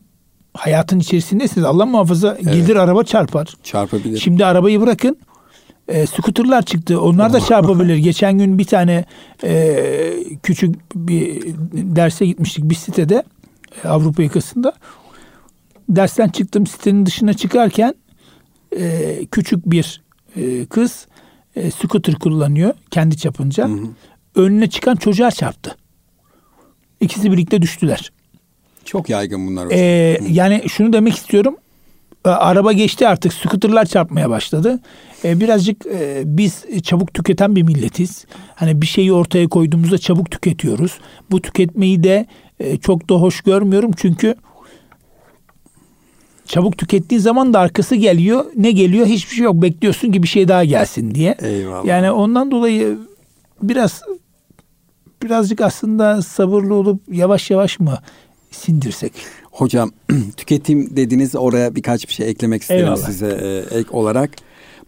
hayatın 0.53 0.99
içerisindesiniz. 0.99 1.65
Allah 1.65 1.85
muhafaza 1.85 2.37
evet. 2.41 2.53
gelir 2.53 2.75
araba 2.75 3.03
çarpar. 3.03 3.47
Çarpabilir. 3.63 4.19
Şimdi 4.19 4.45
arabayı 4.45 4.81
bırakın. 4.81 5.17
E, 5.87 6.07
skuterlar 6.07 6.61
çıktı. 6.61 7.01
Onlar 7.01 7.33
da 7.33 7.39
çarpabilir. 7.39 7.95
Geçen 7.97 8.37
gün 8.37 8.57
bir 8.57 8.65
tane 8.65 9.05
e, 9.43 9.83
küçük 10.43 10.95
bir 10.95 11.41
derse 11.73 12.25
gitmiştik 12.25 12.69
bir 12.69 12.75
sitede 12.75 13.23
e, 13.83 13.87
Avrupa 13.87 14.23
yakasında. 14.23 14.73
Dersten 15.89 16.29
çıktım 16.29 16.67
sitenin 16.67 17.05
dışına 17.05 17.33
çıkarken 17.33 17.95
e, 18.77 19.25
küçük 19.31 19.65
bir 19.65 20.01
e, 20.35 20.65
kız 20.65 21.07
e, 21.55 21.71
scooter 21.71 22.15
kullanıyor 22.15 22.73
kendi 22.91 23.17
çapınca. 23.17 23.69
Hı 23.69 23.73
hı. 23.73 23.87
Önüne 24.35 24.69
çıkan 24.69 24.95
çocuğa 24.95 25.31
çarptı. 25.31 25.75
İkisi 26.99 27.31
birlikte 27.31 27.61
düştüler. 27.61 28.11
Çok 28.85 29.09
yaygın 29.09 29.47
bunlar. 29.47 29.67
Ee, 29.71 30.17
yani 30.29 30.63
şunu 30.69 30.93
demek 30.93 31.15
istiyorum. 31.15 31.55
Ee, 32.25 32.29
araba 32.29 32.71
geçti 32.71 33.07
artık 33.07 33.33
scooterlar 33.33 33.85
çarpmaya 33.85 34.29
başladı. 34.29 34.79
Ee, 35.25 35.39
birazcık 35.39 35.85
e, 35.85 36.21
biz 36.25 36.65
çabuk 36.83 37.13
tüketen 37.13 37.55
bir 37.55 37.63
milletiz. 37.63 38.25
Hani 38.55 38.81
bir 38.81 38.87
şeyi 38.87 39.13
ortaya 39.13 39.47
koyduğumuzda 39.47 39.97
çabuk 39.97 40.31
tüketiyoruz. 40.31 40.99
Bu 41.31 41.41
tüketmeyi 41.41 42.03
de 42.03 42.25
e, 42.59 42.77
çok 42.77 43.09
da 43.09 43.15
hoş 43.15 43.41
görmüyorum 43.41 43.91
çünkü 43.97 44.35
Çabuk 46.51 46.77
tükettiği 46.77 47.19
zaman 47.19 47.53
da 47.53 47.59
arkası 47.59 47.95
geliyor. 47.95 48.45
Ne 48.55 48.71
geliyor? 48.71 49.05
Hiçbir 49.05 49.35
şey 49.35 49.45
yok. 49.45 49.61
Bekliyorsun 49.61 50.11
ki 50.11 50.23
bir 50.23 50.27
şey 50.27 50.47
daha 50.47 50.63
gelsin 50.63 51.15
diye. 51.15 51.35
Eyvallah. 51.41 51.85
Yani 51.85 52.11
ondan 52.11 52.51
dolayı 52.51 52.97
biraz 53.61 54.01
birazcık 55.23 55.61
aslında 55.61 56.21
sabırlı 56.21 56.73
olup 56.73 57.01
yavaş 57.11 57.51
yavaş 57.51 57.79
mı 57.79 57.97
sindirsek? 58.51 59.13
Hocam 59.51 59.91
tüketim 60.37 60.95
dediniz 60.95 61.35
oraya 61.35 61.75
birkaç 61.75 62.07
bir 62.07 62.13
şey 62.13 62.29
eklemek 62.29 62.61
isterim 62.61 62.85
Eyvallah. 62.85 63.05
size 63.05 63.27
e, 63.71 63.79
ek 63.79 63.89
olarak. 63.91 64.31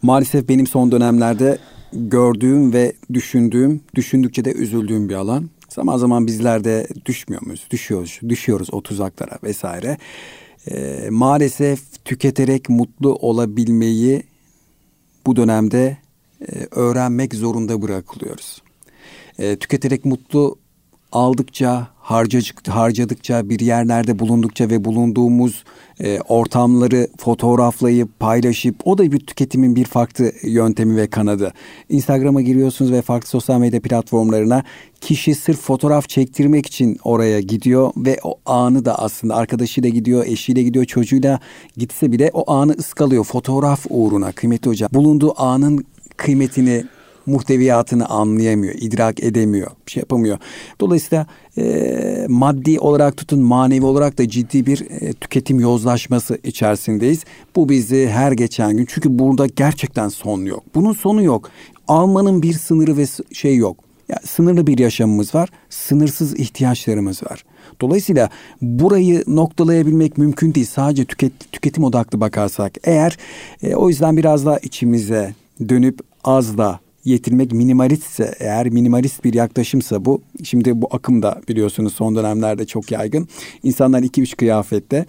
Maalesef 0.01 0.49
benim 0.49 0.67
son 0.67 0.91
dönemlerde 0.91 1.57
gördüğüm 1.93 2.73
ve 2.73 2.93
düşündüğüm, 3.13 3.81
düşündükçe 3.95 4.45
de 4.45 4.53
üzüldüğüm 4.53 5.09
bir 5.09 5.15
alan. 5.15 5.49
Zaman 5.69 5.97
zaman 5.97 6.27
bizler 6.27 6.63
de 6.63 6.87
düşmüyor 7.05 7.41
muyuz? 7.45 7.67
Düşüyoruz, 7.71 8.19
düşüyoruz 8.29 8.69
o 8.71 8.81
tuzaklara 8.81 9.39
vesaire. 9.43 9.97
E, 10.71 11.07
maalesef 11.09 12.05
tüketerek 12.05 12.69
mutlu 12.69 13.15
olabilmeyi 13.15 14.23
bu 15.25 15.35
dönemde 15.35 15.97
e, 16.41 16.67
öğrenmek 16.71 17.33
zorunda 17.35 17.81
bırakılıyoruz. 17.81 18.61
E, 19.39 19.55
tüketerek 19.55 20.05
mutlu 20.05 20.57
aldıkça, 21.13 21.87
harcacık, 21.99 22.67
harcadıkça, 22.67 23.49
bir 23.49 23.59
yerlerde 23.59 24.19
bulundukça 24.19 24.69
ve 24.69 24.85
bulunduğumuz 24.85 25.63
e, 25.99 26.19
ortamları 26.19 27.07
fotoğraflayıp 27.17 28.19
paylaşıp 28.19 28.75
o 28.85 28.97
da 28.97 29.11
bir 29.11 29.19
tüketimin 29.19 29.75
bir 29.75 29.85
farklı 29.85 30.31
yöntemi 30.43 30.95
ve 30.95 31.07
kanadı. 31.07 31.53
Instagram'a 31.89 32.41
giriyorsunuz 32.41 32.91
ve 32.91 33.01
farklı 33.01 33.27
sosyal 33.27 33.59
medya 33.59 33.81
platformlarına 33.81 34.63
kişi 35.01 35.35
sırf 35.35 35.59
fotoğraf 35.59 36.09
çektirmek 36.09 36.65
için 36.65 36.97
oraya 37.03 37.39
gidiyor 37.39 37.91
ve 37.97 38.17
o 38.23 38.35
anı 38.45 38.85
da 38.85 38.99
aslında 38.99 39.35
arkadaşıyla 39.35 39.89
gidiyor, 39.89 40.25
eşiyle 40.25 40.63
gidiyor, 40.63 40.85
çocuğuyla 40.85 41.39
gitse 41.77 42.11
bile 42.11 42.29
o 42.33 42.51
anı 42.51 42.71
ıskalıyor 42.71 43.23
fotoğraf 43.23 43.85
uğruna 43.89 44.31
kıymetli 44.31 44.69
hocam. 44.69 44.89
Bulunduğu 44.93 45.41
anın 45.41 45.85
kıymetini 46.17 46.83
muhteviyatını 47.25 48.05
anlayamıyor, 48.05 48.73
idrak 48.73 49.23
edemiyor, 49.23 49.71
bir 49.85 49.91
şey 49.91 50.01
yapamıyor. 50.01 50.37
Dolayısıyla 50.79 51.27
e, 51.57 52.25
maddi 52.29 52.79
olarak 52.79 53.17
tutun 53.17 53.39
manevi 53.39 53.85
olarak 53.85 54.17
da 54.17 54.29
ciddi 54.29 54.65
bir 54.65 54.85
e, 54.89 55.13
tüketim 55.13 55.59
yozlaşması 55.59 56.37
içerisindeyiz. 56.43 57.23
Bu 57.55 57.69
bizi 57.69 58.09
her 58.09 58.31
geçen 58.31 58.77
gün 58.77 58.85
çünkü 58.89 59.19
burada 59.19 59.47
gerçekten 59.47 60.09
son 60.09 60.45
yok. 60.45 60.63
Bunun 60.75 60.93
sonu 60.93 61.23
yok. 61.23 61.49
Almanın 61.87 62.41
bir 62.41 62.53
sınırı 62.53 62.97
ve 62.97 63.05
şey 63.33 63.55
yok. 63.55 63.77
Ya, 64.09 64.19
sınırlı 64.25 64.67
bir 64.67 64.77
yaşamımız 64.77 65.35
var, 65.35 65.49
sınırsız 65.69 66.39
ihtiyaçlarımız 66.39 67.23
var. 67.23 67.43
Dolayısıyla 67.81 68.29
burayı 68.61 69.23
noktalayabilmek 69.27 70.17
mümkün 70.17 70.53
değil. 70.53 70.65
Sadece 70.65 71.05
tüket, 71.05 71.51
tüketim 71.51 71.83
odaklı 71.83 72.21
bakarsak. 72.21 72.73
Eğer 72.83 73.17
e, 73.63 73.75
o 73.75 73.89
yüzden 73.89 74.17
biraz 74.17 74.45
daha 74.45 74.57
içimize 74.57 75.33
dönüp 75.69 75.99
az 76.23 76.57
da 76.57 76.79
yetirmek 77.05 77.51
minimalistse 77.51 78.35
eğer 78.39 78.69
minimalist 78.69 79.23
bir 79.23 79.33
yaklaşımsa 79.33 80.05
bu 80.05 80.21
şimdi 80.43 80.81
bu 80.81 80.87
akım 80.91 81.21
da 81.21 81.41
biliyorsunuz 81.47 81.93
son 81.93 82.15
dönemlerde 82.15 82.65
çok 82.65 82.91
yaygın. 82.91 83.27
İnsanlar 83.63 84.03
iki 84.03 84.21
üç 84.21 84.37
kıyafette 84.37 85.05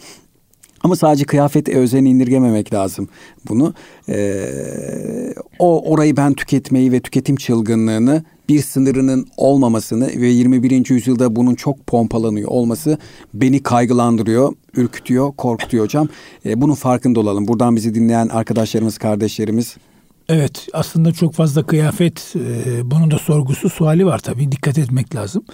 ama 0.85 0.97
sadece 0.97 1.25
kıyafete 1.25 1.75
özen 1.75 2.05
indirgememek 2.05 2.75
lazım 2.75 3.09
bunu. 3.49 3.75
Ee, 4.09 5.35
o 5.59 5.91
orayı 5.91 6.17
ben 6.17 6.35
tüketmeyi 6.35 6.93
ve 6.93 7.01
tüketim 7.01 7.37
çılgınlığını 7.37 8.25
bir 8.49 8.63
sınırının 8.63 9.27
olmamasını 9.37 10.07
ve 10.07 10.27
21. 10.27 10.91
yüzyılda 10.91 11.37
bunun 11.37 11.55
çok 11.55 11.87
pompalanıyor 11.87 12.49
olması 12.49 12.99
beni 13.35 13.63
kaygılandırıyor, 13.63 14.53
ürkütüyor, 14.77 15.33
korkutuyor 15.33 15.85
hocam. 15.85 16.09
Ee, 16.47 16.61
bunun 16.61 16.75
farkında 16.75 17.21
olalım. 17.21 17.49
Buradan 17.49 17.77
bizi 17.77 17.95
dinleyen 17.95 18.29
arkadaşlarımız, 18.29 18.99
kardeşlerimiz 18.99 19.77
Evet 20.29 20.69
aslında 20.73 21.13
çok 21.13 21.35
fazla 21.35 21.67
kıyafet 21.67 22.35
e, 22.37 22.91
bunun 22.91 23.11
da 23.11 23.19
sorgusu 23.19 23.71
suali 23.71 24.07
var 24.07 24.19
tabii 24.19 24.53
dikkat 24.53 24.79
etmek 24.79 25.15
lazım. 25.15 25.45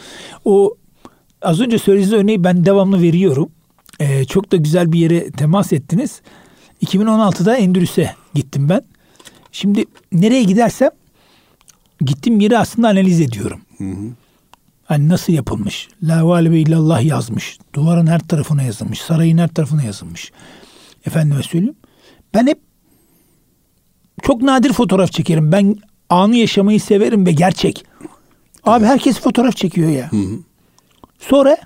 O 0.45 0.77
az 1.43 1.61
önce 1.61 1.79
söylediğiniz 1.79 2.12
örneği 2.12 2.45
ben 2.45 2.64
devamlı 2.64 3.03
veriyorum. 3.03 3.51
E, 4.01 4.25
çok 4.25 4.53
da 4.53 4.57
güzel 4.57 4.93
bir 4.93 4.99
yere 4.99 5.31
temas 5.31 5.73
ettiniz. 5.73 6.21
2016'da 6.85 7.57
Endülüs'e 7.57 8.14
gittim 8.35 8.68
ben. 8.68 8.83
Şimdi 9.53 9.85
nereye 10.12 10.43
gidersem 10.43 10.91
gittiğim 12.01 12.41
yeri 12.41 12.59
aslında 12.59 12.89
analiz 12.89 13.21
ediyorum. 13.21 13.61
Hı 13.79 13.85
hı. 13.85 14.11
Hani 14.85 15.09
nasıl 15.09 15.33
yapılmış? 15.33 15.89
La 16.03 16.27
valibe 16.27 16.59
illallah 16.61 17.03
yazmış. 17.03 17.59
Duvarın 17.75 18.07
her 18.07 18.21
tarafına 18.21 18.62
yazılmış. 18.62 19.01
Sarayın 19.01 19.39
her 19.39 19.49
tarafına 19.49 19.83
yazılmış. 19.83 20.33
Efendime 21.07 21.43
söyleyeyim. 21.43 21.77
Ben 22.35 22.47
hep 22.47 22.59
çok 24.23 24.43
nadir 24.43 24.73
fotoğraf 24.73 25.12
çekerim. 25.12 25.53
Ben 25.53 25.77
anı 26.11 26.37
yaşamayı 26.37 26.81
severim 26.81 27.27
ve 27.27 27.33
gerçek. 27.33 27.85
Abi 28.64 28.85
herkes 28.85 29.21
fotoğraf 29.21 29.57
çekiyor 29.57 29.91
ya. 29.91 30.12
Hı 30.12 30.16
hı. 30.16 30.39
Sonra 31.18 31.57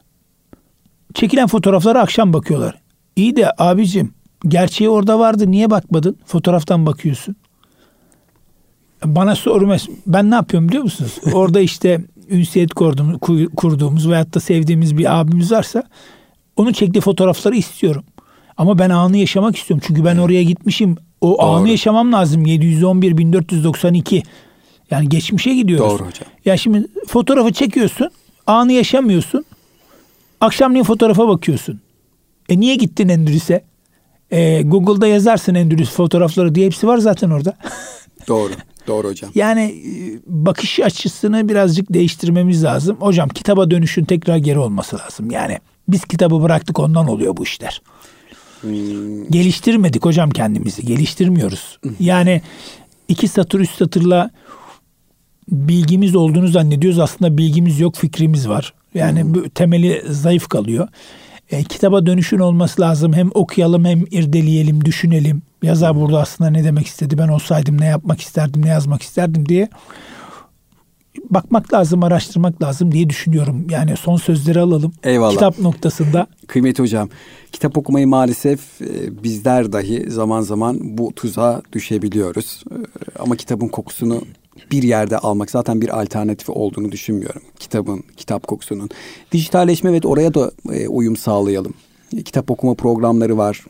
çekilen 1.15 1.47
fotoğraflara 1.47 2.01
akşam 2.01 2.33
bakıyorlar. 2.33 2.81
İyi 3.17 3.37
de 3.37 3.53
abicim 3.59 4.15
gerçeği 4.49 4.91
orada 4.91 5.19
vardı 5.19 5.51
niye 5.51 5.71
bakmadın? 5.71 6.17
Fotoğraftan 6.27 6.87
bakıyorsun. 6.87 7.37
Bana 9.05 9.35
sormaz. 9.37 9.89
Ben 10.07 10.31
ne 10.31 10.35
yapıyorum 10.35 10.69
biliyor 10.69 10.83
musunuz? 10.83 11.19
Orada 11.33 11.61
işte 11.61 12.05
ünsiyet 12.31 12.75
kurduğumuz, 12.75 13.19
kurduğumuz 13.57 14.09
veyahut 14.09 14.35
da 14.35 14.41
sevdiğimiz 14.41 14.99
bir 14.99 15.21
abimiz 15.21 15.53
varsa 15.53 15.83
onun 16.57 16.73
çektiği 16.73 17.01
fotoğrafları 17.01 17.57
istiyorum. 17.57 18.05
Ama 18.57 18.79
ben 18.79 18.91
anı 18.91 19.17
yaşamak 19.17 19.57
istiyorum. 19.57 19.85
Çünkü 19.87 20.05
ben 20.05 20.17
oraya 20.17 20.43
gitmişim. 20.43 20.97
O 21.25 21.39
Doğru. 21.39 21.47
anı 21.47 21.69
yaşamam 21.69 22.13
lazım. 22.13 22.47
711 22.47 23.17
1492. 23.19 24.23
Yani 24.91 25.09
geçmişe 25.09 25.55
gidiyoruz. 25.55 25.91
Doğru 25.91 26.09
hocam. 26.09 26.29
Ya 26.45 26.57
şimdi 26.57 26.87
fotoğrafı 27.09 27.53
çekiyorsun. 27.53 28.11
Anı 28.47 28.73
yaşamıyorsun. 28.73 29.45
Akşamleyin 30.41 30.85
fotoğrafa 30.85 31.29
bakıyorsun. 31.29 31.81
E 32.49 32.61
niye 32.61 32.75
gittin 32.75 33.09
Endülüs'e? 33.09 33.65
E, 34.31 34.63
Google'da 34.63 35.07
yazarsın 35.07 35.55
Endülüs 35.55 35.91
fotoğrafları 35.91 36.55
diye 36.55 36.67
hepsi 36.67 36.87
var 36.87 36.99
zaten 36.99 37.31
orada. 37.31 37.57
Doğru. 38.29 38.53
Doğru 38.87 39.09
hocam. 39.09 39.31
Yani 39.35 39.63
e, 39.63 39.93
bakış 40.27 40.81
açısını 40.81 41.49
birazcık 41.49 41.95
değiştirmemiz 41.95 42.65
lazım. 42.65 42.97
Hocam 43.01 43.29
kitaba 43.29 43.71
dönüşün 43.71 44.05
tekrar 44.05 44.37
geri 44.37 44.59
olması 44.59 44.99
lazım. 44.99 45.31
Yani 45.31 45.59
biz 45.89 46.05
kitabı 46.05 46.43
bıraktık 46.43 46.79
ondan 46.79 47.09
oluyor 47.09 47.37
bu 47.37 47.43
işler. 47.43 47.83
Hmm. 48.65 49.31
Geliştirmedik 49.31 50.05
hocam 50.05 50.31
kendimizi. 50.31 50.87
Geliştirmiyoruz. 50.87 51.79
Yani 52.01 52.43
iki 53.09 53.29
satır 53.29 53.61
üst 53.61 53.79
satırla 53.79 54.31
bilgimiz 55.49 56.17
olduğunu 56.17 56.49
zannediyoruz. 56.49 56.99
Aslında 56.99 57.39
bilgimiz 57.39 57.81
yok, 57.81 57.97
fikrimiz 57.97 58.49
var. 58.49 58.75
Yani 58.95 59.23
hmm. 59.23 59.35
bu 59.35 59.49
temeli 59.49 60.03
zayıf 60.09 60.49
kalıyor. 60.49 60.89
E, 61.51 61.65
kitaba 61.65 62.07
dönüşün 62.07 62.39
olması 62.39 62.81
lazım. 62.81 63.13
Hem 63.13 63.31
okuyalım 63.35 63.85
hem 63.85 64.05
irdeleyelim, 64.11 64.85
düşünelim. 64.85 65.43
Yazar 65.63 65.97
burada 65.97 66.21
aslında 66.21 66.51
ne 66.51 66.65
demek 66.65 66.87
istedi, 66.87 67.19
ben 67.19 67.29
olsaydım 67.29 67.81
ne 67.81 67.87
yapmak 67.87 68.21
isterdim, 68.21 68.65
ne 68.65 68.69
yazmak 68.69 69.03
isterdim 69.03 69.49
diye 69.49 69.69
bakmak 71.31 71.75
lazım, 71.75 72.03
araştırmak 72.03 72.63
lazım 72.63 72.93
diye 72.93 73.09
düşünüyorum. 73.11 73.67
Yani 73.71 73.97
son 73.97 74.17
sözleri 74.17 74.61
alalım. 74.61 74.93
Eyvallah. 75.05 75.33
Kitap 75.33 75.59
noktasında. 75.59 76.27
Kıymetli 76.47 76.83
hocam, 76.83 77.09
kitap 77.53 77.79
okumayı 77.79 78.09
maalesef 78.09 78.83
e, 78.83 79.23
bizler 79.23 79.73
dahi 79.73 80.11
zaman 80.11 80.41
zaman 80.41 80.79
bu 80.83 81.13
tuzağa 81.15 81.63
düşebiliyoruz. 81.73 82.65
E, 82.71 82.77
ama 83.19 83.37
kitabın 83.37 83.69
kokusunu 83.69 84.23
bir 84.71 84.83
yerde 84.83 85.19
almak 85.19 85.51
zaten 85.51 85.81
bir 85.81 86.01
alternatifi 86.01 86.53
olduğunu 86.53 86.93
düşünmüyorum. 86.93 87.43
Kitabın, 87.59 88.05
kitap 88.17 88.47
kokusunun. 88.47 88.91
Dijitalleşme 89.33 89.91
evet 89.91 90.07
oraya 90.07 90.35
da 90.35 90.51
e, 90.73 90.89
uyum 90.89 91.17
sağlayalım. 91.17 91.75
Kitap 92.25 92.51
okuma 92.51 92.75
programları 92.75 93.39
var. 93.39 93.65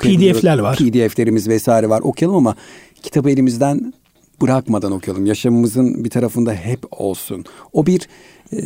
PDF'ler 0.00 0.58
var. 0.58 0.76
PDF'lerimiz 0.76 1.48
vesaire 1.48 1.88
var. 1.88 2.00
Okuyalım 2.00 2.36
ama 2.36 2.56
kitabı 3.02 3.30
elimizden 3.30 3.92
bırakmadan 4.40 4.92
okuyalım. 4.92 5.26
Yaşamımızın 5.26 6.04
bir 6.04 6.10
tarafında 6.10 6.52
hep 6.52 6.80
olsun. 6.90 7.44
O 7.72 7.86
bir 7.86 8.08
e, 8.52 8.60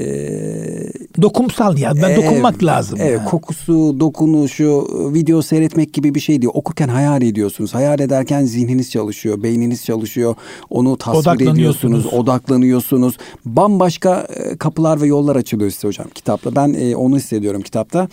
dokumsal 1.22 1.78
ya. 1.78 1.92
Ben 2.02 2.10
e, 2.10 2.16
dokunmak 2.16 2.64
lazım. 2.64 2.98
Evet, 3.02 3.18
yani. 3.18 3.28
kokusu, 3.30 4.00
dokunuşu, 4.00 4.88
video 5.14 5.42
seyretmek 5.42 5.94
gibi 5.94 6.14
bir 6.14 6.20
şey 6.20 6.42
değil. 6.42 6.52
Okurken 6.54 6.88
hayal 6.88 7.22
ediyorsunuz. 7.22 7.74
Hayal 7.74 8.00
ederken 8.00 8.44
zihniniz 8.44 8.90
çalışıyor, 8.90 9.42
beyniniz 9.42 9.84
çalışıyor. 9.84 10.34
Onu 10.70 10.96
tasvir 10.96 11.50
ediyorsunuz, 11.50 12.06
odaklanıyorsunuz. 12.06 13.16
Bambaşka 13.44 14.26
kapılar 14.58 15.00
ve 15.00 15.06
yollar 15.06 15.36
açılıyor 15.36 15.70
size 15.70 15.88
hocam 15.88 16.06
kitapta. 16.14 16.56
Ben 16.56 16.74
e, 16.78 16.96
onu 16.96 17.16
hissediyorum 17.16 17.62
kitapta. 17.62 18.08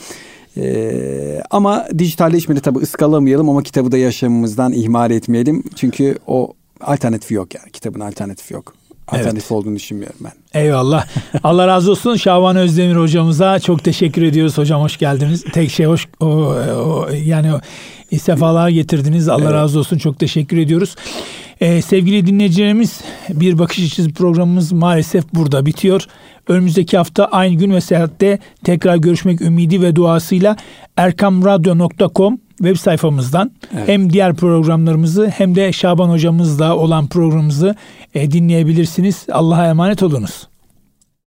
Ee, 0.58 1.42
ama 1.52 1.88
dijitalleşmede 1.98 2.60
tabii 2.60 2.80
ıskalamayalım 2.80 3.50
ama 3.50 3.64
kitabı 3.64 3.92
da 3.92 3.98
yaşamımızdan 3.98 4.74
ihmal 4.74 5.12
etmeyelim. 5.12 5.64
Çünkü 5.76 6.18
o 6.28 6.54
alternatifi 6.82 7.34
yok 7.34 7.56
yani. 7.56 7.72
Kitabın 7.72 8.00
alternatifi 8.00 8.54
yok. 8.54 8.74
alternatif 9.08 9.44
evet. 9.44 9.52
olduğunu 9.52 9.76
düşünmüyorum 9.76 10.18
ben. 10.20 10.62
Eyvallah. 10.62 11.08
Allah 11.44 11.68
razı 11.68 11.92
olsun 11.92 12.16
Şaban 12.16 12.56
Özdemir 12.56 12.96
hocamıza 12.96 13.60
çok 13.60 13.84
teşekkür 13.84 14.22
ediyoruz. 14.22 14.58
Hocam 14.58 14.82
hoş 14.82 14.98
geldiniz. 14.98 15.44
Tek 15.54 15.72
şey 15.72 15.86
hoş 15.86 16.08
o, 16.20 16.26
o, 16.26 17.10
yani 17.24 17.54
o, 17.54 17.60
sefalar 18.18 18.70
getirdiniz. 18.70 19.30
Allah 19.30 19.44
evet. 19.44 19.54
razı 19.54 19.80
olsun. 19.80 19.98
Çok 19.98 20.20
teşekkür 20.20 20.58
ediyoruz. 20.58 20.96
Ee, 21.62 21.82
sevgili 21.82 22.28
dinleyicilerimiz 22.28 23.02
bir 23.30 23.60
bakış 23.60 23.80
açısı 23.80 24.14
programımız 24.14 24.72
maalesef 24.72 25.34
burada 25.34 25.66
bitiyor. 25.66 26.06
Önümüzdeki 26.48 26.98
hafta 26.98 27.26
aynı 27.26 27.56
gün 27.56 27.72
ve 27.74 27.82
saatte 27.82 28.40
tekrar 28.64 28.96
görüşmek 28.96 29.42
ümidi 29.42 29.82
ve 29.82 29.96
duasıyla 29.96 30.56
erkamradyo.com 30.98 32.40
web 32.60 32.76
sayfamızdan 32.76 33.52
evet. 33.78 33.88
hem 33.88 34.14
diğer 34.14 34.36
programlarımızı 34.36 35.28
hem 35.28 35.56
de 35.56 35.74
Şaban 35.74 36.10
hocamızla 36.10 36.76
olan 36.76 37.08
programımızı 37.08 37.76
e, 38.14 38.32
dinleyebilirsiniz. 38.32 39.26
Allah'a 39.32 39.68
emanet 39.68 40.04
olunuz. 40.04 40.49